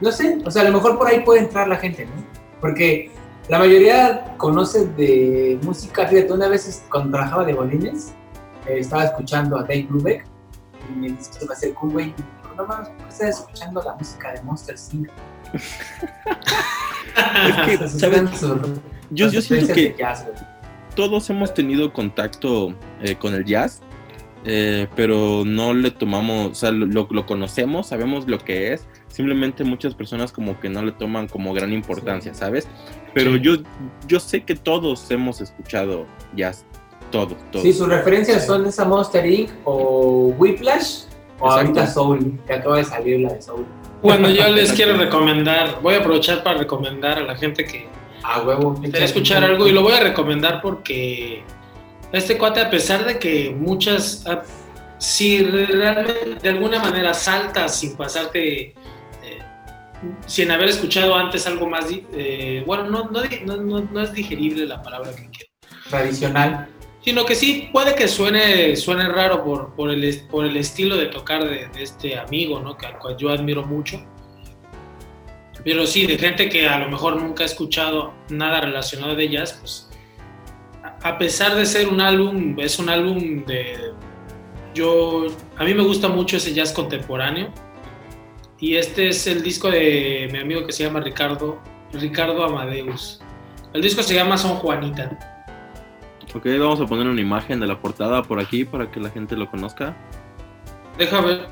no 0.00 0.12
sé, 0.12 0.38
o 0.44 0.50
sea, 0.50 0.62
a 0.62 0.64
lo 0.66 0.72
mejor 0.72 0.96
por 0.96 1.08
ahí 1.08 1.20
puede 1.20 1.40
entrar 1.40 1.68
la 1.68 1.76
gente, 1.76 2.06
¿no? 2.06 2.12
Porque 2.60 3.10
la 3.48 3.58
mayoría 3.58 4.34
conoce 4.36 4.86
de 4.86 5.58
música, 5.62 6.06
fíjate, 6.06 6.32
una 6.32 6.48
vez 6.48 6.84
cuando 6.90 7.10
trabajaba 7.10 7.44
de 7.44 7.52
bolines, 7.52 8.14
eh, 8.66 8.78
estaba 8.78 9.04
escuchando 9.04 9.58
a 9.58 9.62
Dave 9.62 9.86
Brubeck 9.90 10.24
y 10.88 10.92
me 10.98 11.08
dice 11.08 11.30
que 11.38 11.46
va 11.46 11.54
a 11.54 11.56
ser 11.56 11.74
cool, 11.74 11.90
güey, 11.90 12.06
y 12.06 12.14
dijo, 12.14 12.54
no 12.56 12.66
mames, 12.66 12.88
¿por 12.90 12.96
qué 12.98 13.08
estás 13.08 13.40
escuchando 13.40 13.82
la 13.82 13.96
música 13.96 14.32
de 14.32 14.42
Monster 14.42 14.76
Inc? 14.92 15.10
es 17.48 17.78
que, 17.78 17.88
¿sabes? 17.98 18.40
yo, 19.10 19.28
yo 19.28 19.42
siento 19.42 19.74
que 19.74 19.96
todos 20.94 21.30
hemos 21.30 21.54
tenido 21.54 21.92
contacto 21.92 22.74
eh, 23.02 23.16
con 23.16 23.34
el 23.34 23.44
jazz 23.44 23.82
eh, 24.44 24.86
pero 24.96 25.42
no 25.44 25.74
le 25.74 25.90
tomamos, 25.90 26.52
o 26.52 26.54
sea, 26.54 26.70
lo, 26.70 27.06
conocemos, 27.26 27.88
sabemos 27.88 28.26
lo 28.26 28.38
que 28.38 28.72
es, 28.72 28.86
simplemente 29.08 29.64
muchas 29.64 29.94
personas 29.94 30.32
como 30.32 30.58
que 30.58 30.70
no 30.70 30.82
le 30.82 30.92
toman 30.92 31.28
como 31.28 31.52
gran 31.52 31.72
importancia, 31.74 32.32
¿sabes? 32.32 32.66
Pero 33.12 33.36
yo, 33.36 33.56
yo 34.06 34.18
sé 34.18 34.42
que 34.44 34.54
todos 34.54 35.10
hemos 35.10 35.42
escuchado 35.42 36.06
jazz, 36.34 36.64
todos, 37.10 37.36
todos. 37.50 37.64
Sí, 37.64 37.74
sus 37.74 37.88
referencias 37.88 38.46
son 38.46 38.64
esa 38.64 38.86
Monster 38.86 39.26
Inc. 39.26 39.50
o 39.64 40.32
Whiplash 40.38 41.02
o 41.38 41.50
ahorita 41.50 41.86
Soul, 41.86 42.38
que 42.46 42.54
acaba 42.54 42.78
de 42.78 42.84
salir 42.84 43.20
la 43.20 43.34
de 43.34 43.42
Soul. 43.42 43.66
Bueno, 44.00 44.30
yo 44.30 44.48
les 44.48 44.72
quiero 44.76 44.96
recomendar, 44.96 45.80
voy 45.82 45.96
a 45.96 45.98
aprovechar 45.98 46.42
para 46.42 46.56
recomendar 46.56 47.18
a 47.18 47.22
la 47.22 47.36
gente 47.36 47.66
que 47.66 47.88
a 48.22 48.42
huevo, 48.42 48.80
escuchar 48.94 49.44
algo 49.44 49.66
y 49.66 49.72
lo 49.72 49.82
voy 49.82 49.92
a 49.94 50.00
recomendar 50.00 50.60
porque 50.60 51.42
este 52.12 52.36
cuate, 52.36 52.60
a 52.60 52.70
pesar 52.70 53.04
de 53.04 53.18
que 53.18 53.50
muchas, 53.50 54.24
ah, 54.26 54.42
si 54.98 55.42
realmente 55.42 56.38
de 56.42 56.48
alguna 56.48 56.78
manera 56.80 57.14
saltas 57.14 57.78
sin 57.78 57.96
pasarte, 57.96 58.62
eh, 58.62 58.74
sin 60.26 60.50
haber 60.50 60.68
escuchado 60.68 61.14
antes 61.14 61.46
algo 61.46 61.68
más, 61.68 61.86
eh, 62.12 62.62
bueno, 62.66 62.84
no, 62.84 63.10
no, 63.10 63.80
no, 63.80 64.00
es 64.02 64.12
digerible 64.12 64.66
la 64.66 64.82
palabra 64.82 65.10
que 65.10 65.28
quiero. 65.30 65.50
Tradicional. 65.88 66.68
Sino 67.02 67.24
que 67.24 67.34
sí, 67.34 67.70
puede 67.72 67.94
que 67.94 68.06
suene, 68.08 68.76
suene 68.76 69.08
raro 69.08 69.42
por, 69.42 69.74
por, 69.74 69.90
el, 69.90 70.22
por 70.30 70.44
el 70.44 70.56
estilo 70.56 70.96
de 70.96 71.06
tocar 71.06 71.48
de, 71.48 71.70
este 71.78 72.18
amigo, 72.18 72.60
¿no? 72.60 72.76
Que 72.76 72.86
al 72.86 72.98
cual 72.98 73.16
yo 73.16 73.30
admiro 73.30 73.64
mucho. 73.64 74.04
Pero 75.64 75.86
sí, 75.86 76.06
de 76.06 76.18
gente 76.18 76.48
que 76.48 76.68
a 76.68 76.78
lo 76.78 76.88
mejor 76.88 77.16
nunca 77.16 77.42
ha 77.42 77.46
escuchado 77.46 78.14
nada 78.30 78.60
relacionado 78.60 79.14
de 79.14 79.24
ellas, 79.24 79.58
pues 79.60 79.90
a 81.02 81.18
pesar 81.18 81.54
de 81.54 81.66
ser 81.66 81.88
un 81.88 82.00
álbum, 82.00 82.58
es 82.58 82.78
un 82.78 82.88
álbum 82.88 83.44
de... 83.44 83.92
Yo, 84.74 85.26
a 85.56 85.64
mí 85.64 85.74
me 85.74 85.82
gusta 85.82 86.08
mucho 86.08 86.36
ese 86.36 86.54
jazz 86.54 86.72
contemporáneo. 86.72 87.52
Y 88.58 88.76
este 88.76 89.08
es 89.08 89.26
el 89.26 89.42
disco 89.42 89.70
de 89.70 90.28
mi 90.30 90.38
amigo 90.38 90.66
que 90.66 90.72
se 90.72 90.84
llama 90.84 91.00
Ricardo, 91.00 91.58
Ricardo 91.92 92.44
Amadeus. 92.44 93.20
El 93.72 93.82
disco 93.82 94.02
se 94.02 94.14
llama 94.14 94.36
Son 94.36 94.56
Juanita. 94.56 95.18
Ok, 96.34 96.46
vamos 96.58 96.80
a 96.80 96.86
poner 96.86 97.06
una 97.06 97.20
imagen 97.20 97.58
de 97.58 97.66
la 97.66 97.80
portada 97.80 98.22
por 98.22 98.38
aquí 98.38 98.64
para 98.64 98.90
que 98.90 99.00
la 99.00 99.10
gente 99.10 99.34
lo 99.34 99.50
conozca. 99.50 99.96
Deja 100.98 101.20
ver, 101.22 101.48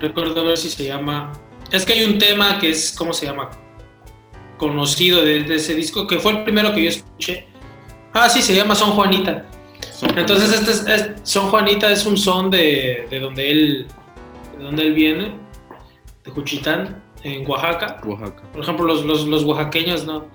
recuerdo 0.00 0.44
ver 0.44 0.56
si 0.56 0.70
se 0.70 0.84
llama... 0.84 1.32
Es 1.74 1.84
que 1.84 1.94
hay 1.94 2.04
un 2.04 2.18
tema 2.18 2.58
que 2.60 2.70
es, 2.70 2.94
¿cómo 2.96 3.12
se 3.12 3.26
llama? 3.26 3.50
Conocido 4.58 5.24
de, 5.24 5.42
de 5.42 5.56
ese 5.56 5.74
disco, 5.74 6.06
que 6.06 6.20
fue 6.20 6.32
el 6.32 6.44
primero 6.44 6.72
que 6.72 6.84
yo 6.84 6.88
escuché 6.88 7.48
Ah, 8.12 8.28
sí, 8.28 8.42
se 8.42 8.54
llama 8.54 8.76
Son 8.76 8.92
Juanita. 8.92 9.44
Entonces, 10.16 10.52
este 10.52 10.94
es, 10.94 11.10
Son 11.24 11.48
Juanita 11.48 11.90
es 11.90 12.06
un 12.06 12.16
son 12.16 12.48
de, 12.48 13.08
donde 13.20 13.50
él 13.50 13.86
de 14.56 14.64
donde 14.64 14.86
él 14.86 14.94
viene, 14.94 15.34
de 16.22 16.30
Juchitán, 16.30 17.02
en 17.24 17.44
Oaxaca. 17.50 18.00
Oaxaca. 18.04 18.44
Por 18.52 18.62
ejemplo, 18.62 18.86
los, 18.86 19.04
los, 19.04 19.42
oaxaqueños 19.42 20.04
no. 20.04 20.26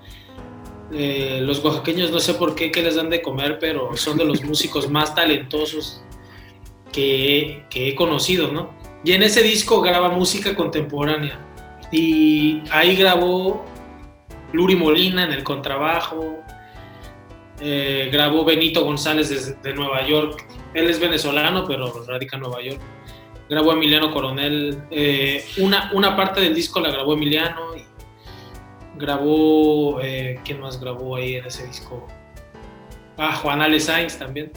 Eh, 0.92 1.40
los 1.42 1.64
oaxaqueños 1.64 2.10
no 2.10 2.20
sé 2.20 2.34
por 2.34 2.54
qué, 2.54 2.70
qué 2.70 2.82
les 2.82 2.96
dan 2.96 3.08
de 3.08 3.22
comer, 3.22 3.58
pero 3.58 3.96
son 3.96 4.18
de 4.18 4.26
los 4.26 4.44
músicos 4.44 4.90
más 4.90 5.14
talentosos 5.14 6.04
que, 6.92 7.64
que 7.70 7.88
he 7.88 7.94
conocido, 7.94 8.52
¿no? 8.52 8.78
Y 9.04 9.12
en 9.12 9.22
ese 9.22 9.42
disco 9.42 9.80
graba 9.80 10.10
música 10.10 10.54
contemporánea. 10.54 11.38
Y 11.90 12.62
ahí 12.70 12.96
grabó 12.96 13.64
Luri 14.52 14.76
Molina 14.76 15.24
en 15.24 15.32
el 15.32 15.42
contrabajo, 15.42 16.38
eh, 17.60 18.08
grabó 18.12 18.44
Benito 18.44 18.84
González 18.84 19.60
de 19.62 19.74
Nueva 19.74 20.06
York. 20.06 20.46
Él 20.74 20.88
es 20.88 21.00
venezolano, 21.00 21.66
pero 21.66 22.04
radica 22.06 22.36
en 22.36 22.42
Nueva 22.42 22.62
York. 22.62 22.80
Grabó 23.48 23.72
Emiliano 23.72 24.12
Coronel. 24.12 24.84
Eh, 24.90 25.44
una, 25.58 25.90
una 25.92 26.16
parte 26.16 26.40
del 26.40 26.54
disco 26.54 26.80
la 26.80 26.90
grabó 26.90 27.14
Emiliano. 27.14 27.74
grabó, 28.96 30.00
eh, 30.00 30.38
¿quién 30.44 30.60
más 30.60 30.80
grabó 30.80 31.16
ahí 31.16 31.34
en 31.36 31.46
ese 31.46 31.66
disco? 31.66 32.06
Ah, 33.16 33.34
Juan 33.34 33.60
Ale 33.60 33.80
Sainz 33.80 34.18
también. 34.18 34.52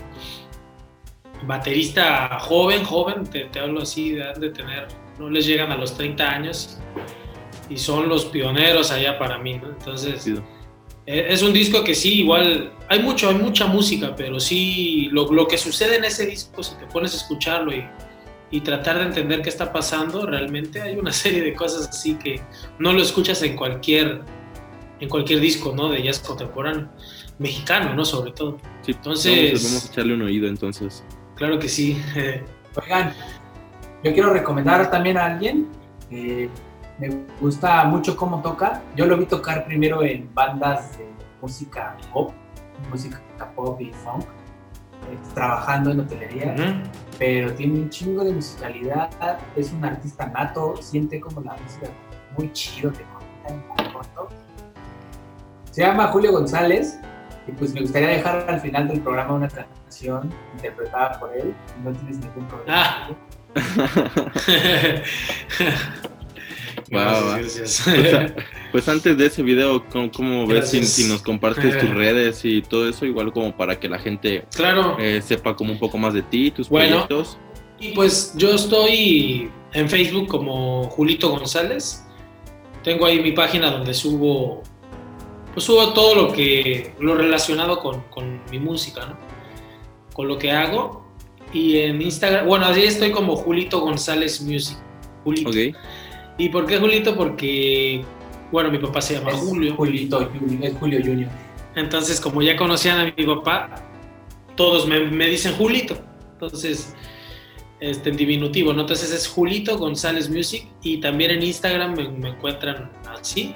Baterista 1.46 2.40
joven, 2.40 2.84
joven, 2.84 3.24
te, 3.26 3.60
hablo 3.60 3.82
así, 3.82 4.12
de, 4.12 4.34
de 4.40 4.50
tener, 4.50 4.88
no 5.20 5.30
les 5.30 5.46
llegan 5.46 5.72
a 5.72 5.78
los 5.78 5.96
30 5.96 6.30
años 6.30 6.80
y 7.70 7.78
son 7.78 8.10
los 8.10 8.26
pioneros 8.26 8.92
allá 8.92 9.18
para 9.18 9.38
mí, 9.38 9.56
¿no? 9.56 9.70
Entonces, 9.70 10.28
eh, 11.06 11.28
es 11.30 11.42
un 11.42 11.54
disco 11.54 11.84
que 11.84 11.96
sí, 11.96 12.22
igual, 12.22 12.72
hay 12.88 13.00
mucho, 13.00 13.30
hay 13.30 13.36
mucha 13.36 13.66
música, 13.68 14.16
pero 14.16 14.40
sí, 14.40 15.10
lo, 15.12 15.32
lo 15.32 15.48
que 15.48 15.58
sucede 15.58 15.98
en 15.98 16.06
ese 16.06 16.26
disco, 16.26 16.64
si 16.64 16.76
te 16.76 16.86
pones 16.86 17.14
a 17.14 17.18
escucharlo 17.18 17.74
y, 17.74 17.86
y, 18.52 18.62
tratar 18.62 19.00
de 19.00 19.06
entender 19.06 19.42
qué 19.42 19.50
está 19.50 19.72
pasando, 19.74 20.26
realmente 20.26 20.82
hay 20.82 20.96
una 20.96 21.12
serie 21.24 21.42
de 21.42 21.54
cosas 21.54 21.90
así 21.90 22.16
que 22.16 22.42
no 22.80 22.94
lo 22.94 23.02
escuchas 23.02 23.42
en 23.44 23.56
cualquier, 23.56 24.22
en 25.00 25.10
cualquier 25.10 25.40
disco, 25.40 25.74
¿no? 25.76 25.90
De 25.90 26.02
jazz 26.02 26.20
contemporáneo, 26.20 26.90
mexicano, 27.40 27.94
¿no? 27.96 28.06
Sobre 28.06 28.32
todo. 28.32 28.60
Sí, 28.82 28.92
entonces... 28.92 29.64
Vamos, 29.64 29.86
a 29.86 29.92
echarle 29.92 30.14
un 30.14 30.22
oído, 30.22 30.48
entonces. 30.48 31.04
Claro 31.44 31.60
que 31.60 31.68
sí. 31.68 32.02
Oigan, 32.82 33.12
yo 34.02 34.14
quiero 34.14 34.32
recomendar 34.32 34.90
también 34.90 35.18
a 35.18 35.26
alguien. 35.26 35.68
Eh, 36.10 36.50
me 36.98 37.26
gusta 37.42 37.84
mucho 37.84 38.16
cómo 38.16 38.42
toca. 38.42 38.82
Yo 38.96 39.06
lo 39.06 39.18
vi 39.18 39.26
tocar 39.26 39.66
primero 39.66 40.02
en 40.04 40.34
bandas 40.34 40.98
de 40.98 41.06
música 41.42 41.98
pop, 42.14 42.32
música 42.90 43.20
pop 43.58 43.82
y 43.82 43.92
funk, 43.92 44.24
eh, 44.24 45.18
trabajando 45.34 45.92
en 45.92 46.00
hotelería, 46.00 46.56
pero 47.20 47.54
tiene 47.56 47.74
un 47.74 47.90
chingo 47.90 48.24
de 48.24 48.32
musicalidad, 48.32 49.10
es 49.58 49.74
un 49.74 49.84
artista 49.84 50.28
nato, 50.28 50.78
siente 50.80 51.20
como 51.20 51.42
la 51.42 51.58
música 51.58 51.88
muy 52.38 52.54
chido, 52.54 52.90
te 52.90 53.04
conecta 53.04 53.54
en 53.54 53.92
corto. 53.92 54.30
Se 55.72 55.82
llama 55.82 56.08
Julio 56.08 56.32
González 56.32 57.02
y 57.48 57.52
pues 57.52 57.74
me 57.74 57.82
gustaría 57.82 58.10
dejar 58.10 58.50
al 58.50 58.62
final 58.62 58.88
del 58.88 59.02
programa 59.02 59.34
una 59.34 59.50
canción 59.50 60.32
interpretada 60.56 61.20
por 61.20 61.36
él, 61.36 61.54
no 61.84 61.92
tienes 61.92 62.18
ningún 62.20 62.48
problema. 62.48 62.74
Ah. 62.76 63.10
Gracias, 66.90 67.86
Pues, 68.72 68.88
antes 68.88 69.18
de 69.18 69.26
ese 69.26 69.44
video, 69.44 69.84
¿cómo, 69.90 70.48
ves 70.48 70.70
si, 70.70 71.08
nos 71.08 71.22
compartes 71.22 71.80
tus 71.80 71.90
redes 71.94 72.44
y 72.44 72.62
todo 72.62 72.90
eso? 72.90 73.06
Igual 73.06 73.32
como 73.32 73.56
para 73.56 73.80
que 73.80 73.88
la 73.88 74.00
gente 74.00 74.46
claro. 74.56 74.98
Eh, 75.00 75.22
sepa 75.22 75.56
como 75.56 75.72
un 75.72 75.80
poco 75.80 75.98
más 75.98 76.14
de 76.14 76.22
ti, 76.24 76.52
tus 76.52 76.70
proyectos. 76.70 77.38
Y 77.80 77.92
pues 77.92 78.34
yo 78.38 78.54
estoy 78.54 79.52
en 79.74 79.90
Facebook 79.90 80.28
como 80.28 80.86
Julito 80.86 81.30
González. 81.30 82.06
Tengo 82.84 83.06
ahí 83.06 83.22
mi 83.22 83.32
página 83.32 83.72
donde 83.72 83.94
subo, 83.94 84.64
pues 85.54 85.66
subo 85.66 85.94
todo 85.94 86.16
lo 86.16 86.34
que, 86.34 86.94
lo 87.00 87.16
relacionado 87.16 87.80
con, 87.80 88.02
con 88.10 88.42
mi 88.52 88.60
música, 88.60 89.06
¿no? 89.06 89.18
Con 90.14 90.28
lo 90.28 90.38
que 90.38 90.52
hago. 90.52 91.04
Y 91.54 91.80
en 91.80 92.02
Instagram, 92.02 92.48
bueno, 92.48 92.66
así 92.66 92.84
estoy 92.84 93.12
como 93.12 93.36
Julito 93.36 93.80
González 93.82 94.42
Music. 94.42 94.78
Julito. 95.24 95.50
Okay. 95.50 95.74
¿Y 96.38 96.50
por 96.50 96.66
qué 96.66 96.78
Julito? 96.80 97.16
Porque, 97.16 98.04
bueno, 98.52 98.72
mi 98.72 98.80
papá 98.80 99.02
se 99.02 99.16
llama 99.16 99.32
Julio. 99.34 99.76
Julito, 99.76 100.30
es 100.62 100.74
Julio 100.78 101.00
Junior. 101.04 101.30
Entonces, 101.76 102.20
como 102.20 102.42
ya 102.42 102.56
conocían 102.56 103.00
a 103.00 103.14
mi 103.16 103.26
papá, 103.26 103.84
todos 104.56 104.88
me, 104.88 105.28
dicen 105.28 105.54
Julito. 105.54 105.98
Entonces, 106.34 106.96
este, 107.80 108.10
en 108.10 108.18
diminutivo, 108.18 108.74
¿no? 108.74 108.82
Entonces 108.82 109.12
es 109.12 109.28
Julito 109.28 109.78
González 109.78 110.30
Music 110.30 110.68
y 110.82 111.00
también 111.00 111.32
en 111.32 111.44
Instagram 111.44 111.96
me, 111.96 112.30
encuentran 112.30 112.92
así. 113.08 113.56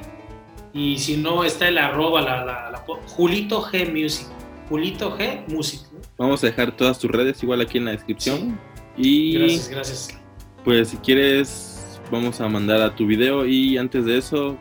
Y 0.74 0.97
si 0.99 1.18
no, 1.18 1.43
está 1.43 1.68
el 1.68 1.78
arroba, 1.78 2.22
la, 2.22 2.45
la, 2.45 2.86
Julito 3.07 3.61
G 3.63 3.91
Music. 3.91 4.28
Julito 4.70 5.18
G 5.18 5.47
Music. 5.47 5.82
Vamos 6.18 6.43
a 6.43 6.47
dejar 6.47 6.76
todas 6.76 6.99
tus 6.99 7.09
redes 7.09 7.41
igual 7.41 7.61
aquí 7.61 7.78
en 7.78 7.86
la 7.86 7.91
descripción. 7.91 8.59
Y 8.97 9.38
gracias, 9.38 9.70
gracias. 9.70 10.20
Pues 10.63 10.89
si 10.89 10.97
quieres 10.97 11.78
vamos 12.11 12.39
a 12.41 12.47
mandar 12.47 12.82
a 12.82 12.95
tu 12.95 13.05
video 13.05 13.45
y 13.45 13.78
antes 13.78 14.05
de 14.05 14.18
eso, 14.18 14.57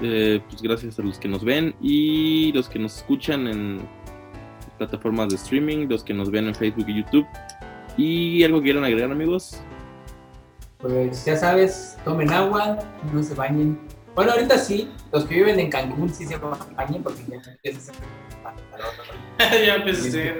eh, 0.00 0.40
pues 0.48 0.62
gracias 0.62 0.98
a 0.98 1.02
los 1.02 1.18
que 1.18 1.28
nos 1.28 1.44
ven 1.44 1.74
y 1.80 2.52
los 2.52 2.68
que 2.68 2.78
nos 2.78 2.98
escuchan 2.98 3.46
en 3.46 3.80
plataformas 4.78 5.28
de 5.28 5.36
streaming, 5.36 5.88
los 5.88 6.02
que 6.02 6.14
nos 6.14 6.30
ven 6.30 6.48
en 6.48 6.54
Facebook 6.54 6.86
y 6.88 7.02
YouTube. 7.02 7.26
¿Y 7.96 8.42
algo 8.44 8.62
quieren 8.62 8.84
agregar 8.84 9.10
amigos? 9.10 9.60
Pues 10.78 11.24
ya 11.26 11.36
sabes, 11.36 11.98
tomen 12.04 12.32
agua, 12.32 12.78
no 13.12 13.22
se 13.22 13.34
bañen. 13.34 13.78
Bueno, 14.20 14.34
ahorita 14.34 14.58
sí, 14.58 14.86
los 15.12 15.24
que 15.24 15.36
viven 15.36 15.58
en 15.58 15.70
Cancún 15.70 16.12
sí 16.12 16.26
se 16.26 16.36
bañen 16.36 17.02
porque 17.02 17.22
ya 17.26 17.36
empieza 17.36 17.90
a 18.44 19.54
Ya 19.64 19.76
empecé. 19.76 20.34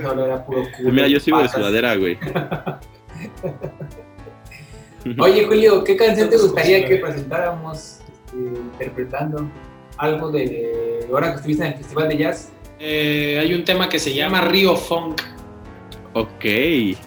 Mira, 0.82 1.08
yo 1.08 1.18
sigo 1.18 1.38
de 1.40 1.48
sudadera, 1.48 1.96
güey. 1.96 2.18
Oye, 5.18 5.46
Julio, 5.46 5.82
¿qué 5.82 5.96
canción 5.96 6.28
te 6.28 6.36
gustaría 6.36 6.86
que 6.86 6.96
presentáramos 6.96 8.00
este, 8.26 8.36
interpretando? 8.36 9.50
Algo 9.96 10.30
de, 10.30 11.06
ahora 11.10 11.30
que 11.30 11.36
estuviste 11.36 11.64
en 11.64 11.72
el 11.72 11.78
Festival 11.78 12.08
de 12.10 12.16
Jazz. 12.18 12.52
Eh, 12.78 13.38
hay 13.40 13.54
un 13.54 13.64
tema 13.64 13.88
que 13.88 13.98
se 13.98 14.12
llama 14.12 14.42
Río 14.42 14.76
Funk. 14.76 15.22
Ok. 16.12 16.44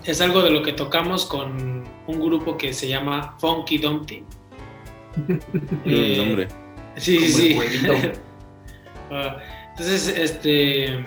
Es 0.05 0.21
algo 0.21 0.41
de 0.41 0.49
lo 0.49 0.63
que 0.63 0.74
tocamos 0.74 1.28
con 1.28 1.84
un 2.07 2.19
grupo 2.19 2.57
que 2.57 2.74
se 2.74 2.88
llama 2.88 3.36
Funky 3.38 3.78
Dumpty. 3.78 4.24
eh, 5.86 6.15
nombre. 6.17 6.62
Sí, 6.97 7.19
sí, 7.31 7.59
sí. 7.59 7.59
Ah, 9.11 9.37
entonces, 9.71 10.07
este 10.07 11.05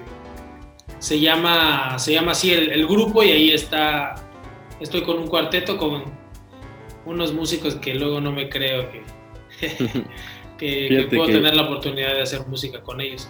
se 0.99 1.19
llama, 1.19 1.99
se 1.99 2.13
llama 2.13 2.33
así 2.33 2.53
el, 2.53 2.71
el, 2.71 2.87
grupo 2.87 3.23
y 3.23 3.31
ahí 3.31 3.51
está, 3.51 4.15
estoy 4.81 5.03
con 5.03 5.19
un 5.19 5.27
cuarteto 5.27 5.77
con 5.77 6.05
unos 7.05 7.33
músicos 7.33 7.77
que 7.77 7.95
luego 7.95 8.21
no 8.21 8.33
me 8.33 8.49
creo 8.49 8.89
que, 8.91 9.03
que, 10.59 11.07
puedo 11.09 11.27
tener 11.27 11.55
la 11.55 11.63
oportunidad 11.63 12.15
de 12.15 12.23
hacer 12.23 12.47
música 12.47 12.83
con 12.83 13.01
ellos. 13.01 13.29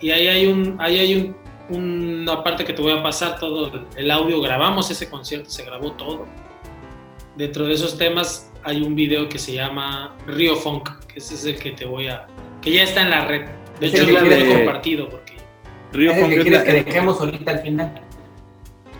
Y 0.00 0.10
ahí 0.10 0.28
hay, 0.28 0.46
un, 0.46 0.76
ahí 0.78 0.98
hay 0.98 1.14
un, 1.14 1.36
una 1.76 2.44
parte 2.44 2.64
que 2.64 2.72
te 2.72 2.82
voy 2.82 2.92
a 2.92 3.02
pasar 3.02 3.38
todo 3.38 3.86
el 3.96 4.10
audio, 4.10 4.40
grabamos 4.40 4.90
ese 4.90 5.08
concierto, 5.08 5.50
se 5.50 5.64
grabó 5.64 5.92
todo. 5.92 6.26
Dentro 7.36 7.66
de 7.66 7.74
esos 7.74 7.98
temas 7.98 8.52
hay 8.64 8.82
un 8.82 8.94
video 8.94 9.28
que 9.28 9.38
se 9.38 9.52
llama 9.52 10.16
Río 10.26 10.56
Funk, 10.56 10.88
que 11.06 11.18
ese 11.18 11.34
es 11.34 11.44
el 11.44 11.56
que 11.56 11.72
te 11.72 11.84
voy 11.84 12.08
a... 12.08 12.26
que 12.62 12.72
ya 12.72 12.82
está 12.82 13.02
en 13.02 13.10
la 13.10 13.26
red. 13.26 13.46
De 13.80 13.88
hecho, 13.88 14.06
lo 14.06 14.20
he 14.20 14.54
compartido 14.54 15.08
porque... 15.08 15.34
Río 15.92 16.14
Funk 16.14 16.30
que 16.30 16.42
quieres 16.42 16.62
que 16.64 16.72
dejemos 16.84 17.20
ahorita 17.20 17.50
al 17.50 17.60
final. 17.60 18.02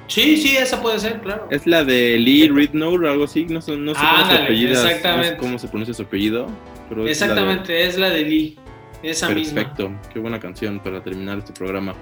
Sí, 0.08 0.36
sí, 0.36 0.56
esa 0.56 0.80
puede 0.80 1.00
ser, 1.00 1.20
claro. 1.20 1.48
Es 1.50 1.66
la 1.66 1.84
de 1.84 2.18
Lee 2.18 2.48
Ridnour 2.48 3.04
o 3.04 3.10
algo 3.10 3.24
así, 3.24 3.44
no, 3.46 3.60
sé, 3.60 3.76
no 3.76 3.94
sé 3.94 4.00
cómo 4.00 4.30
se 4.30 4.36
apellida, 4.36 4.70
exactamente. 4.72 5.36
cómo 5.36 5.58
se 5.58 5.68
pronuncia 5.68 5.94
su 5.94 6.02
apellido. 6.02 6.46
Pero 6.88 7.08
exactamente, 7.08 7.86
es 7.86 7.98
la 7.98 8.10
de, 8.10 8.22
Lee, 8.22 8.58
esa 9.02 9.28
misma. 9.30 9.62
Perfecto, 9.62 9.90
qué 10.12 10.20
buena 10.20 10.38
canción 10.38 10.78
para 10.78 11.02
terminar 11.02 11.38
este 11.38 11.52
programa. 11.52 11.94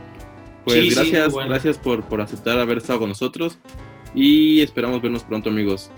Pues 0.65 0.95
gracias, 0.95 1.35
gracias 1.35 1.79
por, 1.79 2.05
por 2.05 2.21
aceptar 2.21 2.59
haber 2.59 2.79
estado 2.79 3.01
con 3.01 3.09
nosotros 3.09 3.59
y 4.15 4.61
esperamos 4.61 5.01
vernos 5.01 5.25
pronto, 5.25 5.51
amigos. 5.51 5.91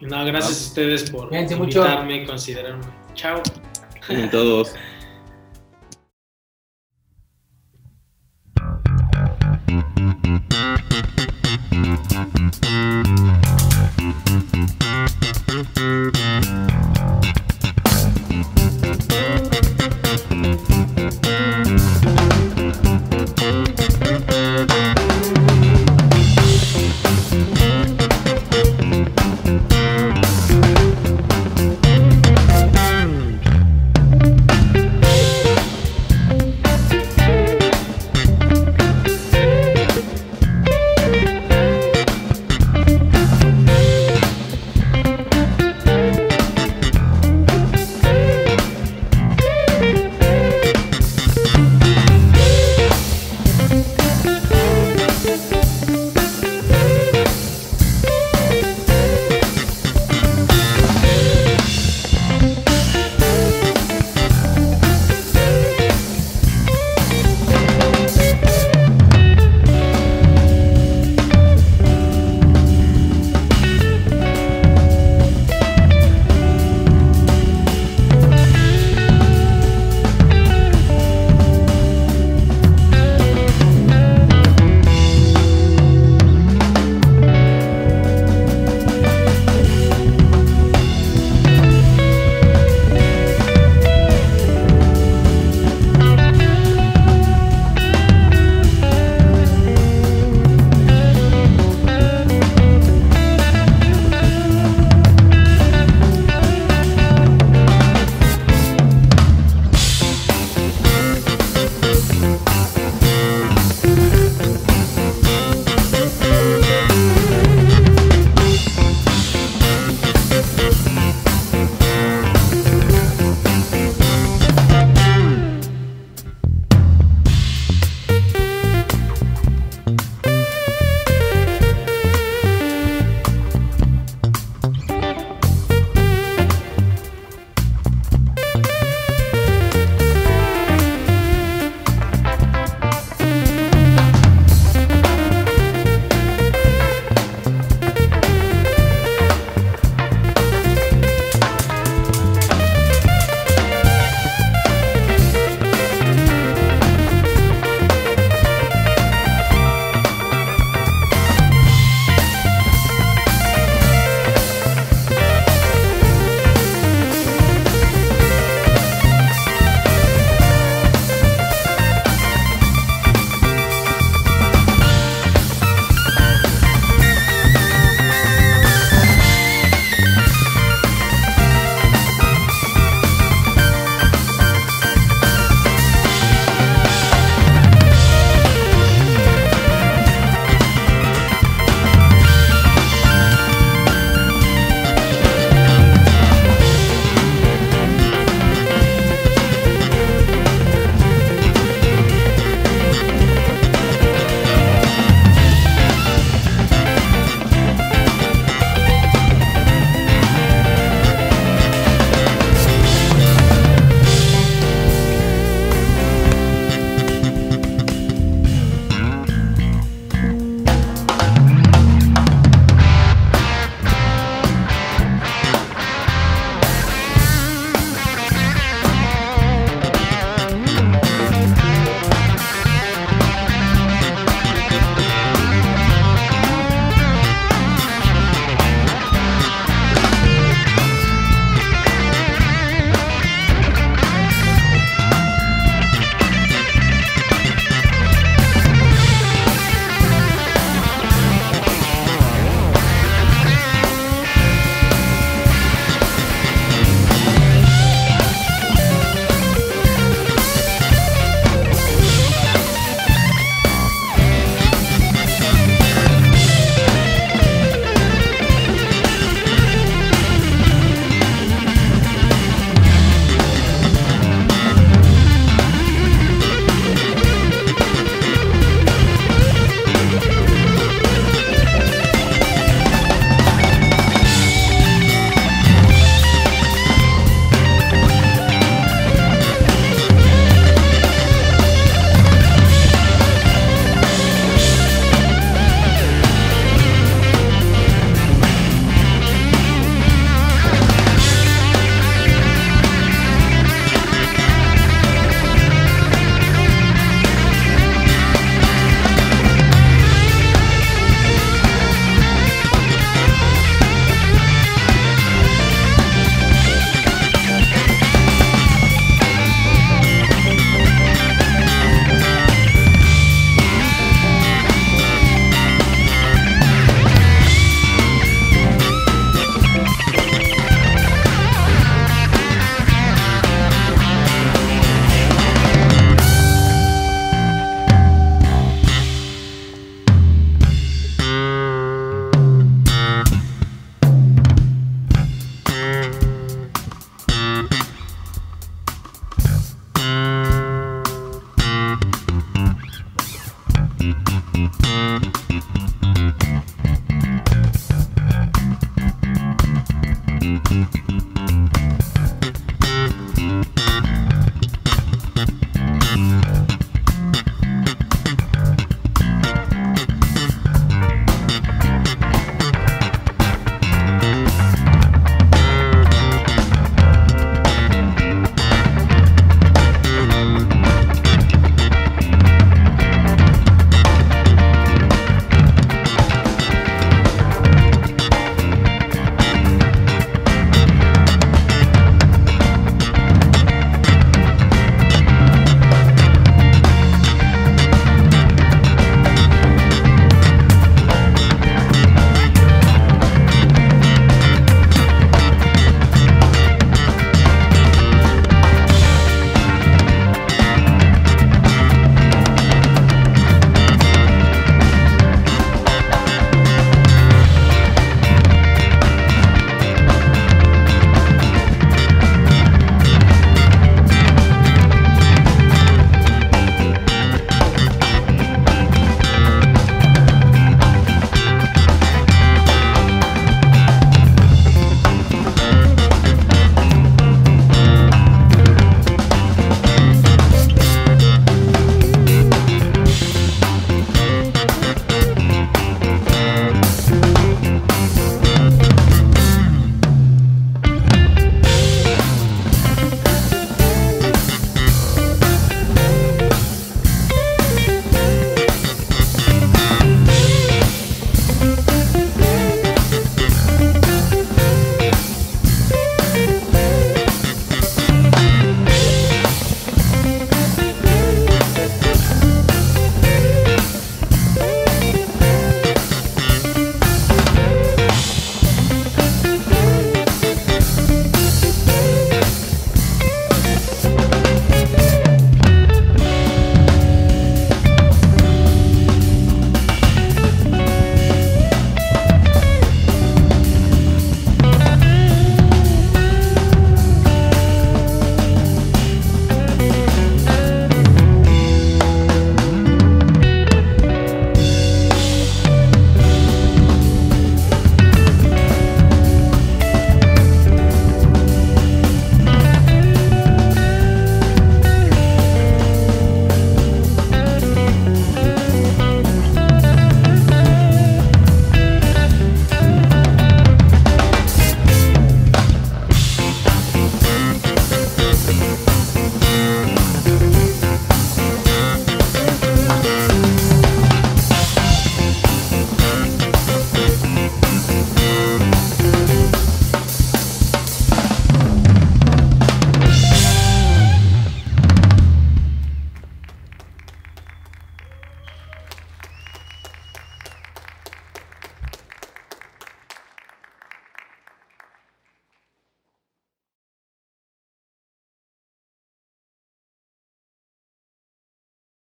No, 0.00 0.24
gracias 0.24 0.60
a 0.60 0.68
ustedes 0.68 1.10
por 1.10 1.34
invitarme 1.34 2.22
y 2.22 2.26
considerarme. 2.26 2.84
Chao. 3.14 3.42
Con 4.06 4.30
todos. 4.30 4.74